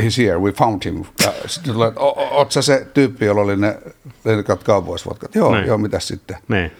he's 0.00 0.18
here, 0.18 0.38
we 0.38 0.52
found 0.52 0.82
him. 0.84 1.04
Sitten 1.46 1.74
tulee, 1.74 1.92
oot 2.30 2.52
sä 2.52 2.62
se 2.62 2.86
tyyppi, 2.94 3.24
jolla 3.24 3.42
oli 3.42 3.56
ne 3.56 3.78
lenkat 4.24 4.64
kaupoisvotkat? 4.64 5.34
Joo, 5.34 5.54
niin. 5.54 5.66
joo, 5.66 5.78
mitä 5.78 6.00
sitten? 6.00 6.36
Niin. 6.48 6.70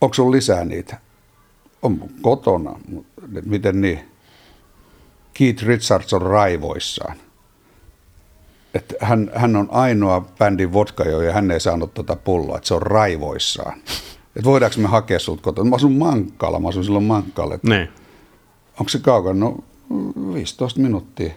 Onko 0.00 0.14
sun 0.14 0.32
lisää 0.32 0.64
niitä? 0.64 0.96
On 1.82 2.08
kotona. 2.22 2.80
Miten 3.44 3.80
niin? 3.80 4.11
Keith 5.34 5.64
Richards 5.64 6.12
on 6.12 6.22
raivoissaan. 6.22 7.16
Että 8.74 8.94
hän, 9.00 9.30
hän 9.34 9.56
on 9.56 9.68
ainoa 9.70 10.20
bändin 10.38 10.72
vodka, 10.72 11.04
ja 11.04 11.32
hän 11.32 11.50
ei 11.50 11.60
saanut 11.60 11.94
tuota 11.94 12.16
pulloa, 12.16 12.56
että 12.56 12.68
se 12.68 12.74
on 12.74 12.82
raivoissaan. 12.82 13.78
Että 14.36 14.44
voidaanko 14.44 14.80
me 14.80 14.88
hakea 14.88 15.18
sut 15.18 15.40
kotona? 15.40 15.70
Mä 15.70 15.76
asun 15.76 15.92
Mankkaalla, 15.92 16.60
mä 16.60 16.68
asun 16.68 16.84
silloin 16.84 17.04
Mankkaalla. 17.04 17.58
Niin. 17.62 17.88
Onko 18.80 18.88
se 18.88 18.98
kaukana? 18.98 19.38
No 19.38 19.56
15 20.34 20.80
minuuttia. 20.80 21.32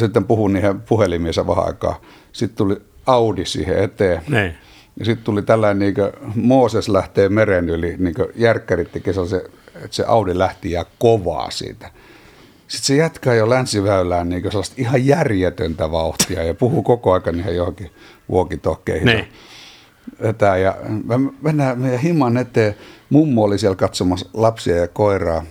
Sitten 0.00 0.24
puhun 0.24 0.52
niihin 0.52 0.80
puhelimiinsa 0.80 1.46
vähän 1.46 1.66
aikaa. 1.66 2.00
Sitten 2.32 2.56
tuli 2.56 2.76
Audi 3.06 3.44
siihen 3.44 3.78
eteen. 3.78 4.22
Niin. 4.28 4.54
Ja 4.98 5.04
sitten 5.04 5.24
tuli 5.24 5.42
tällainen, 5.42 5.78
niin 5.78 5.94
Mooses 6.34 6.88
lähtee 6.88 7.28
meren 7.28 7.68
yli, 7.68 7.96
niin 7.98 8.14
kuin 8.14 8.28
järkkärit 8.34 8.92
teki 8.92 9.12
se, 9.12 9.50
että 9.74 9.96
se 9.96 10.04
Audi 10.06 10.38
lähti 10.38 10.70
ja 10.70 10.84
kovaa 10.98 11.50
siitä. 11.50 11.90
Sitten 12.68 12.86
se 12.86 12.96
jatkaa 12.96 13.34
jo 13.34 13.50
länsiväylään 13.50 14.28
niin 14.28 14.42
sellaista 14.42 14.74
ihan 14.78 15.06
järjetöntä 15.06 15.90
vauhtia 15.90 16.42
ja 16.42 16.54
puhuu 16.54 16.82
koko 16.82 17.12
ajan 17.12 17.40
ihan 17.40 17.54
johonkin 17.54 17.90
vuokitokkeihin. 18.28 19.06
Niin. 19.06 19.28
Ja 20.62 20.76
mennään 21.42 21.78
meidän 21.78 22.00
himan 22.00 22.36
eteen. 22.36 22.74
Mummo 23.10 23.42
oli 23.42 23.58
siellä 23.58 23.76
katsomassa 23.76 24.28
lapsia 24.34 24.76
ja 24.76 24.88
koiraa. 24.88 25.42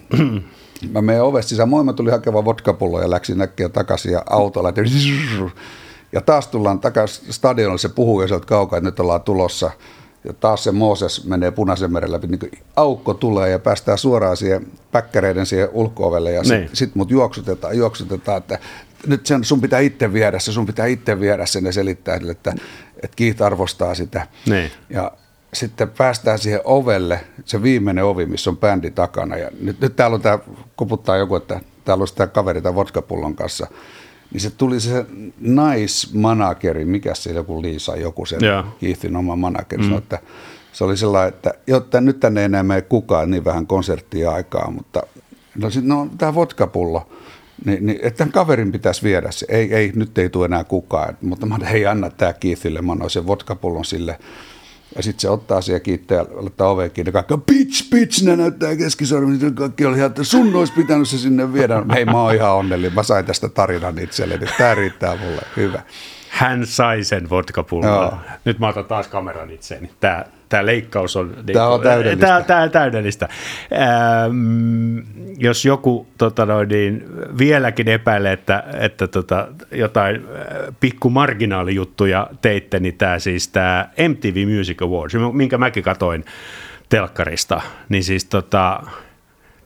mä 0.93 1.01
menen 1.01 1.23
ovesta 1.23 1.49
sisään. 1.49 1.69
Moi, 1.69 1.83
mä 1.83 1.93
tulin 1.93 2.11
hakemaan 2.11 2.45
vodkapulloa 2.45 3.01
ja 3.01 3.09
läksin 3.09 3.37
näkkiä 3.37 3.69
takaisin 3.69 4.11
ja 4.11 4.23
autolla. 4.29 4.73
Ja 6.11 6.21
taas 6.21 6.47
tullaan 6.47 6.79
takaisin 6.79 7.33
stadionille, 7.33 7.77
se 7.77 7.89
puhuu 7.89 8.21
jo 8.21 8.27
sieltä 8.27 8.45
kaukaa, 8.45 8.77
että 8.77 8.89
nyt 8.89 8.99
ollaan 8.99 9.21
tulossa. 9.21 9.71
Ja 10.23 10.33
taas 10.33 10.63
se 10.63 10.71
Mooses 10.71 11.25
menee 11.25 11.51
punaisen 11.51 11.93
meren 11.93 12.11
läpi, 12.11 12.27
niin 12.27 12.51
aukko 12.75 13.13
tulee 13.13 13.49
ja 13.49 13.59
päästään 13.59 13.97
suoraan 13.97 14.37
siihen 14.37 14.67
päkkäreiden 14.91 15.45
siihen 15.45 15.69
ulko 15.71 16.17
ja 16.17 16.43
sitten 16.43 16.59
niin. 16.59 16.69
sit 16.73 16.95
mut 16.95 17.11
juoksutetaan, 17.11 17.77
juoksutetaan, 17.77 18.37
että 18.37 18.59
nyt 19.07 19.25
sen, 19.25 19.43
sun 19.43 19.61
pitää 19.61 19.79
itse 19.79 20.13
viedä 20.13 20.39
se, 20.39 20.51
sun 20.51 20.65
pitää 20.65 20.85
itse 20.85 21.19
viedä 21.19 21.45
sen 21.45 21.65
ja 21.65 21.73
selittää 21.73 22.15
että, 22.15 22.31
että, 22.31 22.53
että 22.95 23.15
Kiit 23.15 23.41
arvostaa 23.41 23.95
sitä. 23.95 24.27
Niin. 24.45 24.71
Ja 24.89 25.11
sitten 25.53 25.89
päästään 25.89 26.39
siihen 26.39 26.61
ovelle, 26.63 27.19
se 27.45 27.63
viimeinen 27.63 28.05
ovi, 28.05 28.25
missä 28.25 28.49
on 28.49 28.57
bändi 28.57 28.91
takana. 28.91 29.37
Ja 29.37 29.49
nyt, 29.61 29.81
nyt 29.81 29.95
täällä 29.95 30.15
on 30.15 30.21
tämä, 30.21 30.39
kuputtaa 30.75 31.17
joku, 31.17 31.35
että 31.35 31.59
täällä 31.85 32.01
on 32.01 32.07
sitä 32.07 32.27
kaveri 32.27 32.61
tämän 32.61 32.75
vodkapullon 32.75 33.35
kanssa 33.35 33.67
niin 34.33 34.41
se 34.41 34.49
tuli 34.49 34.79
se 34.79 35.05
naismanageri, 35.39 36.85
mikä 36.85 37.15
se 37.15 37.31
joku 37.31 37.61
Liisa, 37.61 37.95
joku 37.95 38.25
sen 38.25 38.43
yeah. 38.43 38.65
Keithin 38.79 39.15
oma 39.15 39.35
manageri, 39.35 39.81
mm. 39.81 39.87
sanoi, 39.87 39.97
että 39.97 40.19
se 40.73 40.83
oli 40.83 40.97
sellainen, 40.97 41.33
että 41.33 41.53
jotta 41.67 42.01
nyt 42.01 42.19
tänne 42.19 42.41
ei 42.41 42.45
enää 42.45 42.63
mene 42.63 42.81
kukaan 42.81 43.31
niin 43.31 43.45
vähän 43.45 43.67
konserttia 43.67 44.31
aikaa, 44.31 44.71
mutta 44.71 45.03
no 45.55 45.69
sitten 45.69 45.89
no, 45.89 46.07
tämä 46.17 46.35
vodkapullo, 46.35 47.09
niin, 47.65 47.85
niin, 47.85 47.99
että 48.03 48.17
tämän 48.17 48.31
kaverin 48.31 48.71
pitäisi 48.71 49.03
viedä 49.03 49.31
se. 49.31 49.45
Ei, 49.49 49.73
ei, 49.73 49.91
nyt 49.95 50.17
ei 50.17 50.29
tule 50.29 50.45
enää 50.45 50.63
kukaan. 50.63 51.17
Mutta 51.21 51.45
mä 51.45 51.57
hei, 51.71 51.85
anna 51.85 52.09
tämä 52.09 52.33
Keithille. 52.33 52.81
Mä 52.81 52.91
annoin 52.91 53.09
sen 53.09 53.27
vodkapullon 53.27 53.85
sille 53.85 54.19
ja 54.95 55.03
sitten 55.03 55.21
se 55.21 55.29
ottaa 55.29 55.61
siihen 55.61 55.81
kiittää 55.81 56.17
ja 56.17 56.25
laittaa 56.31 56.69
oveen 56.69 56.91
kiinni. 56.91 57.11
Kaikki 57.11 57.33
bitch, 57.37 57.89
bitch, 57.89 58.23
ne 58.23 58.35
näyttää 58.35 58.75
keskisormi. 58.75 59.37
Kaikki 59.55 59.85
oli 59.85 59.97
ihan, 59.97 60.07
että 60.07 60.23
sun 60.23 60.55
olisi 60.55 60.73
pitänyt 60.73 61.07
se 61.07 61.17
sinne 61.17 61.53
viedä. 61.53 61.83
Hei, 61.93 62.05
mä 62.05 62.21
oon 62.21 62.35
ihan 62.35 62.55
onnellinen. 62.55 62.95
Mä 62.95 63.03
sain 63.03 63.25
tästä 63.25 63.49
tarinan 63.49 63.99
itselleni. 63.99 64.45
Tämä 64.57 64.75
riittää 64.75 65.17
mulle. 65.17 65.41
Hyvä. 65.55 65.81
Hän 66.29 66.65
sai 66.65 67.03
sen 67.03 67.29
vodkapullon. 67.29 68.19
Nyt 68.45 68.59
mä 68.59 68.67
otan 68.67 68.85
taas 68.85 69.07
kameran 69.07 69.51
itseeni. 69.51 69.89
Tämä, 69.99 70.25
tämä 70.49 70.65
leikkaus 70.65 71.15
on, 71.15 71.35
tämä 71.53 71.67
on 71.67 71.81
täydellistä. 71.81 72.27
Tämä, 72.27 72.41
tämä 72.41 72.61
on 72.61 72.71
täydellistä. 72.71 73.29
Ähm, 73.73 74.97
jos 75.37 75.65
joku 75.65 76.07
tota 76.17 76.45
noin, 76.45 76.69
niin, 76.69 77.05
vieläkin 77.37 77.87
epäilee, 77.87 78.33
että, 78.33 78.63
että 78.79 79.07
tota, 79.07 79.47
jotain 79.71 80.15
äh, 80.15 80.75
pikku 80.79 81.09
marginaalijuttuja 81.09 82.27
teitte, 82.41 82.79
niin 82.79 82.97
tämä 82.97 83.19
siis 83.19 83.47
tämä 83.47 83.89
MTV 84.09 84.57
Music 84.57 84.81
Awards, 84.81 85.15
minkä 85.33 85.57
mäkin 85.57 85.83
katoin 85.83 86.25
telkkarista, 86.89 87.61
niin 87.89 88.03
siis 88.03 88.25
tota, 88.25 88.83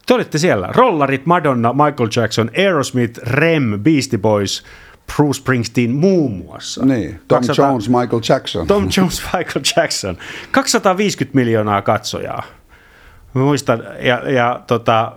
te 0.06 0.14
olitte 0.14 0.38
siellä. 0.38 0.70
Rollarit, 0.72 1.26
Madonna, 1.26 1.74
Michael 1.74 2.10
Jackson, 2.16 2.52
Aerosmith, 2.58 3.20
Rem, 3.24 3.80
Beastie 3.84 4.20
Boys– 4.20 4.64
Bruce 5.16 5.38
Springsteen 5.38 5.92
muun 5.92 6.32
muassa. 6.32 6.86
Niin, 6.86 7.20
Tom 7.28 7.38
200, 7.38 7.68
Jones, 7.68 7.90
Michael 7.90 8.22
Jackson. 8.30 8.68
Tom 8.68 8.90
Jones, 8.98 9.24
Michael 9.24 9.66
Jackson. 9.78 10.18
250 10.52 11.36
miljoonaa 11.36 11.82
katsojaa. 11.82 12.44
Mä 13.34 13.42
muistan, 13.42 13.84
ja, 14.00 14.32
ja 14.32 14.62
tota, 14.68 15.12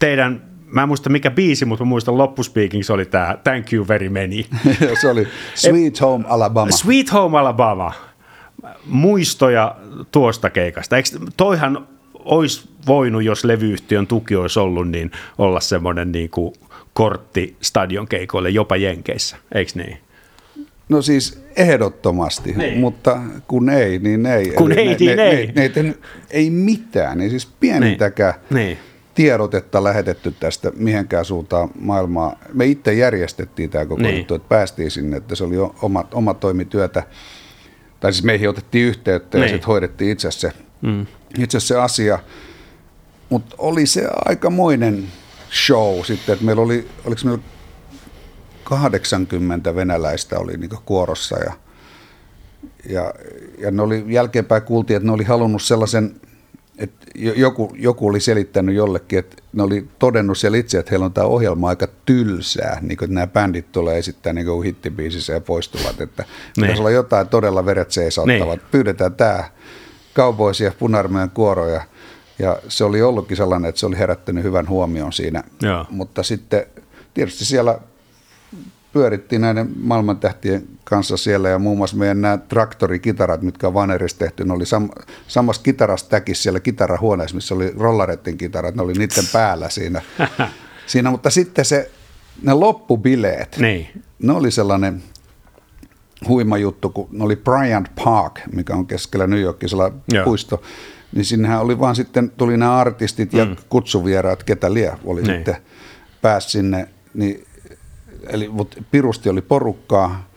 teidän, 0.00 0.42
mä 0.66 0.82
en 0.82 0.88
muista 0.88 1.10
mikä 1.10 1.30
biisi, 1.30 1.64
mutta 1.64 1.84
mä 1.84 1.88
muistan 1.88 2.18
loppuspiikin, 2.18 2.84
se 2.84 2.92
oli 2.92 3.04
tämä 3.04 3.36
Thank 3.44 3.72
You 3.72 3.88
Very 3.88 4.08
Many. 4.08 4.44
se 5.00 5.08
oli 5.08 5.28
Sweet 5.54 6.00
Home 6.00 6.24
Alabama. 6.28 6.70
Sweet 6.70 7.12
Home 7.12 7.38
Alabama. 7.38 7.92
Muistoja 8.86 9.76
tuosta 10.10 10.50
keikasta. 10.50 10.96
Eikö, 10.96 11.08
toihan 11.36 11.88
olisi 12.14 12.68
voinut, 12.86 13.22
jos 13.22 13.44
levyyhtiön 13.44 14.06
tuki 14.06 14.36
olisi 14.36 14.60
ollut, 14.60 14.88
niin 14.88 15.10
olla 15.38 15.60
semmoinen 15.60 16.12
niin 16.12 16.30
kuin 16.30 16.52
kortti 16.98 17.56
stadion 17.60 18.08
keikoille 18.08 18.50
jopa 18.50 18.76
Jenkeissä, 18.76 19.36
eikö 19.54 19.72
niin? 19.74 19.98
No 20.88 21.02
siis 21.02 21.42
Ehdottomasti, 21.56 22.52
niin. 22.52 22.78
mutta 22.78 23.20
kun 23.48 23.70
ei, 23.70 23.98
niin 23.98 24.26
ei. 24.26 24.50
Kun 24.50 24.72
Eli 24.72 24.80
ei, 24.80 24.86
ne, 24.86 24.96
niin 24.98 25.16
ne, 25.16 25.28
ei. 25.28 25.46
Ne, 25.46 25.72
ne, 25.76 25.82
ne, 25.82 25.94
ei 26.30 26.50
mitään, 26.50 27.20
ei 27.20 27.30
siis 27.30 27.46
pienintäkään 27.46 28.34
niin. 28.50 28.66
niin. 28.66 28.78
tiedotetta 29.14 29.84
lähetetty 29.84 30.34
tästä 30.40 30.72
mihinkään 30.76 31.24
suuntaan 31.24 31.70
maailmaa. 31.80 32.36
Me 32.52 32.66
itse 32.66 32.94
järjestettiin 32.94 33.70
tämä 33.70 33.86
koko 33.86 34.02
niin. 34.02 34.16
juttu, 34.16 34.34
että 34.34 34.48
päästiin 34.48 34.90
sinne, 34.90 35.16
että 35.16 35.34
se 35.34 35.44
oli 35.44 35.56
oma, 35.82 36.04
oma 36.12 36.34
toimityötä. 36.34 37.02
Tai 38.00 38.12
siis 38.12 38.24
meihin 38.24 38.48
otettiin 38.48 38.86
yhteyttä 38.86 39.38
niin. 39.38 39.42
ja 39.42 39.48
sitten 39.48 39.66
hoidettiin 39.66 40.10
itse 40.10 40.30
se, 40.30 40.52
mm. 40.82 41.06
itse 41.38 41.60
se 41.60 41.76
asia. 41.76 42.18
Mutta 43.28 43.56
oli 43.58 43.86
se 43.86 44.08
aikamoinen 44.24 45.08
show 45.50 46.04
sitten, 46.04 46.32
että 46.32 46.44
meillä 46.44 46.62
oli, 46.62 46.88
oliko 47.04 47.20
meillä 47.24 47.42
80 48.64 49.74
venäläistä 49.74 50.38
oli 50.38 50.56
niin 50.56 50.70
kuorossa 50.84 51.38
ja, 51.38 51.52
ja, 52.88 53.14
ja 53.58 53.70
ne 53.70 53.82
oli, 53.82 54.04
jälkeenpäin 54.08 54.62
kuultiin, 54.62 54.96
että 54.96 55.06
ne 55.06 55.12
oli 55.12 55.24
halunnut 55.24 55.62
sellaisen, 55.62 56.20
että 56.78 57.06
joku, 57.14 57.72
joku 57.78 58.08
oli 58.08 58.20
selittänyt 58.20 58.74
jollekin, 58.74 59.18
että 59.18 59.36
ne 59.52 59.62
oli 59.62 59.88
todennut 59.98 60.38
siellä 60.38 60.58
itse, 60.58 60.78
että 60.78 60.90
heillä 60.90 61.06
on 61.06 61.12
tämä 61.12 61.26
ohjelma 61.26 61.68
aika 61.68 61.88
tylsää, 62.04 62.78
niin 62.80 62.98
kuin 62.98 63.14
nämä 63.14 63.26
bändit 63.26 63.72
tulee 63.72 63.98
esittää 63.98 64.32
niin 64.32 64.46
kuin 64.46 64.64
hittibiisissä 64.64 65.32
ja 65.32 65.40
poistuvat, 65.40 66.00
että 66.00 66.22
niin. 66.22 66.62
pitäisi 66.62 66.82
olla 66.82 66.90
jotain 66.90 67.28
todella 67.28 67.66
veret 67.66 67.90
seisauttavat. 67.90 68.60
Niin. 68.60 68.70
Pyydetään 68.70 69.14
tämä 69.14 69.44
ja 70.64 70.72
punarmeen 70.78 71.30
kuoro 71.30 71.68
ja, 72.38 72.46
ja 72.46 72.58
se 72.68 72.84
oli 72.84 73.02
ollutkin 73.02 73.36
sellainen, 73.36 73.68
että 73.68 73.78
se 73.78 73.86
oli 73.86 73.98
herättänyt 73.98 74.44
hyvän 74.44 74.68
huomion 74.68 75.12
siinä, 75.12 75.44
Joo. 75.62 75.86
mutta 75.90 76.22
sitten 76.22 76.66
tietysti 77.14 77.44
siellä 77.44 77.78
pyörittiin 78.92 79.40
näiden 79.40 79.70
maailmantähtien 79.76 80.68
kanssa 80.84 81.16
siellä 81.16 81.48
ja 81.48 81.58
muun 81.58 81.78
muassa 81.78 81.96
meidän 81.96 82.20
nämä 82.20 82.36
traktorikitarat, 82.36 83.42
mitkä 83.42 83.66
on 83.66 83.74
Vanerissa 83.74 84.18
tehty, 84.18 84.44
ne 84.44 84.52
oli 84.52 84.64
sam- 84.64 85.04
samassa 85.28 85.62
kitarastäkissä 85.62 86.42
siellä 86.42 86.60
kitarahuoneessa, 86.60 87.34
missä 87.34 87.54
oli 87.54 87.72
rollarettin 87.78 88.38
kitarat, 88.38 88.74
ne 88.74 88.82
oli 88.82 88.92
niiden 88.92 89.24
päällä 89.32 89.68
siinä. 89.68 90.02
siinä 90.86 91.10
mutta 91.10 91.30
sitten 91.30 91.64
se, 91.64 91.90
ne 92.42 92.54
loppubileet, 92.54 93.56
niin. 93.60 94.02
ne 94.22 94.32
oli 94.32 94.50
sellainen 94.50 95.02
huima 96.28 96.58
juttu, 96.58 96.90
kun 96.90 97.08
ne 97.12 97.24
oli 97.24 97.36
Bryant 97.36 97.88
Park, 98.04 98.40
mikä 98.52 98.74
on 98.74 98.86
keskellä 98.86 99.26
New 99.26 99.40
Yorkisella 99.40 99.92
puisto, 100.24 100.62
niin 101.14 101.24
sinnehän 101.24 101.60
oli 101.60 101.78
vaan 101.78 101.96
sitten, 101.96 102.30
tuli 102.30 102.56
nämä 102.56 102.76
artistit 102.76 103.32
ja 103.32 103.44
mm. 103.44 103.56
kutsuvieraat, 103.68 104.42
ketä 104.42 104.74
lie 104.74 104.92
oli 105.04 105.22
niin. 105.22 105.36
sitten 105.36 105.56
pääsi 106.22 106.50
sinne, 106.50 106.88
niin 107.14 107.44
eli 108.28 108.48
mutta 108.48 108.82
pirusti 108.90 109.28
oli 109.28 109.42
porukkaa 109.42 110.28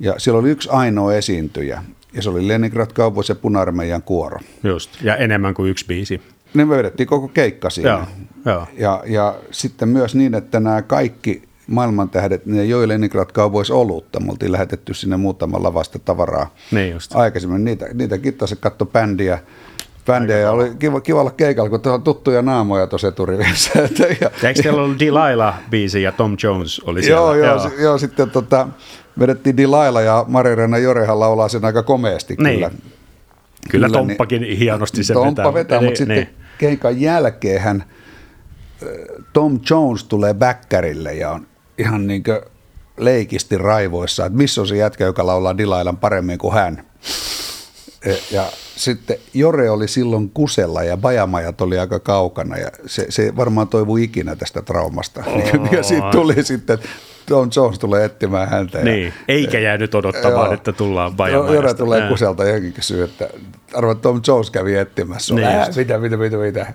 ja 0.00 0.14
siellä 0.18 0.40
oli 0.40 0.50
yksi 0.50 0.68
ainoa 0.72 1.14
esiintyjä 1.14 1.82
ja 2.12 2.22
se 2.22 2.30
oli 2.30 2.48
Leningrad 2.48 2.90
Cowboys 2.90 3.28
ja 3.28 3.34
Punarmeijan 3.34 4.02
kuoro. 4.02 4.38
Just, 4.62 5.02
ja 5.02 5.16
enemmän 5.16 5.54
kuin 5.54 5.70
yksi 5.70 5.86
biisi. 5.86 6.20
Ne 6.54 6.68
vedettiin 6.68 7.06
koko 7.06 7.28
keikka 7.28 7.70
siinä. 7.70 7.90
Joo, 7.90 8.06
joo. 8.44 8.66
Ja, 8.78 9.02
ja 9.06 9.34
sitten 9.50 9.88
myös 9.88 10.14
niin, 10.14 10.34
että 10.34 10.60
nämä 10.60 10.82
kaikki 10.82 11.42
maailmantähdet, 11.66 12.46
ne 12.46 12.64
joi 12.64 12.88
Leningrad 12.88 13.32
Cowboys 13.32 13.70
olutta. 13.70 14.20
Me 14.20 14.30
oltiin 14.30 14.52
lähetetty 14.52 14.94
sinne 14.94 15.16
muutama 15.16 15.62
lavasta 15.62 15.98
tavaraa 15.98 16.54
niin 16.70 16.92
just. 16.92 17.16
aikaisemmin. 17.16 17.64
Niitä, 17.64 17.86
niitä 17.94 18.18
kittaisi 18.18 18.56
katto 18.56 18.86
bändiä 18.86 19.38
bändejä. 20.06 20.50
Oli 20.50 20.72
kiva, 20.78 21.00
kiva 21.00 21.20
olla 21.20 21.30
keikalla, 21.30 21.70
kun 21.70 21.92
on 21.92 22.02
tuttuja 22.02 22.42
naamoja 22.42 22.86
tuossa 22.86 23.08
eturivissä. 23.08 23.70
ja, 24.20 24.30
Eikö 24.48 24.62
teillä 24.62 24.82
ollut 24.82 24.98
Delilah-biisi 24.98 25.98
ja 25.98 26.12
Tom 26.12 26.36
Jones 26.42 26.80
oli 26.80 27.02
siellä? 27.02 27.20
Joo, 27.20 27.34
joo, 27.34 27.56
joo. 27.56 27.70
joo 27.78 27.98
sitten 27.98 28.30
tota, 28.30 28.68
vedettiin 29.18 29.56
Delilah 29.56 30.04
ja 30.04 30.24
Mari-Reena 30.28 30.78
Jorehan 30.78 31.20
laulaa 31.20 31.48
sen 31.48 31.64
aika 31.64 31.82
komeasti 31.82 32.34
niin. 32.38 32.54
kyllä. 32.54 32.70
Kyllä, 32.70 32.88
kyllä 33.70 33.88
Tomppakin 33.88 34.42
niin, 34.42 34.58
hienosti 34.58 35.04
se 35.04 35.14
Tomppa 35.14 35.54
vetää. 35.54 35.54
vetää 35.54 35.80
mutta 35.80 36.04
niin. 36.04 36.20
sitten 36.20 36.44
keikan 36.58 37.00
jälkeen 37.00 37.60
hän, 37.60 37.84
Tom 39.32 39.60
Jones 39.70 40.04
tulee 40.04 40.34
bäkkärille 40.34 41.14
ja 41.14 41.30
on 41.30 41.46
ihan 41.78 42.06
niin 42.06 42.22
kuin 42.22 42.40
leikisti 42.96 43.58
raivoissa, 43.58 44.26
että 44.26 44.38
missä 44.38 44.60
on 44.60 44.66
se 44.66 44.76
jätkä, 44.76 45.04
joka 45.04 45.26
laulaa 45.26 45.58
Dilailan 45.58 45.96
paremmin 45.96 46.38
kuin 46.38 46.54
hän. 46.54 46.86
E, 48.04 48.14
ja 48.30 48.44
sitten 48.76 49.16
Jore 49.34 49.70
oli 49.70 49.88
silloin 49.88 50.30
kusella 50.30 50.82
ja 50.82 50.96
bajamajat 50.96 51.60
oli 51.60 51.78
aika 51.78 52.00
kaukana 52.00 52.56
ja 52.56 52.70
se, 52.86 53.06
se 53.08 53.36
varmaan 53.36 53.68
toivui 53.68 54.02
ikinä 54.02 54.36
tästä 54.36 54.62
traumasta. 54.62 55.24
Oh. 55.26 55.72
Ja 55.72 55.82
sitten 55.82 56.10
tuli 56.10 56.42
sitten, 56.42 56.78
Tom 57.26 57.50
Jones 57.56 57.78
tulee 57.78 58.04
etsimään 58.04 58.48
häntä. 58.48 58.78
Niin, 58.78 59.06
ja, 59.06 59.12
eikä 59.28 59.58
jäänyt 59.58 59.94
odottamaan, 59.94 60.44
joo, 60.44 60.54
että 60.54 60.72
tullaan 60.72 61.16
bajamajasta. 61.16 61.54
Jore 61.54 61.74
tulee 61.74 62.00
ja. 62.00 62.08
kuselta 62.08 62.44
johonkin 62.44 62.72
kysyä, 62.72 63.04
että 63.04 63.28
arvo, 63.74 63.94
Tom 63.94 64.20
Jones 64.26 64.50
kävi 64.50 64.76
etsimässä. 64.76 65.34
Niin 65.34 65.46
äh, 65.46 65.68
mitä, 65.76 65.98
mitä, 65.98 66.16
mitä, 66.16 66.36
mitä. 66.36 66.74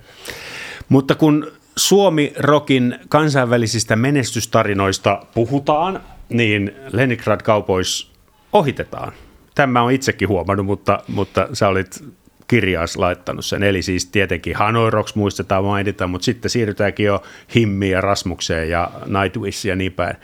Mutta 0.90 1.16
kun 1.16 1.52
Suomi 1.76 2.34
Rokin 2.38 3.00
kansainvälisistä 3.10 3.96
menestystarinoista 3.96 5.26
puhutaan, 5.34 6.04
niin 6.30 6.76
Leningrad 6.92 7.42
Cowboys 7.42 8.12
ohitetaan 8.54 9.14
tämä 9.56 9.82
on 9.82 9.92
itsekin 9.92 10.28
huomannut, 10.28 10.66
mutta, 10.66 11.00
mutta 11.08 11.48
sä 11.54 11.68
olit 11.68 12.04
kirjaas 12.48 12.98
laittanut 12.98 13.46
sen. 13.46 13.64
Eli 13.64 13.82
siis 13.82 14.06
tietenkin 14.06 14.56
Hanoi 14.56 14.92
Rocks 14.92 15.16
muistetaan 15.16 15.64
mainita, 15.64 16.08
mutta 16.08 16.26
sitten 16.26 16.52
siirrytäänkin 16.52 17.06
jo 17.06 17.24
Himmiin 17.56 17.92
ja 17.92 18.02
Rasmukseen 18.02 18.70
ja 18.70 18.92
Nightwish 19.06 19.66
ja 19.66 19.76
niin 19.76 19.92
päin. 19.92 20.16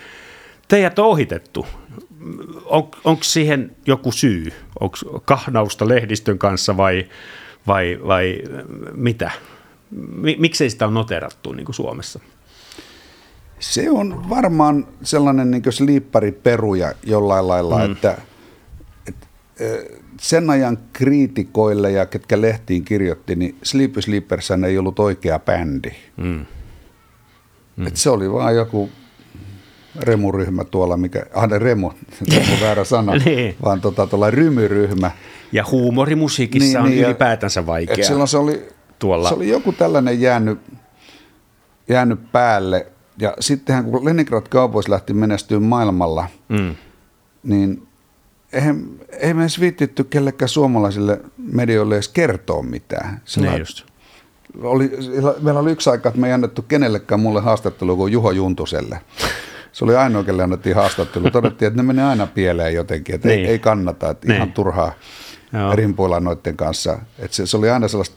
Teidät 0.67 0.99
on 0.99 1.05
ohitettu. 1.05 1.67
On, 2.65 2.89
onko 3.03 3.23
siihen 3.23 3.75
joku 3.85 4.11
syy? 4.11 4.53
Onko 4.79 4.97
kahnausta 5.25 5.87
lehdistön 5.87 6.37
kanssa 6.37 6.77
vai, 6.77 7.07
vai, 7.67 7.99
vai 8.07 8.41
mitä? 8.93 9.31
Miksei 10.37 10.69
sitä 10.69 10.87
on 10.87 10.93
noterattu 10.93 11.51
niin 11.51 11.65
kuin 11.65 11.75
Suomessa? 11.75 12.19
Se 13.59 13.89
on 13.89 14.29
varmaan 14.29 14.87
sellainen 15.03 15.51
niin 15.51 15.63
sliippariperuja 15.69 16.93
jollain 17.03 17.47
lailla, 17.47 17.77
mm. 17.77 17.91
että– 17.91 18.17
sen 20.21 20.49
ajan 20.49 20.77
kriitikoille 20.93 21.91
ja 21.91 22.05
ketkä 22.05 22.41
lehtiin 22.41 22.83
kirjoitti, 22.83 23.35
niin 23.35 23.57
Sleepy 23.63 24.01
Sleepers 24.01 24.51
ei 24.67 24.77
ollut 24.77 24.99
oikea 24.99 25.39
bändi. 25.39 25.91
Mm. 26.17 26.45
Mm. 27.75 27.87
Et 27.87 27.97
se 27.97 28.09
oli 28.09 28.31
vaan 28.31 28.55
joku 28.55 28.89
remuryhmä 29.99 30.63
tuolla, 30.63 30.97
mikä, 30.97 31.25
ah 31.33 31.49
remu, 31.49 31.87
on 31.87 32.61
väärä 32.61 32.83
sana, 32.83 33.15
niin. 33.25 33.55
vaan 33.63 33.81
tota, 33.81 34.07
tuolla 34.07 34.31
rymyryhmä. 34.31 35.11
Ja 35.51 35.65
huumorimusiikissa 35.71 36.79
niin, 36.79 36.85
on 36.85 36.89
niin, 36.89 37.05
ylipäätänsä 37.05 37.65
vaikea. 37.65 38.05
silloin 38.05 38.27
se 38.27 38.37
oli, 38.37 38.67
tuolla. 38.99 39.29
se 39.29 39.35
oli 39.35 39.49
joku 39.49 39.71
tällainen 39.71 40.21
jäänyt, 40.21 40.59
jäänyt 41.89 42.31
päälle. 42.31 42.87
Ja 43.19 43.33
sittenhän 43.39 43.85
kun 43.85 44.05
Leningrad 44.05 44.43
Cowboys 44.49 44.87
lähti 44.87 45.13
menestyä 45.13 45.59
maailmalla, 45.59 46.27
mm. 46.49 46.75
niin 47.43 47.86
eihän, 48.53 48.85
ei 49.19 49.33
me 49.33 49.41
edes 49.41 49.59
viittitty 49.59 50.03
kellekään 50.03 50.49
suomalaisille 50.49 51.21
medioille 51.37 51.95
edes 51.95 52.07
kertoa 52.07 52.63
mitään. 52.63 53.21
Sillä 53.25 53.49
niin 53.49 53.59
just. 53.59 53.85
Oli, 54.61 54.91
meillä 55.41 55.59
oli 55.59 55.71
yksi 55.71 55.89
aika, 55.89 56.09
että 56.09 56.21
me 56.21 56.27
ei 56.27 56.33
annettu 56.33 56.61
kenellekään 56.61 57.19
mulle 57.19 57.41
haastattelu 57.41 57.97
kuin 57.97 58.13
Juho 58.13 58.31
Juntuselle. 58.31 59.01
Se 59.71 59.85
oli 59.85 59.95
ainoa, 59.95 60.23
kelle 60.23 60.43
annettiin 60.43 60.75
haastattelu. 60.75 61.31
Todettiin, 61.31 61.67
että 61.67 61.77
ne 61.77 61.87
menee 61.87 62.05
aina 62.05 62.27
pieleen 62.27 62.73
jotenkin, 62.73 63.15
että 63.15 63.27
niin. 63.27 63.39
ei, 63.39 63.47
ei 63.47 63.59
kannata, 63.59 64.09
että 64.09 64.27
niin. 64.27 64.35
ihan 64.35 64.51
turhaa 64.51 64.93
Joo. 65.53 65.75
rimpuilla 65.75 66.19
noiden 66.19 66.57
kanssa. 66.57 66.99
Että 67.19 67.35
se, 67.37 67.45
se 67.45 67.57
oli 67.57 67.69
aina 67.69 67.87
sellaista 67.87 68.15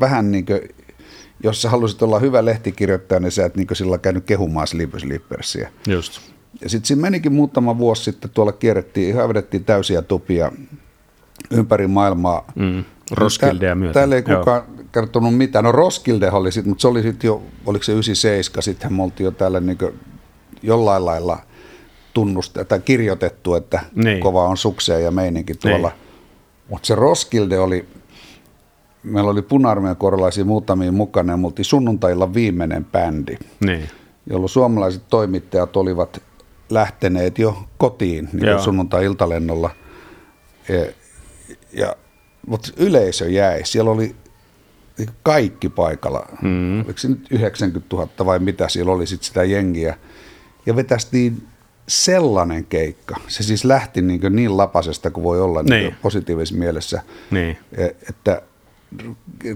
vähän 0.00 0.30
niin 0.30 0.46
kuin, 0.46 0.60
jos 1.42 1.62
sä 1.62 1.70
halusit 1.70 2.02
olla 2.02 2.18
hyvä 2.18 2.44
lehtikirjoittaja, 2.44 3.20
niin 3.20 3.32
sä 3.32 3.44
et 3.44 3.56
niin 3.56 3.66
sillä 3.72 3.98
käynyt 3.98 4.24
kehumaan 4.24 4.66
Sleepers. 4.66 5.58
Just. 5.88 6.20
Ja 6.60 6.68
sitten 6.68 6.86
siinä 6.86 7.02
menikin 7.02 7.32
muutama 7.32 7.78
vuosi 7.78 8.04
sitten, 8.04 8.30
tuolla 8.30 8.52
kierrettiin, 8.52 9.08
ihan 9.08 9.28
vedettiin 9.28 9.64
täysiä 9.64 10.02
tupia 10.02 10.52
ympäri 11.50 11.86
maailmaa. 11.86 12.44
Mm. 12.54 12.84
Roskildea 13.10 13.74
myöten. 13.74 13.94
Täällä 13.94 14.16
ei 14.16 14.22
kukaan 14.22 14.62
Joo. 14.76 14.84
kertonut 14.92 15.36
mitään. 15.36 15.64
No 15.64 15.72
Roskilde 15.72 16.30
oli 16.30 16.52
sitten, 16.52 16.70
mutta 16.70 16.82
se 16.82 16.88
oli 16.88 17.02
sitten 17.02 17.28
jo, 17.28 17.42
oliko 17.66 17.84
se 17.84 17.92
97, 17.92 18.62
sittenhän 18.62 18.96
me 18.96 19.02
oltiin 19.02 19.24
jo 19.24 19.30
täällä 19.30 19.60
niin 19.60 19.78
jollain 20.62 21.04
lailla 21.04 21.38
tunnusta, 22.14 22.64
tai 22.64 22.80
kirjoitettu, 22.80 23.54
että 23.54 23.80
niin. 23.94 24.20
kova 24.20 24.48
on 24.48 24.56
sukseen 24.56 25.04
ja 25.04 25.10
meininki 25.10 25.54
tuolla. 25.54 25.88
Niin. 25.88 25.98
Mutta 26.68 26.86
se 26.86 26.94
Roskilde 26.94 27.58
oli, 27.58 27.88
meillä 29.02 29.30
oli 29.30 29.42
puna 29.42 29.94
korlaisia 29.94 30.44
muutamia 30.44 30.92
mukana 30.92 31.32
ja 31.32 31.36
me 31.36 31.46
oltiin 31.46 31.64
sunnuntailla 31.64 32.34
viimeinen 32.34 32.84
bändi. 32.84 33.36
Niin. 33.66 33.88
Jolloin 34.30 34.48
suomalaiset 34.48 35.02
toimittajat 35.08 35.76
olivat 35.76 36.22
lähteneet 36.70 37.38
jo 37.38 37.64
kotiin 37.78 38.28
niin 38.32 38.60
sunnuntai-iltalennolla. 38.60 39.70
Ja, 40.68 40.86
ja, 41.72 41.96
mutta 42.46 42.72
yleisö 42.76 43.28
jäi. 43.28 43.60
Siellä 43.64 43.90
oli 43.90 44.14
niin 44.98 45.10
kaikki 45.22 45.68
paikalla. 45.68 46.26
Mm. 46.42 46.84
Oliko 46.84 46.98
se 46.98 47.08
nyt 47.08 47.26
90 47.30 47.96
000 47.96 48.08
vai 48.24 48.38
mitä 48.38 48.68
siellä 48.68 48.92
oli 48.92 49.06
sit 49.06 49.22
sitä 49.22 49.44
jengiä. 49.44 49.96
Ja 50.66 50.76
vetästiin 50.76 51.42
sellainen 51.88 52.64
keikka. 52.64 53.16
Se 53.28 53.42
siis 53.42 53.64
lähti 53.64 54.02
niin, 54.02 54.20
niin 54.30 54.56
lapasesta 54.56 55.10
kuin 55.10 55.24
voi 55.24 55.40
olla 55.40 55.62
niin. 55.62 55.70
Niin 55.70 55.96
positiivisessa 56.02 56.58
mielessä, 56.58 57.02
niin. 57.30 57.58
E, 57.72 57.84
että 57.84 58.42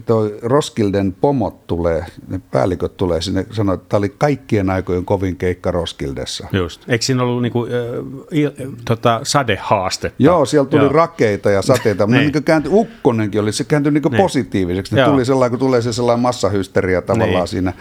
toi 0.07 0.39
Roskilden 0.43 1.12
pomot 1.20 1.66
tulee, 1.66 2.05
ne 2.28 2.41
päälliköt 2.51 2.97
tulee 2.97 3.20
sinne, 3.20 3.47
sanoi, 3.51 3.74
että 3.74 3.89
tämä 3.89 3.99
oli 3.99 4.14
kaikkien 4.18 4.70
aikojen 4.70 5.05
kovin 5.05 5.37
keikka 5.37 5.70
Roskildessa. 5.70 6.47
Just. 6.53 6.85
Eikö 6.89 7.05
siinä 7.05 7.22
ollut 7.22 7.43
niinku, 7.43 7.66
äh, 7.66 8.68
tota, 8.85 9.20
sadehaastetta? 9.22 10.22
Joo, 10.22 10.45
siellä 10.45 10.68
tuli 10.68 10.82
Joo. 10.82 10.93
rakeita 10.93 11.51
ja 11.51 11.62
sateita, 11.62 12.07
mutta 12.07 12.20
niin. 12.20 12.32
niin 12.32 12.45
kääntyi, 12.45 12.72
Ukkonenkin 12.74 13.41
oli, 13.41 13.53
se 13.53 13.64
kääntyi 13.64 13.93
niin 13.93 14.16
positiiviseksi. 14.16 14.95
Ne 14.95 15.05
tuli 15.05 15.24
sellainen, 15.24 15.51
kun 15.51 15.66
tulee 15.66 15.82
se 15.82 15.93
sellainen 15.93 16.22
massahysteria 16.22 17.03
tavallaan 17.03 17.41
niin. 17.41 17.49
siinä. 17.49 17.72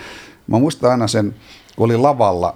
Mä 0.47 0.59
muistan 0.59 0.91
aina 0.91 1.07
sen, 1.07 1.35
kun 1.75 1.85
oli 1.85 1.97
lavalla 1.97 2.55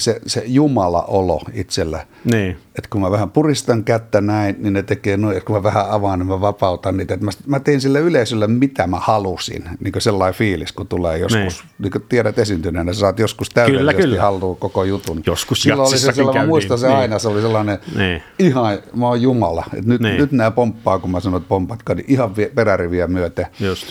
se, 0.00 0.20
se 0.26 0.42
Jumala-olo 0.46 1.40
itsellä. 1.52 2.06
Niin. 2.24 2.50
Että 2.50 2.88
kun 2.90 3.00
mä 3.00 3.10
vähän 3.10 3.30
puristan 3.30 3.84
kättä 3.84 4.20
näin, 4.20 4.56
niin 4.58 4.72
ne 4.72 4.82
tekee 4.82 5.16
noin, 5.16 5.36
että 5.36 5.46
kun 5.46 5.56
mä 5.56 5.62
vähän 5.62 5.90
avaan, 5.90 6.18
niin 6.18 6.26
mä 6.26 6.40
vapautan 6.40 6.96
niitä. 6.96 7.14
Että 7.14 7.26
mä, 7.26 7.30
mä 7.46 7.60
tein 7.60 7.80
sille 7.80 8.00
yleisölle, 8.00 8.46
mitä 8.46 8.86
mä 8.86 8.98
halusin. 8.98 9.64
Niin 9.80 9.92
kuin 9.92 10.02
sellainen 10.02 10.34
fiilis, 10.34 10.72
kun 10.72 10.88
tulee 10.88 11.18
joskus, 11.18 11.62
niin, 11.62 11.70
niin 11.78 11.90
kuin 11.90 12.04
tiedät 12.08 12.38
esiintyneenä, 12.38 12.92
sä 12.92 13.00
saat 13.00 13.18
joskus 13.18 13.48
täydellisesti 13.50 14.02
kyllä, 14.02 14.02
kyllä. 14.02 14.22
haltuun 14.22 14.56
koko 14.56 14.84
jutun. 14.84 15.22
Joskus 15.26 15.62
Silloin 15.62 15.88
oli 15.88 15.98
se 15.98 16.12
sellainen, 16.12 16.42
mä 16.42 16.48
muistan 16.48 16.78
se 16.78 16.86
niin. 16.86 16.96
aina, 16.96 17.18
se 17.18 17.28
oli 17.28 17.40
sellainen, 17.40 17.78
niin. 17.96 18.22
ihan, 18.38 18.78
mä 18.94 19.08
oon 19.08 19.22
Jumala. 19.22 19.64
Että 19.72 19.88
nyt, 19.88 20.00
niin. 20.00 20.16
nyt 20.16 20.32
nämä 20.32 20.50
pomppaa, 20.50 20.98
kun 20.98 21.10
mä 21.10 21.20
sanon, 21.20 21.36
että 21.36 21.48
pomppatkaa, 21.48 21.94
niin 21.94 22.06
ihan 22.08 22.34
peräriviä 22.54 23.06
myöten. 23.06 23.46
Just. 23.60 23.86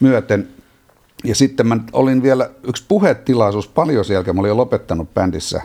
Myöten 0.00 0.48
ja 1.24 1.34
sitten 1.34 1.66
mä 1.66 1.76
olin 1.92 2.22
vielä 2.22 2.50
yksi 2.62 2.84
puhetilaisuus 2.88 3.68
paljon 3.68 4.04
siellä, 4.04 4.32
mä 4.32 4.40
olin 4.40 4.48
jo 4.48 4.56
lopettanut 4.56 5.14
bändissä. 5.14 5.62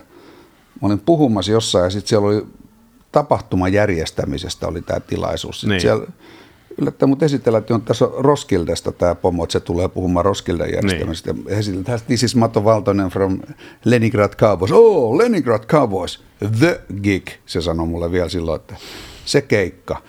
Mä 0.81 0.87
olin 0.87 0.99
puhumassa 0.99 1.51
jossain 1.51 1.83
ja 1.83 1.89
sitten 1.89 2.09
siellä 2.09 2.27
oli 2.27 2.45
tapahtuman 3.11 3.73
järjestämisestä 3.73 4.67
oli 4.67 4.81
tämä 4.81 4.99
tilaisuus. 4.99 5.61
Sitten 5.61 5.69
niin. 5.69 5.81
siellä 5.81 6.07
yllättäen 6.77 7.09
mut 7.09 7.23
esitellä, 7.23 7.57
että 7.57 7.75
on 7.75 7.81
tässä 7.81 8.05
on 8.05 8.25
Roskildesta 8.25 8.91
tämä 8.91 9.15
pomo, 9.15 9.43
että 9.43 9.53
se 9.53 9.59
tulee 9.59 9.87
puhumaan 9.87 10.25
Roskilden 10.25 10.73
järjestämisestä. 10.73 11.33
Niin. 11.33 11.45
Ja 11.49 11.57
esitellä, 11.57 11.99
this 12.07 12.23
is 12.23 12.35
Mato 12.35 12.63
Valtonen 12.63 13.09
from 13.09 13.39
Leningrad 13.85 14.35
Cowboys. 14.35 14.71
Oh, 14.71 15.17
Leningrad 15.17 15.65
Cowboys, 15.65 16.23
the 16.59 16.81
gig, 17.03 17.27
se 17.45 17.61
sanoi 17.61 17.87
mulle 17.87 18.11
vielä 18.11 18.29
silloin, 18.29 18.61
että 18.61 18.75
se 19.25 19.41
keikka. 19.41 20.01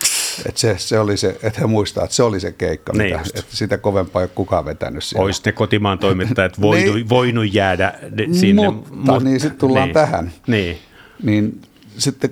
Että 0.47 0.61
se, 0.61 0.74
se 0.78 0.99
oli 0.99 1.16
se, 1.16 1.28
että 1.43 1.61
he 1.61 1.66
muistaa, 1.66 2.05
että 2.05 2.16
se 2.16 2.22
oli 2.22 2.41
se 2.41 2.53
keikka, 2.53 2.93
niin 2.93 3.16
mitä, 3.16 3.30
että 3.34 3.57
sitä 3.57 3.78
kovempaa 3.78 4.22
ei 4.22 4.24
ole 4.24 4.30
kukaan 4.34 4.64
vetänyt 4.64 5.05
siellä. 5.05 5.24
Olisi 5.24 5.43
ne 5.47 5.53
kotimaan 5.53 5.99
toimittajat 5.99 6.61
voinut, 6.62 6.95
niin, 6.95 7.09
voinut 7.09 7.55
jäädä 7.55 7.95
sinne. 8.32 8.70
Mutta, 8.70 9.12
Mut, 9.12 9.22
niin 9.22 9.41
sitten 9.41 9.59
tullaan 9.59 9.89
niin, 9.89 9.95
tähän. 9.95 10.32
Niin. 10.47 10.78
niin 11.22 11.61
sitten 11.99 12.30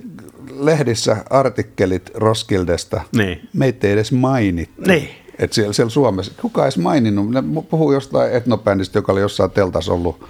lehdissä 0.59 1.17
artikkelit 1.29 2.11
Roskildesta, 2.13 3.01
niin. 3.15 3.49
meitä 3.53 3.87
ei 3.87 3.93
edes 3.93 4.11
mainittu. 4.11 4.81
Niin. 4.87 5.09
Että 5.39 5.55
siellä, 5.55 5.73
siellä 5.73 5.89
Suomessa, 5.89 6.31
kuka 6.41 6.63
edes 6.63 6.77
maininnut, 6.77 7.31
ne 7.31 7.43
puhuu 7.69 7.91
jostain 7.91 8.31
etnobändistä, 8.31 8.97
joka 8.97 9.11
oli 9.11 9.21
jossain 9.21 9.51
teltassa 9.51 9.93
ollut, 9.93 10.29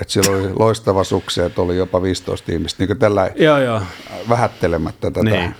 että 0.00 0.12
siellä 0.12 0.36
oli 0.36 0.52
loistava 0.58 1.04
suksi, 1.04 1.40
että 1.40 1.62
oli 1.62 1.76
jopa 1.76 2.02
15 2.02 2.52
ihmistä, 2.52 2.82
niin 2.82 2.88
kuin 2.88 2.98
tällä 2.98 3.30
joo, 3.36 3.58
joo. 3.58 3.82
vähättelemättä 4.28 5.10
tätä. 5.10 5.30
Niin 5.30 5.54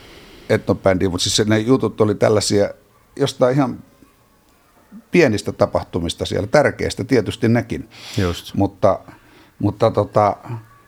etnobändiä, 0.48 1.08
mutta 1.08 1.24
siis 1.24 1.48
ne 1.48 1.58
jutut 1.58 2.00
oli 2.00 2.14
tällaisia 2.14 2.70
jostain 3.16 3.54
ihan 3.54 3.78
pienistä 5.10 5.52
tapahtumista 5.52 6.26
siellä, 6.26 6.46
tärkeistä 6.46 7.04
tietysti 7.04 7.48
nekin. 7.48 7.88
Just. 8.18 8.54
Mutta, 8.54 9.00
mutta 9.58 9.90
tota, 9.90 10.36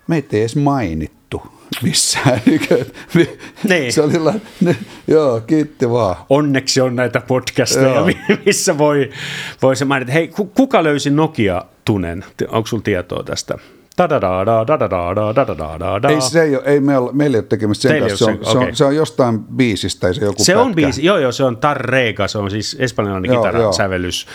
meitä 0.07 0.37
ei 0.37 0.43
edes 0.43 0.57
mainittu 0.57 1.43
missään. 1.83 2.41
niin. 3.69 3.93
Se 3.93 4.03
oli 4.03 4.19
la, 4.19 4.35
ne, 4.61 4.77
joo, 5.07 5.41
kiitti 5.41 5.91
vaan. 5.91 6.17
Onneksi 6.31 6.81
on 6.81 6.97
näitä 6.97 7.21
podcasteja, 7.21 7.95
joo. 7.95 8.11
missä 8.47 8.79
voi, 8.79 9.11
voi 9.63 9.77
se 9.77 9.85
mainita. 9.85 10.13
Hei, 10.13 10.29
kuka 10.55 10.85
löysi 10.85 11.11
Nokia-tunen? 11.11 12.25
Onko 12.49 12.67
sulla 12.67 12.83
tietoa 12.83 13.23
tästä? 13.23 13.59
Ei, 16.09 16.21
se 16.21 16.43
ei, 16.43 16.57
ole, 16.57 16.65
ei 16.67 16.81
meillä, 16.81 17.13
meillä 17.13 17.37
ei 17.37 17.39
ole 17.39 17.47
tekemistä 17.49 17.89
sen 17.89 18.01
kanssa. 18.01 18.25
Se 18.25 18.31
on, 18.31 18.39
se, 18.43 18.59
on, 18.59 18.77
se 18.77 18.85
on 18.85 18.97
jostain 18.97 19.39
biisistä, 19.45 20.09
ei 20.09 20.15
se 20.15 20.25
joku 20.25 20.45
Se 20.45 20.53
pätkä. 20.53 20.63
on 20.63 20.75
biisi, 20.75 21.05
joo 21.05 21.19
joo, 21.19 21.33
se 21.33 21.45
on 21.45 21.57
Tarrega, 21.57 22.29
se 22.29 22.39
on 22.39 22.51
siis 22.51 22.77
espanjalainen 22.79 23.31
kitarasävellys. 23.31 24.27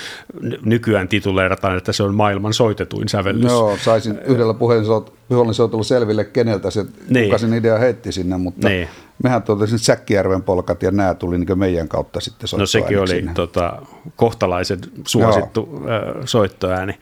Nykyään 0.66 1.08
tituleerataan, 1.08 1.78
että 1.78 1.94
se 1.94 2.04
on 2.04 2.16
maailman 2.16 2.54
soitetuin 2.54 3.10
sävellys. 3.10 3.52
Joo, 3.52 3.78
saisin 3.82 4.20
yhdellä 4.26 4.54
puhelinsoitolla 4.54 5.84
selville, 5.84 6.24
keneltä 6.26 6.72
se, 6.72 6.86
niin. 7.10 7.26
kuka 7.26 7.38
sen 7.38 7.54
idea 7.54 7.78
heitti 7.78 8.12
sinne, 8.12 8.38
mutta 8.38 8.70
niin. 8.70 8.88
mehän 9.24 9.44
totesin 9.44 9.80
Säkkijärven 9.80 10.44
polkat 10.44 10.84
ja 10.84 10.92
nämä 10.92 11.14
tuli 11.14 11.38
niin 11.38 11.60
meidän 11.60 11.88
kautta 11.88 12.20
sitten 12.20 12.50
No 12.58 12.66
sekin 12.66 13.00
oli 13.00 13.26
tota, 13.34 13.82
kohtalaisen 14.16 14.80
suosittu 15.08 15.70
Joo. 15.86 16.22
soittoääni. 16.26 17.00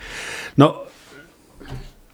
No 0.58 0.87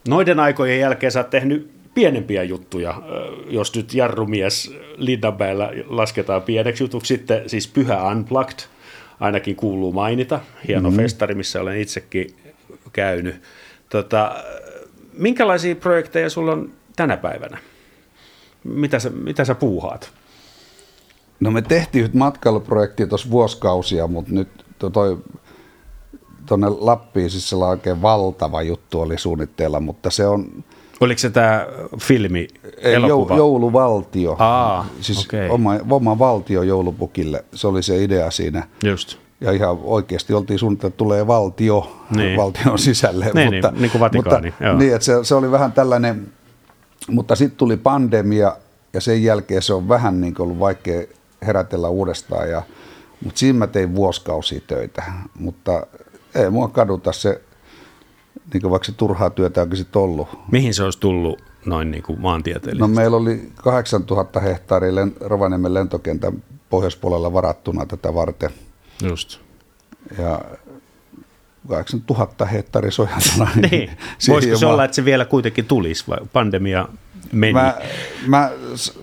noiden 0.07 0.39
aikojen 0.39 0.79
jälkeen 0.79 1.11
sä 1.11 1.19
oot 1.19 1.29
tehnyt 1.29 1.71
pienempiä 1.93 2.43
juttuja, 2.43 3.01
jos 3.47 3.75
nyt 3.75 3.93
jarrumies 3.93 4.73
Lindanmäellä 4.97 5.71
lasketaan 5.87 6.41
pieneksi 6.41 6.83
jutuksi, 6.83 7.07
sitten 7.07 7.49
siis 7.49 7.67
Pyhä 7.67 8.07
Unplugged, 8.07 8.59
ainakin 9.19 9.55
kuuluu 9.55 9.91
mainita, 9.91 10.39
hieno 10.67 10.89
mm-hmm. 10.89 11.03
festari, 11.03 11.35
missä 11.35 11.61
olen 11.61 11.77
itsekin 11.77 12.35
käynyt. 12.93 13.41
Tota, 13.89 14.43
minkälaisia 15.13 15.75
projekteja 15.75 16.29
sulla 16.29 16.51
on 16.51 16.71
tänä 16.95 17.17
päivänä? 17.17 17.57
Mitä 18.63 18.99
sä, 18.99 19.09
mitä 19.09 19.45
sä 19.45 19.55
puuhaat? 19.55 20.11
No 21.39 21.51
me 21.51 21.61
tehtiin 21.61 22.03
nyt 22.03 22.13
matkailuprojektia 22.13 23.07
tuossa 23.07 23.29
vuosikausia, 23.29 24.07
mutta 24.07 24.33
nyt 24.33 24.49
toi 24.79 25.17
tuonne 26.45 26.67
Lappiin, 26.69 27.29
siis 27.29 27.49
sellainen 27.49 27.71
oikein 27.71 28.01
valtava 28.01 28.61
juttu 28.61 29.01
oli 29.01 29.17
suunnitteilla, 29.17 29.79
mutta 29.79 30.11
se 30.11 30.27
on... 30.27 30.63
Oliko 30.99 31.19
se 31.19 31.29
tämä 31.29 31.67
filmi, 32.01 32.47
elokuva? 32.77 33.37
Jouluvaltio. 33.37 34.35
Aa, 34.39 34.85
siis 35.01 35.25
okay. 35.25 35.49
oma, 35.49 35.75
oma 35.89 36.19
valtio 36.19 36.63
joulupukille, 36.63 37.45
se 37.53 37.67
oli 37.67 37.83
se 37.83 38.03
idea 38.03 38.31
siinä. 38.31 38.67
Just. 38.83 39.17
Ja 39.41 39.51
ihan 39.51 39.79
oikeasti 39.83 40.33
oltiin 40.33 40.59
suunniteltu, 40.59 40.87
että 40.87 40.97
tulee 40.97 41.27
valtio 41.27 41.91
niin. 42.15 42.37
valtion 42.37 42.79
sisälle. 42.79 43.31
Niin, 43.33 43.53
mutta, 43.53 43.71
niin, 43.71 43.81
niin 43.81 43.91
kuin 43.91 43.99
Vatikaani. 43.99 44.49
Mutta, 44.49 44.63
joo. 44.63 44.77
niin, 44.77 44.95
että 44.95 45.05
se, 45.05 45.13
se 45.23 45.35
oli 45.35 45.51
vähän 45.51 45.71
tällainen, 45.71 46.27
mutta 47.09 47.35
sitten 47.35 47.57
tuli 47.57 47.77
pandemia 47.77 48.55
ja 48.93 49.01
sen 49.01 49.23
jälkeen 49.23 49.61
se 49.61 49.73
on 49.73 49.89
vähän 49.89 50.21
niin 50.21 50.41
ollut 50.41 50.59
vaikea 50.59 51.07
herätellä 51.45 51.89
uudestaan. 51.89 52.49
Ja, 52.49 52.61
mutta 53.23 53.39
siinä 53.39 53.59
mä 53.59 53.67
tein 53.67 53.95
vuosikausia 53.95 54.61
töitä, 54.67 55.03
mutta 55.39 55.87
ei 56.35 56.49
mua 56.49 56.67
kaduta 56.67 57.11
se, 57.11 57.41
niin 58.53 58.61
kuin 58.61 58.71
vaikka 58.71 58.85
se 58.85 58.91
turhaa 58.91 59.29
työtä 59.29 59.61
onkin 59.61 59.77
sitten 59.77 60.01
ollut. 60.01 60.27
Mihin 60.51 60.73
se 60.73 60.83
olisi 60.83 60.99
tullut 60.99 61.41
noin 61.65 61.91
niin 61.91 62.03
kuin 62.03 62.21
maantieteellisesti? 62.21 62.79
No 62.79 62.87
meillä 62.87 63.17
oli 63.17 63.51
8000 63.55 64.39
hehtaaria 64.39 65.07
Rovaniemen 65.19 65.73
lentokentän 65.73 66.43
pohjoispuolella 66.69 67.33
varattuna 67.33 67.85
tätä 67.85 68.13
varten. 68.13 68.49
Just. 69.03 69.39
Ja 70.17 70.41
8000 71.67 72.45
hehtaaria 72.45 72.91
sojantona. 72.91 73.51
niin. 73.71 73.89
Voisiko 74.29 74.57
se 74.57 74.65
olla, 74.65 74.85
että 74.85 74.95
se 74.95 75.05
vielä 75.05 75.25
kuitenkin 75.25 75.65
tulisi 75.65 76.03
vai 76.07 76.17
pandemia 76.33 76.87
meni? 77.31 77.53
Mä, 77.53 77.77
mä, 78.27 78.51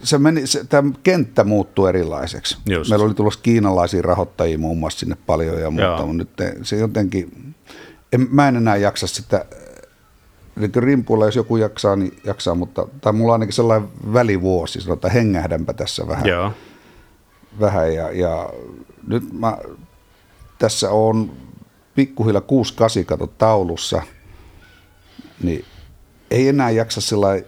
se 0.02 0.18
meni 0.18 0.46
se, 0.46 0.64
tämä 0.64 0.92
kenttä 1.02 1.44
muuttui 1.44 1.88
erilaiseksi. 1.88 2.58
Just. 2.68 2.90
Meillä 2.90 3.04
oli 3.04 3.14
tulossa 3.14 3.40
kiinalaisia 3.42 4.02
rahoittajia 4.02 4.58
muun 4.58 4.78
muassa 4.78 4.98
sinne 4.98 5.16
paljon 5.26 5.60
ja 5.60 5.70
muuta, 5.70 6.06
mutta 6.06 6.12
nyt 6.12 6.30
se 6.62 6.76
jotenkin, 6.76 7.54
en, 8.12 8.28
mä 8.30 8.48
en 8.48 8.56
enää 8.56 8.76
jaksa 8.76 9.06
sitä, 9.06 9.44
eli 10.56 10.70
rimpuilla 10.76 11.24
jos 11.24 11.36
joku 11.36 11.56
jaksaa, 11.56 11.96
niin 11.96 12.16
jaksaa, 12.24 12.54
mutta 12.54 12.86
tai 13.00 13.12
mulla 13.12 13.32
on 13.32 13.34
ainakin 13.34 13.52
sellainen 13.52 13.88
välivuosi, 14.12 14.80
sanotaan 14.80 15.12
hengähdänpä 15.12 15.72
tässä 15.72 16.08
vähän. 16.08 16.26
Joo. 16.26 16.52
Vähän 17.60 17.94
ja, 17.94 18.10
ja 18.12 18.50
nyt 19.06 19.32
mä 19.32 19.58
tässä 20.58 20.90
on 20.90 21.32
pikkuhilla 21.94 22.40
6-8 22.40 23.04
kato 23.04 23.26
taulussa, 23.26 24.02
niin 25.42 25.64
ei 26.30 26.48
enää 26.48 26.70
jaksa 26.70 27.00
sellainen 27.00 27.44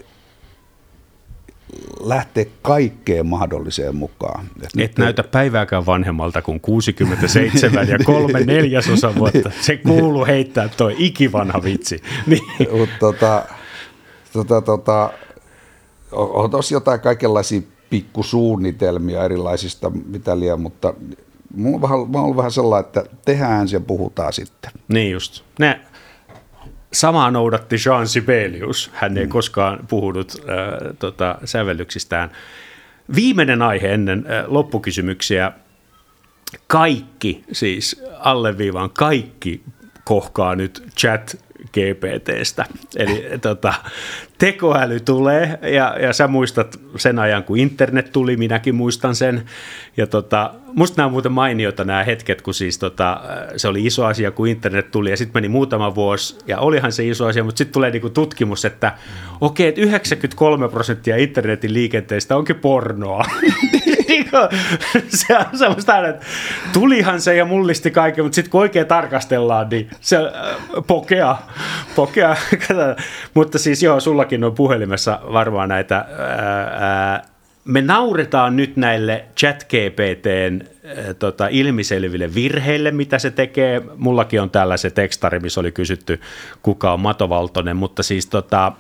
lähteä 2.01 2.45
kaikkeen 2.63 3.27
mahdolliseen 3.27 3.97
mukaan. 3.97 4.45
Et, 4.57 4.65
Et 4.65 4.75
nyt 4.75 4.99
näytä 4.99 5.23
päivääkään 5.23 5.87
vanhemmalta 5.87 6.43
kuin 6.43 6.61
67 6.61 7.89
ja 7.89 7.99
kolme 7.99 8.41
neljäsosa 8.55 9.15
vuotta. 9.15 9.51
Se 9.61 9.77
kuuluu 9.77 10.27
heittää 10.27 10.69
toi 10.69 10.95
ikivanha 10.99 11.63
vitsi. 11.63 12.03
Niin. 12.27 12.43
Mutta 12.79 12.97
tota, 13.01 13.45
tota, 14.33 14.61
tota, 14.61 15.13
on, 16.13 16.31
on 16.31 16.51
tosi 16.51 16.75
jotain 16.75 17.01
kaikenlaisia 17.01 17.61
pikkusuunnitelmia 17.91 19.25
erilaisista 19.25 19.91
mitä 19.91 20.41
liian, 20.41 20.61
mutta 20.61 20.95
mulla 21.57 21.77
on 21.77 21.83
vähän, 21.83 21.99
mä 22.11 22.37
vähän 22.37 22.53
sellainen, 22.53 22.87
että 22.87 23.05
tehdään 23.25 23.61
ensin 23.61 23.77
ja 23.77 23.81
puhutaan 23.81 24.33
sitten. 24.33 24.71
Niin 24.89 25.13
just. 25.13 25.45
Ne 25.59 25.81
samaa 26.93 27.31
noudatti 27.31 27.77
Jean 27.87 28.09
Sibelius. 28.09 28.91
Hän 28.95 29.19
ei 29.19 29.25
mm. 29.25 29.31
koskaan 29.31 29.79
puhunut 29.89 30.33
äh, 30.33 30.97
tota, 30.99 31.39
sävellyksistään. 31.45 32.31
Viimeinen 33.15 33.63
aihe 33.63 33.95
ennen 33.95 34.19
äh, 34.19 34.45
loppukysymyksiä. 34.47 35.53
Kaikki, 36.67 37.45
siis 37.53 38.03
alleviivaan 38.19 38.91
kaikki 38.91 39.63
kohkaa 40.05 40.57
nyt 40.57 40.83
chat 41.01 41.37
GPTstä. 41.73 42.65
Eli 42.97 43.25
tota, 43.41 43.75
tekoäly 44.39 45.01
tulee 45.01 45.59
ja, 45.63 45.97
ja 46.01 46.13
sä 46.13 46.29
muistat 46.29 46.81
sen 46.97 47.19
ajan, 47.19 47.45
kun 47.45 47.59
internet 47.59 48.13
tuli, 48.13 48.37
minäkin 48.37 48.75
muistan 48.75 49.15
sen. 49.15 49.43
Ja 49.97 50.07
tota, 50.07 50.55
musta 50.75 50.97
nämä 50.97 51.07
on 51.07 51.13
muuten 51.13 51.33
mainioita 51.33 51.85
nämä 51.85 52.05
hetket, 52.05 52.43
kun 52.43 52.55
siis 52.55 52.79
tota, 52.79 53.21
se 53.57 53.69
oli 53.69 53.87
iso 53.87 54.05
asia, 54.05 54.31
kun 54.31 54.49
internet 54.49 54.91
tuli 54.91 55.11
ja 55.11 55.17
sitten 55.17 55.43
meni 55.43 55.49
muutama 55.49 55.95
vuosi 55.95 56.39
ja 56.47 56.59
olihan 56.59 56.93
se 56.93 57.09
iso 57.09 57.27
asia, 57.27 57.45
mutta 57.45 57.59
sitten 57.59 57.73
tulee 57.73 57.91
niinku 57.91 58.11
tutkimus, 58.11 58.65
että 58.65 58.93
okei, 59.41 59.65
okay, 59.65 59.69
että 59.69 59.81
93 59.81 60.69
prosenttia 60.69 61.17
internetin 61.17 61.73
liikenteestä 61.73 62.37
onkin 62.37 62.57
pornoa. 62.57 63.25
se 65.09 65.37
on 65.37 65.59
semmoista, 65.59 66.09
että 66.09 66.27
tulihan 66.73 67.21
se 67.21 67.37
ja 67.37 67.45
mullisti 67.45 67.91
kaiken, 67.91 68.25
mutta 68.25 68.35
sitten 68.35 68.51
kun 68.51 68.61
oikein 68.61 68.87
tarkastellaan, 68.87 69.69
niin 69.69 69.91
se 70.01 70.17
äh, 70.17 70.57
pokea, 70.87 71.37
pokea. 71.95 72.37
mutta 73.35 73.59
siis 73.59 73.83
joo, 73.83 74.01
sullakin 74.01 74.45
on 74.45 74.55
puhelimessa 74.55 75.21
varmaan 75.33 75.69
näitä 75.69 75.97
ää, 75.97 77.15
äh, 77.15 77.23
me 77.65 77.83
nauretaan 77.83 78.57
nyt 78.57 78.77
näille 78.77 79.25
chat-GPTn 79.41 80.63
äh, 80.63 81.15
tota, 81.19 81.49
ilmiselville 81.49 82.35
virheille, 82.35 82.91
mitä 82.91 83.19
se 83.19 83.31
tekee. 83.31 83.83
Mullakin 83.97 84.41
on 84.41 84.51
täällä 84.51 84.77
se 84.77 84.91
tekstari, 84.91 85.41
missä 85.41 85.61
oli 85.61 85.73
kysytty, 85.73 86.21
kuka 86.63 86.93
on 86.93 87.01
Matovaltonen, 87.01 87.77
mutta 87.77 88.03
siis 88.03 88.27
tota, 88.27 88.73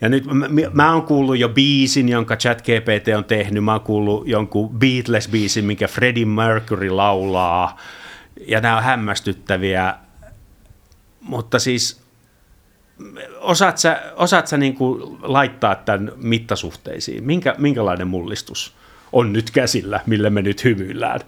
ja 0.00 0.08
nyt 0.08 0.24
mä, 0.26 0.48
mä 0.72 0.92
oon 0.92 1.02
kuullut 1.02 1.38
jo 1.38 1.48
biisin, 1.48 2.08
jonka 2.08 2.36
ChatGPT 2.36 3.08
on 3.16 3.24
tehnyt. 3.24 3.64
Mä 3.64 3.72
oon 3.72 3.80
kuullut 3.80 4.28
jonkun 4.28 4.70
Beatles-biisin, 4.70 5.64
minkä 5.64 5.88
Freddie 5.88 6.24
Mercury 6.24 6.90
laulaa. 6.90 7.76
Ja 8.46 8.60
nämä 8.60 8.76
on 8.76 8.82
hämmästyttäviä. 8.82 9.94
Mutta 11.20 11.58
siis 11.58 12.00
osaat 13.40 13.78
sä, 13.78 14.02
osaat 14.16 14.46
sä 14.46 14.56
niin 14.56 14.74
kuin 14.74 15.18
laittaa 15.22 15.74
tämän 15.74 16.12
mittasuhteisiin? 16.16 17.24
Minkä, 17.24 17.54
minkälainen 17.58 18.08
mullistus 18.08 18.74
on 19.12 19.32
nyt 19.32 19.50
käsillä, 19.50 20.00
millä 20.06 20.30
me 20.30 20.42
nyt 20.42 20.64
hymyillään? 20.64 21.20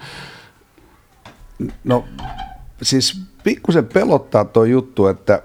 No 1.85 2.05
siis 2.83 3.23
pikkusen 3.45 3.87
pelottaa 3.87 4.45
tuo 4.45 4.65
juttu, 4.65 5.07
että 5.07 5.43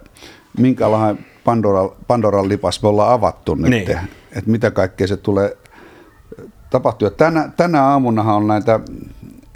minkälainen 0.58 1.26
Pandora, 1.48 1.90
Pandoran 2.08 2.50
lipas 2.50 2.84
me 2.84 2.90
ollaan 2.90 3.12
avattu 3.12 3.56
nyt, 3.56 3.70
niin. 3.70 3.92
että 4.32 4.52
mitä 4.52 4.72
kaikkea 4.72 5.08
se 5.08 5.18
tulee 5.18 5.58
tapahtua. 6.70 7.10
Tänä, 7.10 7.50
tänä 7.58 7.84
aamunahan 7.84 8.36
on 8.36 8.48
näitä 8.48 8.80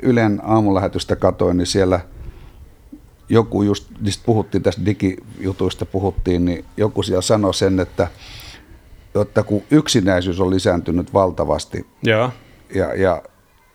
Ylen 0.03 0.41
aamulähetystä 0.43 1.15
katoin, 1.15 1.57
niin 1.57 1.67
siellä 1.67 1.99
joku 3.29 3.63
just, 3.63 3.87
niistä 4.01 4.23
puhuttiin 4.25 4.63
tästä 4.63 4.85
digijutuista 4.85 5.85
puhuttiin, 5.85 6.45
niin 6.45 6.65
joku 6.77 7.03
siellä 7.03 7.21
sanoi 7.21 7.53
sen, 7.53 7.79
että, 7.79 8.07
että 9.21 9.43
kun 9.43 9.63
yksinäisyys 9.71 10.39
on 10.39 10.49
lisääntynyt 10.49 11.13
valtavasti 11.13 11.87
ja, 12.05 12.31
ja, 12.75 12.93
ja 12.93 13.21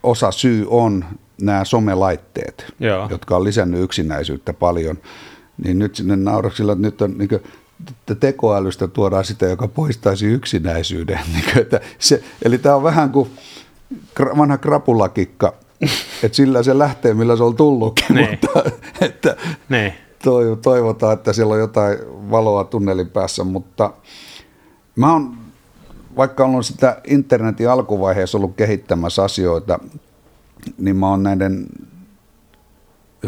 osa 0.03 0.31
syy 0.31 0.67
on 0.71 1.05
nämä 1.43 1.65
somelaitteet, 1.65 2.75
ja. 2.81 3.07
jotka 3.11 3.37
on 3.37 3.45
lisännyt 3.45 3.81
yksinäisyyttä 3.81 4.53
paljon, 4.53 4.99
niin 5.65 5.79
nyt 5.79 5.95
sinne 5.95 6.17
nauraksilla, 6.17 6.73
että 6.73 6.83
nyt 6.83 7.03
on 7.03 7.19
niin 7.19 7.41
tekoälystä 8.21 8.89
tuodaan 8.89 9.25
sitä, 9.25 9.47
joka 9.47 9.69
poistaisi 9.69 10.27
yksinäisyyden. 10.27 11.21
Niin 11.33 11.59
että 11.59 11.81
se, 11.99 12.23
eli 12.45 12.59
tämä 12.59 12.75
on 12.75 12.83
vähän 12.83 13.11
kuin 13.11 13.31
vanha 14.39 14.59
krapulakikka, 14.59 15.55
että 16.23 16.37
sillä 16.37 16.63
se 16.63 16.79
lähtee, 16.79 17.15
millä 17.15 17.37
se 17.37 17.43
on 17.43 17.57
tullutkin, 17.57 18.17
niin. 18.17 18.31
mutta 18.31 18.71
että 19.07 19.37
niin. 19.69 19.93
toivotaan, 20.63 21.13
että 21.13 21.33
siellä 21.33 21.55
on 21.55 21.61
jotain 21.61 21.99
valoa 22.31 22.65
tunnelin 22.65 23.11
päässä, 23.11 23.45
mutta 23.45 23.93
mä 24.97 25.13
oon, 25.13 25.39
vaikka 26.17 26.45
olen 26.45 26.65
sitä 26.65 27.01
internetin 27.07 27.71
alkuvaiheessa 27.71 28.39
ollut 28.39 28.57
kehittämässä 28.57 29.25
asioita, 29.25 29.79
niin 30.79 30.97
mä 30.97 31.11
oon 31.11 31.23
näiden 31.23 31.67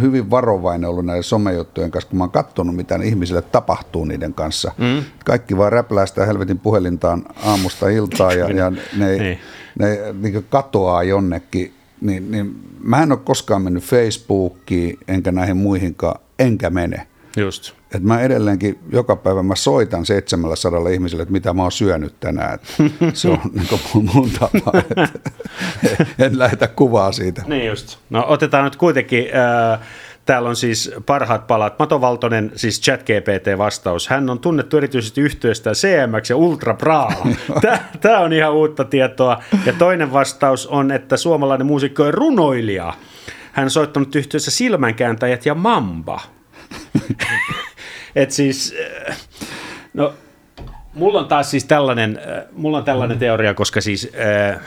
hyvin 0.01 0.31
varovainen 0.31 0.91
ollut 0.91 1.07
näiden 1.07 1.23
somejuttujen 1.23 1.91
kanssa, 1.91 2.09
kun 2.11 2.19
mä 2.19 2.25
oon 2.25 2.31
katsonut, 2.31 2.77
mitä 2.77 2.99
ihmisille 3.05 3.43
tapahtuu 3.43 4.05
niiden 4.05 4.35
kanssa. 4.35 4.73
Mm. 4.79 5.05
Kaikki 5.25 5.57
vaan 5.57 5.73
räplää 5.73 6.07
helvetin 6.27 6.59
puhelintaan 6.59 7.25
aamusta 7.45 7.89
iltaa 7.89 8.33
ja, 8.33 8.51
ja 8.51 8.71
ne, 8.71 8.79
niin. 9.19 9.39
ne 9.79 9.99
niin 10.13 10.47
katoaa 10.51 11.03
jonnekin. 11.03 11.75
Niin, 12.01 12.31
niin 12.31 12.61
mä 12.83 13.03
en 13.03 13.13
ole 13.13 13.21
koskaan 13.25 13.63
mennyt 13.63 13.85
Facebookiin 13.85 14.99
enkä 15.09 15.33
näihin 15.33 15.57
muihinkaan, 15.57 16.21
enkä 16.39 16.71
mene. 16.71 17.07
Just. 17.37 17.78
Et 17.95 18.03
mä 18.03 18.21
edelleenkin 18.21 18.79
joka 18.93 19.17
päivä 19.17 19.43
mä 19.43 19.55
soitan 19.55 20.07
700 20.07 20.89
ihmiselle, 20.89 21.23
että 21.23 21.33
mitä 21.33 21.53
mä 21.53 21.63
oon 21.63 21.73
syönyt 21.73 22.21
tänään. 22.21 22.59
Se 23.15 23.29
on 23.29 23.39
niin 23.55 24.11
mun 24.15 24.31
tapa, 24.31 24.73
en 26.27 26.39
lähetä 26.39 26.69
kuvaa 26.69 27.13
siitä. 27.13 27.43
Niin 27.47 27.67
just. 27.67 27.99
No 28.11 28.25
otetaan 28.29 28.65
nyt 28.65 28.77
kuitenkin, 28.77 29.25
äh, 29.25 29.81
täällä 30.27 30.49
on 30.49 30.57
siis 30.57 30.91
parhaat 31.07 31.47
palat. 31.47 31.79
Mato 31.79 32.01
Valtonen, 32.01 32.53
siis 32.57 32.81
ChatGPT-vastaus. 32.81 34.09
Hän 34.09 34.31
on 34.31 34.39
tunnettu 34.39 34.77
erityisesti 34.77 35.21
yhteystä 35.21 35.73
CMX 35.73 36.31
ja 36.31 36.37
Ultra 36.37 36.75
Bra. 36.75 37.09
Tämä 38.01 38.19
on 38.19 38.33
ihan 38.33 38.53
uutta 38.53 38.85
tietoa. 38.85 39.43
Ja 39.67 39.73
toinen 39.73 40.13
vastaus 40.13 40.67
on, 40.67 40.93
että 40.93 41.17
suomalainen 41.17 41.67
muusikko 41.67 42.03
on 42.03 42.15
runoilija. 42.15 42.95
Hän 43.53 43.65
on 43.65 43.71
soittanut 43.71 44.17
yhteydessä 44.17 44.51
silmänkääntäjät 44.51 45.47
ja 45.47 45.55
Mamba. 45.55 46.21
Et 48.15 48.31
siis, 48.31 48.75
äh, 49.09 49.19
no 49.95 50.15
Mulla 50.95 51.19
on 51.19 51.29
taas 51.29 51.51
siis 51.51 51.65
tällainen, 51.65 52.21
äh, 52.29 52.45
mulla 52.53 52.79
on 52.79 52.85
tällainen 52.85 53.19
teoria, 53.19 53.55
koska 53.55 53.81
siis 53.81 54.11
äh, 54.51 54.61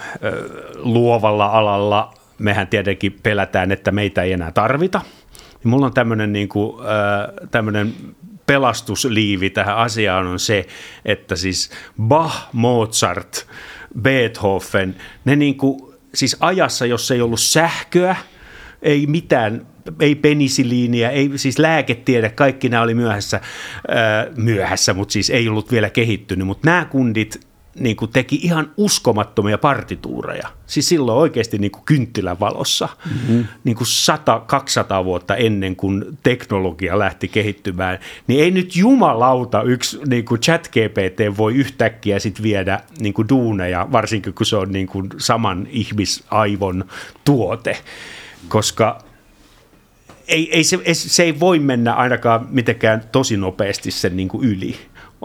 luovalla 0.75 1.45
alalla 1.45 2.13
mehän 2.37 2.67
tietenkin 2.67 3.19
pelätään, 3.23 3.71
että 3.71 3.91
meitä 3.91 4.23
ei 4.23 4.31
enää 4.31 4.51
tarvita. 4.51 5.01
Mulla 5.63 5.85
on 5.85 5.93
tämmöinen, 5.93 6.33
niin 6.33 6.49
kuin, 6.49 6.79
äh, 6.79 7.47
tämmöinen 7.51 7.93
pelastusliivi 8.45 9.49
tähän 9.49 9.77
asiaan 9.77 10.27
on 10.27 10.39
se, 10.39 10.67
että 11.05 11.35
siis 11.35 11.71
Bach, 12.01 12.35
Mozart, 12.53 13.47
Beethoven, 14.01 14.95
ne 15.25 15.35
niin 15.35 15.57
kuin, 15.57 15.93
siis 16.13 16.37
ajassa, 16.39 16.85
jos 16.85 17.11
ei 17.11 17.21
ollut 17.21 17.39
sähköä, 17.39 18.15
ei 18.81 19.07
mitään 19.07 19.67
ei 19.99 20.15
penisiliiniä, 20.15 21.09
ei 21.09 21.31
siis 21.35 21.59
lääketiede, 21.59 22.29
kaikki 22.29 22.69
nämä 22.69 22.83
oli 22.83 22.93
myöhässä, 22.93 23.41
ää, 23.87 24.27
myöhässä, 24.37 24.93
mutta 24.93 25.13
siis 25.13 25.29
ei 25.29 25.47
ollut 25.47 25.71
vielä 25.71 25.89
kehittynyt, 25.89 26.47
mutta 26.47 26.67
nämä 26.69 26.85
kundit 26.85 27.51
niin 27.79 27.95
kuin 27.95 28.11
teki 28.11 28.39
ihan 28.43 28.71
uskomattomia 28.77 29.57
partituureja. 29.57 30.47
Siis 30.67 30.89
silloin 30.89 31.17
oikeasti 31.17 31.57
niin 31.57 31.71
kuin 31.71 31.83
kynttilän 31.85 32.39
valossa, 32.39 32.89
mm-hmm. 33.05 33.45
niin 33.63 33.75
kuin 33.75 33.87
100-200 35.01 35.05
vuotta 35.05 35.35
ennen 35.35 35.75
kuin 35.75 36.05
teknologia 36.23 36.99
lähti 36.99 37.27
kehittymään, 37.27 37.99
niin 38.27 38.43
ei 38.43 38.51
nyt 38.51 38.75
jumalauta 38.75 39.61
yksi 39.61 39.99
niin 40.07 40.25
kuin 40.25 40.41
chat 40.41 40.67
GPT 40.67 41.37
voi 41.37 41.55
yhtäkkiä 41.55 42.19
sit 42.19 42.41
viedä 42.43 42.79
niin 42.99 43.13
kuin 43.13 43.29
duuneja, 43.29 43.87
varsinkin 43.91 44.33
kun 44.33 44.45
se 44.45 44.55
on 44.55 44.71
niin 44.71 44.87
kuin 44.87 45.09
saman 45.17 45.67
ihmisaivon 45.69 46.85
tuote, 47.25 47.77
koska 48.47 49.10
ei, 50.27 50.55
ei 50.55 50.63
se, 50.63 50.79
se 50.93 51.23
ei 51.23 51.39
voi 51.39 51.59
mennä 51.59 51.93
ainakaan 51.93 52.47
mitenkään 52.49 53.03
tosi 53.11 53.37
nopeasti 53.37 53.91
sen 53.91 54.17
niin 54.17 54.27
kuin 54.27 54.47
yli. 54.47 54.75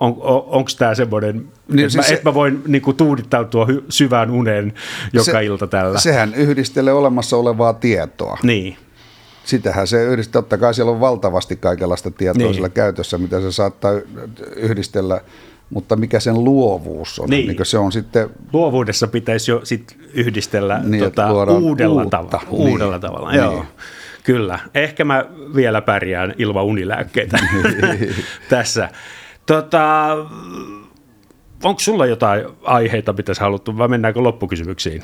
On, 0.01 0.17
on, 0.21 0.45
Onko 0.47 0.71
tämä 0.79 0.95
semmoinen, 0.95 1.49
niin, 1.69 1.87
että, 1.87 2.03
siis 2.03 2.25
mä, 2.25 2.31
mä 2.31 2.35
voin 2.35 2.63
niin 2.67 2.83
kuin, 2.83 2.97
tuudittautua 2.97 3.67
hy, 3.67 3.85
syvään 3.89 4.31
uneen 4.31 4.75
joka 5.13 5.33
se, 5.33 5.45
ilta 5.45 5.67
tällä? 5.67 5.99
Sehän 5.99 6.35
yhdistelee 6.35 6.93
olemassa 6.93 7.37
olevaa 7.37 7.73
tietoa. 7.73 8.39
Niin. 8.43 8.77
Sitähän 9.45 9.87
se 9.87 10.05
yhdistää, 10.05 10.43
totta 10.43 10.59
kai 10.59 10.75
siellä 10.75 10.93
on 10.93 11.01
valtavasti 11.01 11.57
kaikenlaista 11.57 12.11
tietoa 12.11 12.43
niin. 12.43 12.55
sillä 12.55 12.69
käytössä, 12.69 13.19
mitä 13.19 13.41
se 13.41 13.53
saattaa 13.53 13.93
yhdistellä, 14.57 15.21
mutta 15.71 15.97
mikä 15.97 16.21
sen 16.21 16.45
luovuus 16.45 17.19
on. 17.19 17.31
Niin. 17.31 17.49
niin 17.49 17.67
se 17.67 17.79
on 17.79 17.93
sitten... 17.93 18.31
Luovuudessa 18.53 19.09
pitäisi 19.09 19.51
jo 19.51 19.61
sit 19.65 19.97
yhdistellä 20.15 20.81
niin, 20.85 21.05
tota, 21.05 21.33
uudella, 21.59 22.03
uutta. 22.03 22.17
tavalla, 22.17 22.43
niin. 22.51 22.71
uudella 22.71 22.99
tavalla. 22.99 23.33
Niin. 23.33 23.63
Kyllä, 24.27 24.59
ehkä 24.75 25.05
mä 25.05 25.25
vielä 25.55 25.83
pärjään 25.83 26.35
ilman 26.39 26.65
unilääkkeitä 26.65 27.39
tässä. 28.49 28.89
Tota, 29.47 30.17
onko 31.65 31.81
sulla 31.81 32.07
jotain 32.07 32.45
aiheita, 32.63 33.13
mitä 33.13 33.35
sä 33.35 33.43
haluttu, 33.43 33.79
vai 33.79 33.89
mennäänkö 33.89 34.21
loppukysymyksiin? 34.21 35.03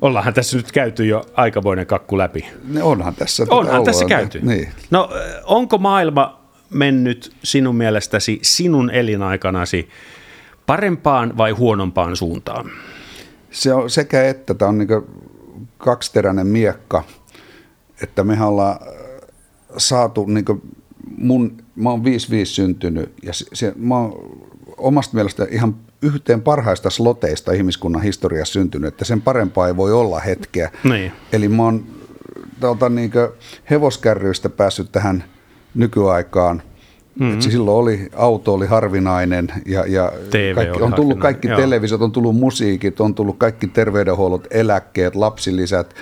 Ollaanhan 0.00 0.34
tässä 0.34 0.56
nyt 0.56 0.72
käyty 0.72 1.06
jo 1.06 1.24
aikamoinen 1.34 1.86
kakku 1.86 2.18
läpi. 2.18 2.48
Ne 2.64 2.82
onhan 2.82 3.14
tässä. 3.14 3.46
Onhan 3.50 3.84
tässä 3.84 4.04
käyty. 4.04 4.40
Niin. 4.42 4.68
No 4.90 5.10
onko 5.44 5.78
maailma 5.78 6.40
mennyt 6.70 7.32
sinun 7.44 7.76
mielestäsi 7.76 8.38
sinun 8.42 8.90
elinaikanasi 8.90 9.88
parempaan 10.66 11.36
vai 11.36 11.50
huonompaan 11.50 12.16
suuntaan? 12.16 12.70
Se 13.50 13.74
on 13.74 13.90
sekä 13.90 14.28
että, 14.28 14.54
tämä 14.54 14.68
on 14.68 14.78
niin 14.78 14.88
kaksiteräinen 15.78 16.46
miekka, 16.46 17.04
että 18.02 18.24
me 18.24 18.44
ollaan 18.44 18.78
saatu, 19.76 20.26
niin 20.26 20.44
mun, 21.16 21.56
mä 21.76 21.90
oon 21.90 22.02
5-5 22.02 22.04
syntynyt 22.44 23.12
ja 23.22 23.32
se, 23.32 23.46
se, 23.52 23.72
mä 23.76 23.98
oon 23.98 24.12
omasta 24.76 25.14
mielestä 25.14 25.46
ihan 25.50 25.76
yhteen 26.02 26.42
parhaista 26.42 26.90
sloteista 26.90 27.52
ihmiskunnan 27.52 28.02
historiassa 28.02 28.52
syntynyt, 28.52 28.88
että 28.88 29.04
sen 29.04 29.22
parempaa 29.22 29.66
ei 29.66 29.76
voi 29.76 29.92
olla 29.92 30.20
hetkeä. 30.20 30.70
Niin. 30.84 31.12
Eli 31.32 31.48
mä 31.48 31.62
oon 31.62 31.84
tuota, 32.60 32.88
niin 32.88 33.10
hevoskärryistä 33.70 34.48
päässyt 34.48 34.92
tähän 34.92 35.24
nykyaikaan. 35.74 36.62
Mm-hmm. 37.18 37.34
Et 37.34 37.42
silloin 37.42 37.76
oli, 37.76 38.08
auto 38.16 38.54
oli 38.54 38.66
harvinainen 38.66 39.48
ja, 39.66 39.84
ja 39.86 40.12
TV 40.30 40.54
kaikki, 40.54 40.82
on 40.82 40.94
tullut 40.94 41.18
kaikki 41.18 41.48
televisiot, 41.48 42.02
on 42.02 42.12
tullut 42.12 42.36
musiikit, 42.36 43.00
on 43.00 43.14
tullut 43.14 43.38
kaikki 43.38 43.66
terveydenhuollot, 43.66 44.46
eläkkeet, 44.50 45.14
lapsilisät, 45.14 45.94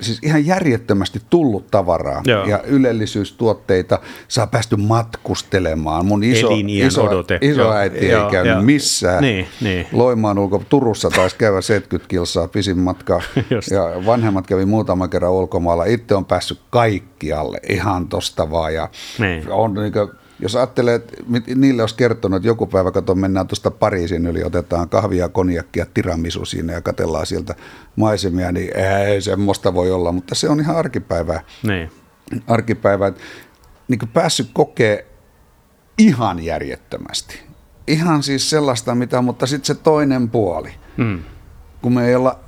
siis 0.00 0.18
ihan 0.22 0.46
järjettömästi 0.46 1.22
tullut 1.30 1.66
tavaraa 1.70 2.22
Joo. 2.26 2.46
ja 2.46 2.62
ylellisyystuotteita. 2.62 3.98
Saa 4.28 4.46
päästy 4.46 4.76
matkustelemaan. 4.76 6.06
Mun 6.06 6.24
iso, 6.24 6.48
iso, 6.66 7.04
odote. 7.04 7.38
iso 7.42 7.72
äiti 7.72 8.08
Joo. 8.08 8.24
ei 8.24 8.30
käynyt 8.30 8.52
Joo. 8.52 8.62
missään. 8.62 9.22
Niin, 9.22 9.46
niin. 9.60 9.86
Loimaan 9.92 10.38
ulko 10.38 10.62
Turussa 10.68 11.10
taisi 11.10 11.36
käydä 11.36 11.60
70 11.60 12.08
kilsaa 12.08 12.48
pisin 12.48 12.78
matka 12.78 13.22
ja 13.74 14.06
vanhemmat 14.06 14.46
kävi 14.46 14.64
muutama 14.64 15.08
kerran 15.08 15.32
ulkomailla. 15.32 15.84
Itse 15.84 16.14
on 16.14 16.24
päässyt 16.24 16.60
kaikkialle 16.70 17.58
ihan 17.68 18.08
tosta 18.08 18.50
vaan 18.50 18.74
ja 18.74 18.88
niin. 19.18 19.50
on 19.50 19.74
niin 19.74 19.92
kuin, 19.92 20.10
jos 20.42 20.56
ajattelee, 20.56 20.94
että 20.94 21.16
niille 21.54 21.82
olisi 21.82 21.94
kertonut, 21.94 22.36
että 22.36 22.48
joku 22.48 22.66
päivä 22.66 22.90
kato 22.90 23.14
mennään 23.14 23.46
tuosta 23.46 23.70
Pariisin 23.70 24.26
yli, 24.26 24.44
otetaan 24.44 24.88
kahvia, 24.88 25.28
konjakkia, 25.28 25.86
tiramisu 25.94 26.44
siinä 26.44 26.72
ja 26.72 26.80
katellaan 26.80 27.26
sieltä 27.26 27.54
maisemia, 27.96 28.52
niin 28.52 28.76
ei 28.76 29.22
semmoista 29.22 29.74
voi 29.74 29.90
olla, 29.90 30.12
mutta 30.12 30.34
se 30.34 30.48
on 30.48 30.60
ihan 30.60 30.76
arkipäivää. 30.76 31.40
Niin. 31.66 31.90
Arkipäivää, 32.46 33.12
niin 33.88 33.98
kuin 33.98 34.08
päässyt 34.08 34.50
kokee 34.52 35.06
ihan 35.98 36.44
järjettömästi. 36.44 37.40
Ihan 37.86 38.22
siis 38.22 38.50
sellaista, 38.50 38.94
mitä, 38.94 39.22
mutta 39.22 39.46
sitten 39.46 39.66
se 39.66 39.82
toinen 39.82 40.30
puoli. 40.30 40.70
Hmm. 40.96 41.22
Kun 41.82 41.94
me 41.94 42.08
ei 42.08 42.14
olla 42.14 42.38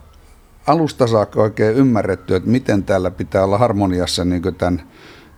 alusta 0.67 1.07
saakka 1.07 1.43
oikein 1.43 1.77
ymmärretty, 1.77 2.35
että 2.35 2.51
miten 2.51 2.83
täällä 2.83 3.11
pitää 3.11 3.45
olla 3.45 3.59
harmoniassa 3.59 4.25
niin 4.25 4.43
tämän, 4.59 4.83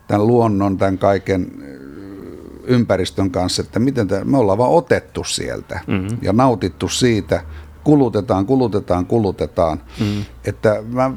tämän 0.07 0.27
luonnon, 0.27 0.79
tämän 0.79 0.99
kaiken 0.99 1.53
ympäristön 2.67 3.31
kanssa, 3.31 3.63
että 3.63 3.79
miten 3.79 4.09
tämä, 4.09 4.25
me 4.25 4.39
ollaan 4.39 4.59
vaan 4.59 4.71
otettu 4.71 5.25
sieltä 5.25 5.81
mm-hmm. 5.87 6.19
ja 6.23 6.33
nautittu 6.33 6.89
siitä, 6.89 7.43
kulutetaan, 7.85 8.47
kulutetaan, 8.47 9.07
kulutetaan. 9.07 9.81
Mm-hmm. 10.01 10.25
Että 10.45 10.83
mä 10.93 11.11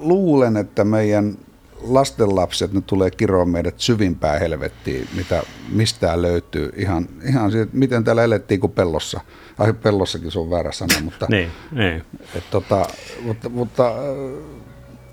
luulen, 0.00 0.56
että 0.56 0.84
meidän 0.84 1.36
lastenlapset, 1.82 2.72
ne 2.72 2.80
tulee 2.80 3.10
kiroon 3.10 3.50
meidät 3.50 3.74
syvimpää 3.80 4.38
helvettiin, 4.38 5.08
mitä 5.16 5.42
mistään 5.72 6.22
löytyy. 6.22 6.72
Ihan, 6.76 7.08
ihan 7.28 7.50
siitä, 7.50 7.70
miten 7.72 8.04
täällä 8.04 8.24
elettiin 8.24 8.60
kuin 8.60 8.72
pellossa. 8.72 9.20
Ai 9.58 9.72
pellossakin 9.72 10.30
se 10.30 10.38
on 10.38 10.50
väärä 10.50 10.72
sana, 10.72 10.94
mutta, 11.04 11.26
niin, 11.30 11.50
niin. 11.72 12.02
Et, 12.34 12.44
tota, 12.50 12.86
mutta, 13.22 13.48
mutta 13.48 13.92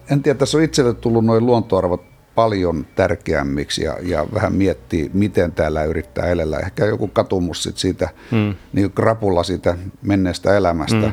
en 0.09 0.23
tiedä, 0.23 0.39
tässä 0.39 0.57
on 0.57 0.63
itselle 0.63 0.93
tullut 0.93 1.25
noin 1.25 1.45
luontoarvot 1.45 2.01
paljon 2.37 2.85
tärkeämmiksi 2.95 3.83
ja, 3.83 3.95
ja 4.01 4.27
vähän 4.33 4.53
miettii, 4.53 5.11
miten 5.13 5.51
täällä 5.51 5.83
yrittää 5.83 6.25
elellä. 6.25 6.59
Ehkä 6.59 6.85
joku 6.85 7.07
katumus 7.07 7.63
sit 7.63 7.77
siitä, 7.77 8.09
mm. 8.31 8.55
niin 8.73 8.91
krapulla 8.91 9.43
siitä 9.43 9.77
menneestä 10.01 10.57
elämästä. 10.57 10.95
Mm. 10.95 11.11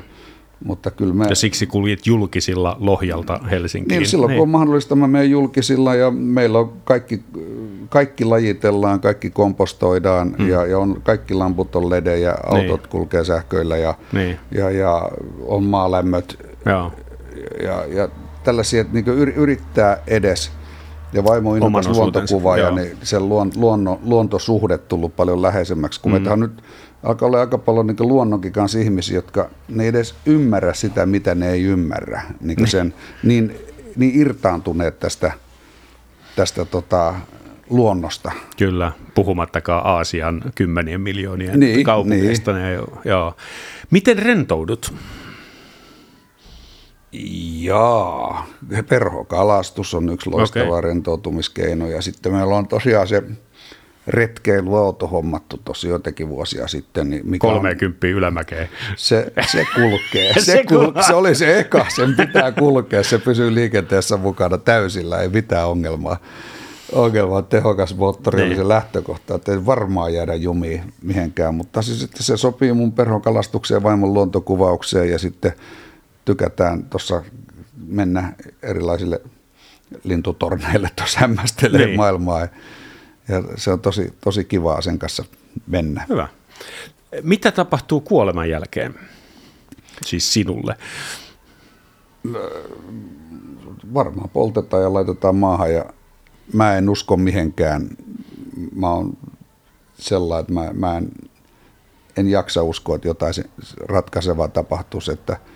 Mutta 0.65 0.91
kyllä 0.91 1.15
me... 1.15 1.27
Ja 1.29 1.35
siksi 1.35 1.67
kuljit 1.67 2.07
julkisilla 2.07 2.77
Lohjalta 2.81 3.41
Helsinkiin. 3.51 3.99
Niin, 3.99 4.09
silloin 4.09 4.29
niin. 4.29 4.39
kun 4.39 4.43
on 4.43 4.49
mahdollista, 4.49 4.97
mä 4.97 5.07
menen 5.07 5.31
julkisilla 5.31 5.95
ja 5.95 6.11
meillä 6.11 6.59
on 6.59 6.73
kaikki, 6.85 7.23
kaikki 7.89 8.25
lajitellaan, 8.25 9.01
kaikki 9.01 9.31
kompostoidaan 9.31 10.35
mm. 10.39 10.49
ja, 10.49 10.67
ja 10.67 10.79
on, 10.79 11.01
kaikki 11.03 11.35
lamput 11.35 11.77
on 11.77 11.91
ledejä, 11.91 12.35
autot 12.47 12.81
niin. 12.81 12.91
kulkee 12.91 13.25
sähköillä 13.25 13.77
ja, 13.77 13.95
niin. 14.13 14.39
ja, 14.51 14.71
ja 14.71 15.11
on 15.47 15.65
maalämmöt 15.65 16.39
ja, 16.65 16.91
ja, 17.63 17.85
ja 17.87 18.09
tällaisia, 18.45 18.81
että 18.81 18.93
niin 18.95 19.09
yrittää 19.37 20.03
edes– 20.07 20.51
ja 21.15 21.25
vaimo 21.25 21.57
innokas 21.57 21.89
luontokuvaaja, 21.89 22.71
niin 22.71 22.97
se 23.03 23.21
luon, 23.21 23.53
luonno, 23.57 24.01
luontosuhde 24.05 24.79
tullut 24.79 25.17
paljon 25.17 25.43
läheisemmäksi, 25.43 26.01
kun 26.01 26.13
mm. 26.13 26.41
nyt 26.41 26.63
alkaa 27.03 27.27
olla 27.27 27.41
aika 27.41 27.59
paljon 27.59 27.87
niin 27.87 27.97
luonnonkin 28.01 28.53
kanssa 28.53 28.79
ihmisiä, 28.79 29.15
jotka 29.15 29.51
ne 29.69 29.83
ei 29.83 29.89
edes 29.89 30.15
ymmärrä 30.27 30.75
sitä, 30.75 31.07
mitä 31.07 31.35
ne 31.35 31.51
ei 31.51 31.63
ymmärrä. 31.63 32.23
Niin, 32.41 32.69
sen, 32.69 32.95
niin, 33.23 33.57
niin 33.97 34.21
irtaantuneet 34.21 35.01
tästä, 35.01 35.33
tästä 36.37 36.65
tota, 36.65 37.15
luonnosta. 37.71 38.33
Kyllä, 38.57 38.93
puhumattakaan 39.15 39.87
Aasian 39.87 40.43
kymmenien 40.55 41.01
miljoonien 41.01 41.61
niin, 41.61 41.85
kaupungista. 41.85 42.53
Niin. 42.53 42.81
Joo. 43.05 43.35
Miten 43.91 44.19
rentoudut? 44.19 44.95
Jaa, 47.61 48.47
perhokalastus 48.89 49.95
on 49.95 50.09
yksi 50.09 50.31
loistava 50.31 50.69
okay. 50.69 50.81
rentoutumiskeino 50.81 51.89
ja 51.89 52.03
sitten 52.03 52.33
meillä 52.33 52.57
on 52.57 52.69
tosiaan 52.69 53.09
se 53.09 53.23
retkeilyauto 54.07 55.07
hommattu 55.07 55.61
tosi 55.65 55.89
jotenkin 55.89 56.29
vuosia 56.29 56.69
sitten. 56.69 57.11
Niin 57.11 57.29
mikä 57.29 57.47
30 57.47 58.07
on, 58.07 58.11
ylämäkeen. 58.11 58.69
Se, 58.97 59.33
se 59.53 59.67
kulkee. 59.75 60.33
se, 60.41 60.41
se, 60.41 60.65
kul, 60.65 60.93
se 61.07 61.15
oli 61.15 61.35
se 61.35 61.59
eka, 61.59 61.87
sen 61.97 62.15
pitää 62.17 62.53
kulkea, 62.53 63.03
se 63.03 63.19
pysyy 63.19 63.55
liikenteessä 63.55 64.17
mukana 64.17 64.59
täysillä, 64.59 65.21
ei 65.21 65.29
mitään 65.29 65.69
ongelmaa. 65.69 66.17
Ongelma 66.93 67.37
on 67.37 67.47
tehokas 67.47 67.97
moottori, 67.97 68.45
niin. 68.45 68.57
se 68.57 68.69
lähtökohta, 68.69 69.35
että 69.35 69.53
ei 69.53 69.67
varmaan 69.67 70.15
jäädä 70.15 70.35
jumiin 70.35 70.95
mihinkään, 71.03 71.55
mutta 71.55 71.83
siis, 71.83 72.09
se 72.15 72.37
sopii 72.37 72.73
mun 72.73 72.93
perhokalastukseen, 72.93 73.83
vaimon 73.83 74.15
luontokuvaukseen 74.15 75.11
ja 75.11 75.19
sitten– 75.19 75.53
tykätään 76.25 76.85
tuossa 76.85 77.23
mennä 77.87 78.33
erilaisille 78.63 79.21
lintutorneille 80.05 80.91
tuossa 80.97 81.21
hämmästelee 81.21 81.87
niin. 81.87 81.97
maailmaa. 81.97 82.41
Ja 82.41 83.43
se 83.57 83.71
on 83.71 83.81
tosi, 83.81 84.15
tosi 84.21 84.45
kivaa 84.45 84.81
sen 84.81 84.99
kanssa 84.99 85.25
mennä. 85.67 86.07
Hyvä. 86.09 86.29
Mitä 87.23 87.53
tapahtuu 87.53 88.01
kuoleman 88.01 88.51
jälkeen? 88.51 88.95
Siis 90.07 90.33
sinulle? 90.33 90.77
Varmaan 93.95 94.31
poltetaan 94.31 94.83
ja 94.83 94.93
laitetaan 94.93 95.37
maahan 95.37 95.73
ja 95.75 95.85
mä 96.53 96.77
en 96.77 96.89
usko 96.89 97.17
mihinkään. 97.17 97.89
Mä 98.75 98.91
oon 98.91 99.17
sellainen, 99.95 100.41
että 100.41 100.53
mä, 100.53 100.71
mä 100.73 100.97
en, 100.97 101.09
en 102.17 102.29
jaksa 102.29 102.63
uskoa, 102.63 102.97
että 102.97 103.09
jotain 103.09 103.35
ratkaisevaa 103.89 104.49
tapahtuisi, 104.49 105.13
että– 105.13 105.37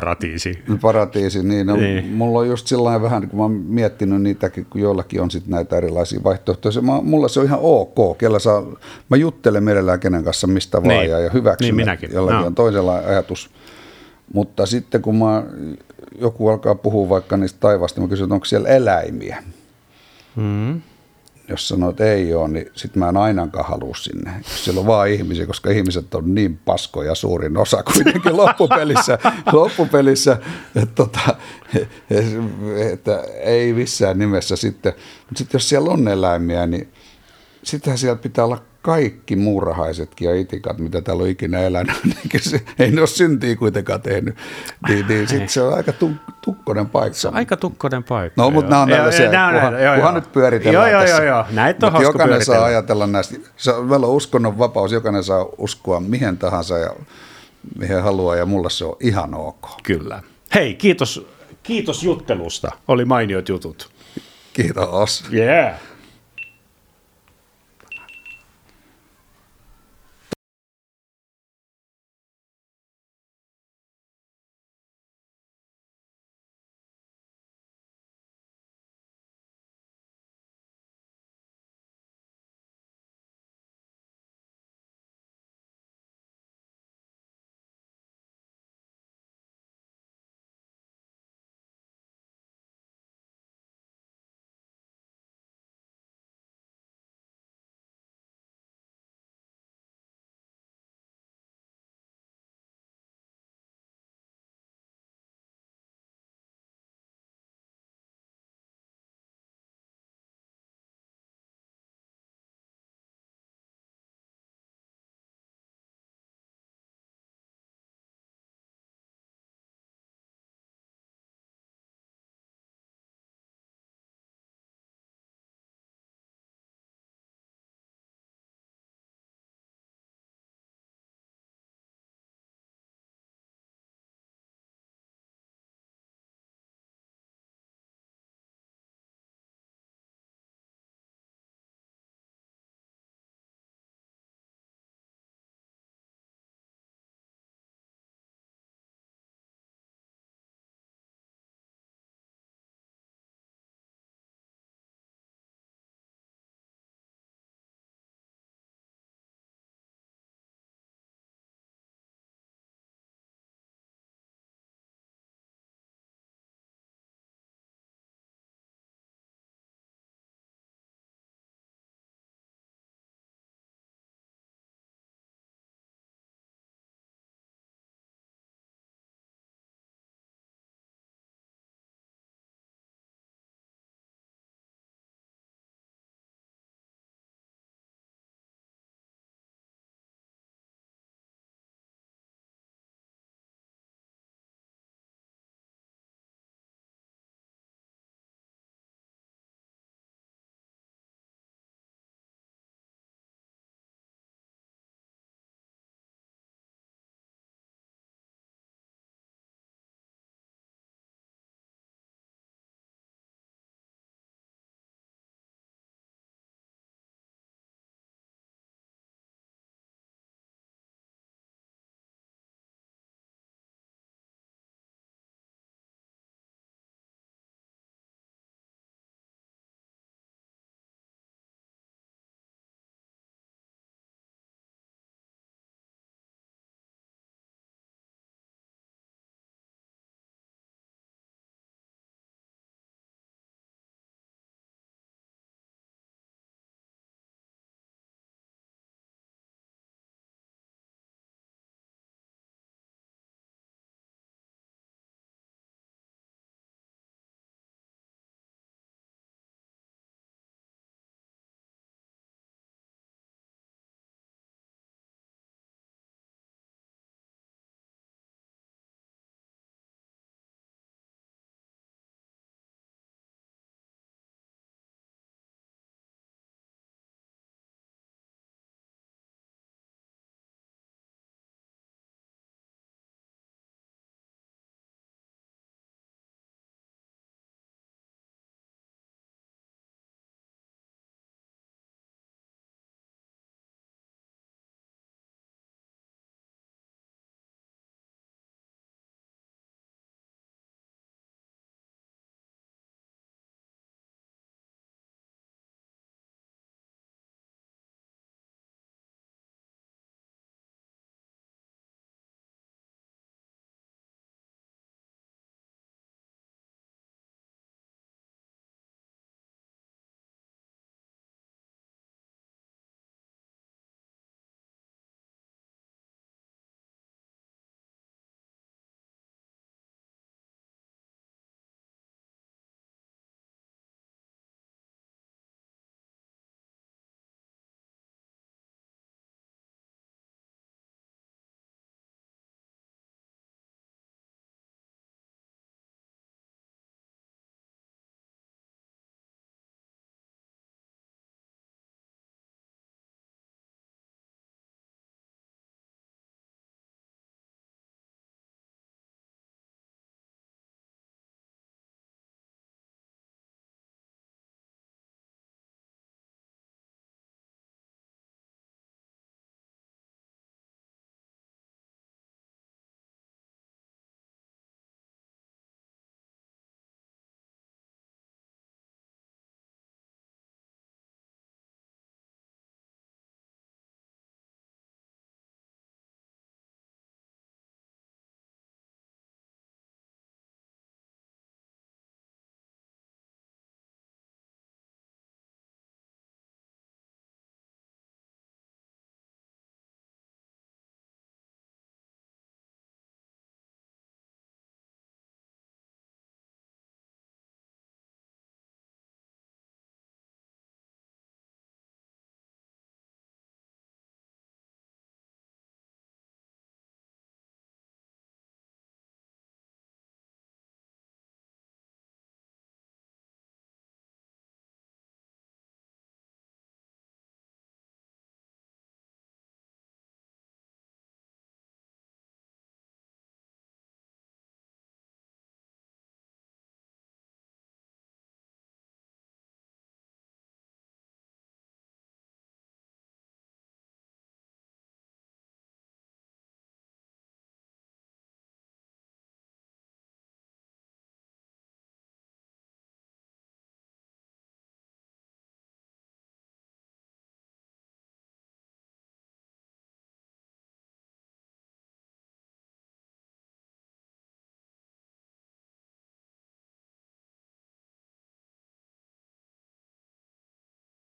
paratiisi. 0.00 0.58
Paratiisi, 0.80 1.42
niin, 1.42 1.66
no, 1.66 1.76
niin. 1.76 2.06
Mulla 2.06 2.38
on 2.38 2.48
just 2.48 2.66
sellainen 2.66 3.02
vähän, 3.02 3.28
kun 3.28 3.38
mä 3.38 3.42
oon 3.42 3.52
miettinyt 3.52 4.22
niitäkin, 4.22 4.64
kun 4.64 4.80
joillakin 4.80 5.20
on 5.20 5.30
sitten 5.30 5.50
näitä 5.50 5.76
erilaisia 5.76 6.20
vaihtoehtoja. 6.24 6.82
Mä, 6.82 7.00
mulla 7.00 7.28
se 7.28 7.40
on 7.40 7.46
ihan 7.46 7.58
ok, 7.62 8.18
kellä 8.18 8.38
saa, 8.38 8.62
mä 9.08 9.16
juttelen 9.16 9.64
mielellään 9.64 10.00
kenen 10.00 10.24
kanssa 10.24 10.46
mistä 10.46 10.82
vaan 10.82 10.88
niin. 10.88 11.10
ja, 11.10 11.18
ja 11.18 11.30
hyväksyn, 11.30 11.66
niin 11.66 11.76
minäkin. 11.76 12.10
jollakin 12.12 12.40
no. 12.40 12.46
on 12.46 12.54
toisella 12.54 12.94
ajatus. 12.94 13.50
Mutta 14.34 14.66
sitten 14.66 15.02
kun 15.02 15.16
mä, 15.16 15.42
joku 16.20 16.48
alkaa 16.48 16.74
puhua 16.74 17.08
vaikka 17.08 17.36
niistä 17.36 17.60
taivaasta, 17.60 18.00
mä 18.00 18.08
kysyn, 18.08 18.24
että 18.24 18.34
onko 18.34 18.44
siellä 18.44 18.68
eläimiä. 18.68 19.42
Mm 20.36 20.80
jos 21.48 21.68
sanoo, 21.68 21.90
että 21.90 22.04
ei 22.04 22.34
ole, 22.34 22.48
niin 22.48 22.70
sitten 22.74 23.00
mä 23.00 23.08
en 23.08 23.16
ainakaan 23.16 23.66
halua 23.66 23.94
sinne. 23.94 24.30
Jos 24.38 24.64
siellä 24.64 24.80
on 24.80 24.86
vaan 24.86 25.08
ihmisiä, 25.08 25.46
koska 25.46 25.70
ihmiset 25.70 26.14
on 26.14 26.34
niin 26.34 26.56
paskoja 26.64 27.14
suurin 27.14 27.56
osa 27.56 27.82
kuitenkin 27.82 28.36
loppupelissä, 28.36 29.18
loppupelissä 29.52 30.36
että, 30.74 30.94
tota, 30.94 31.36
että 32.92 33.20
ei 33.40 33.72
missään 33.72 34.18
nimessä 34.18 34.56
sitten. 34.56 34.92
Mutta 35.28 35.38
sitten 35.38 35.58
jos 35.58 35.68
siellä 35.68 35.90
on 35.90 36.08
eläimiä, 36.08 36.66
niin 36.66 36.92
sittenhän 37.62 37.98
siellä 37.98 38.16
pitää 38.16 38.44
olla 38.44 38.62
kaikki 38.82 39.36
muurahaisetkin 39.36 40.28
ja 40.28 40.34
itikat, 40.34 40.78
mitä 40.78 41.00
täällä 41.00 41.22
on 41.22 41.28
ikinä 41.28 41.58
elänyt, 41.58 41.96
niin 42.04 42.42
se, 42.42 42.60
ei 42.78 42.90
ne 42.90 43.00
ole 43.00 43.06
syntiä 43.06 43.56
kuitenkaan 43.56 44.02
tehnyt. 44.02 44.36
Niin, 44.88 45.06
niin 45.08 45.28
sitten 45.28 45.48
se 45.48 45.62
on 45.62 45.74
aika 45.74 45.92
tukkonen 46.44 46.86
paikka. 46.86 47.18
Se 47.18 47.28
on 47.28 47.34
aika 47.34 47.56
tukkonen 47.56 48.04
paikka. 48.04 48.42
No, 48.42 48.50
mutta 48.50 48.70
nämä 48.70 48.82
on 48.82 48.88
tällaisia, 48.88 49.30
kunhan, 49.30 49.82
joo, 49.82 49.94
kunhan 49.94 50.14
nyt 50.14 50.32
pyöritellään 50.32 50.90
joo, 50.90 51.00
tässä. 51.00 51.16
Joo, 51.16 51.24
joo, 51.24 51.36
joo. 51.36 51.46
Näitä 51.50 51.86
on 51.86 52.02
jokainen 52.02 52.28
pyöritellä. 52.28 52.58
saa 52.58 52.64
ajatella 52.64 53.06
näistä. 53.06 53.34
Se 53.56 53.72
on, 53.72 53.86
meillä 53.88 54.06
on 54.06 54.12
uskonnon 54.12 54.58
vapaus, 54.58 54.92
jokainen 54.92 55.24
saa 55.24 55.46
uskoa 55.58 56.00
mihin 56.00 56.38
tahansa 56.38 56.78
ja 56.78 56.90
mihin 57.78 58.02
haluaa, 58.02 58.36
ja 58.36 58.46
mulla 58.46 58.68
se 58.68 58.84
on 58.84 58.96
ihan 59.00 59.34
ok. 59.34 59.66
Kyllä. 59.82 60.22
Hei, 60.54 60.74
kiitos, 60.74 61.26
kiitos 61.62 62.02
juttelusta. 62.02 62.70
Oli 62.88 63.04
mainiot 63.04 63.48
jutut. 63.48 63.90
Kiitos. 64.52 65.24
Yeah. 65.32 65.74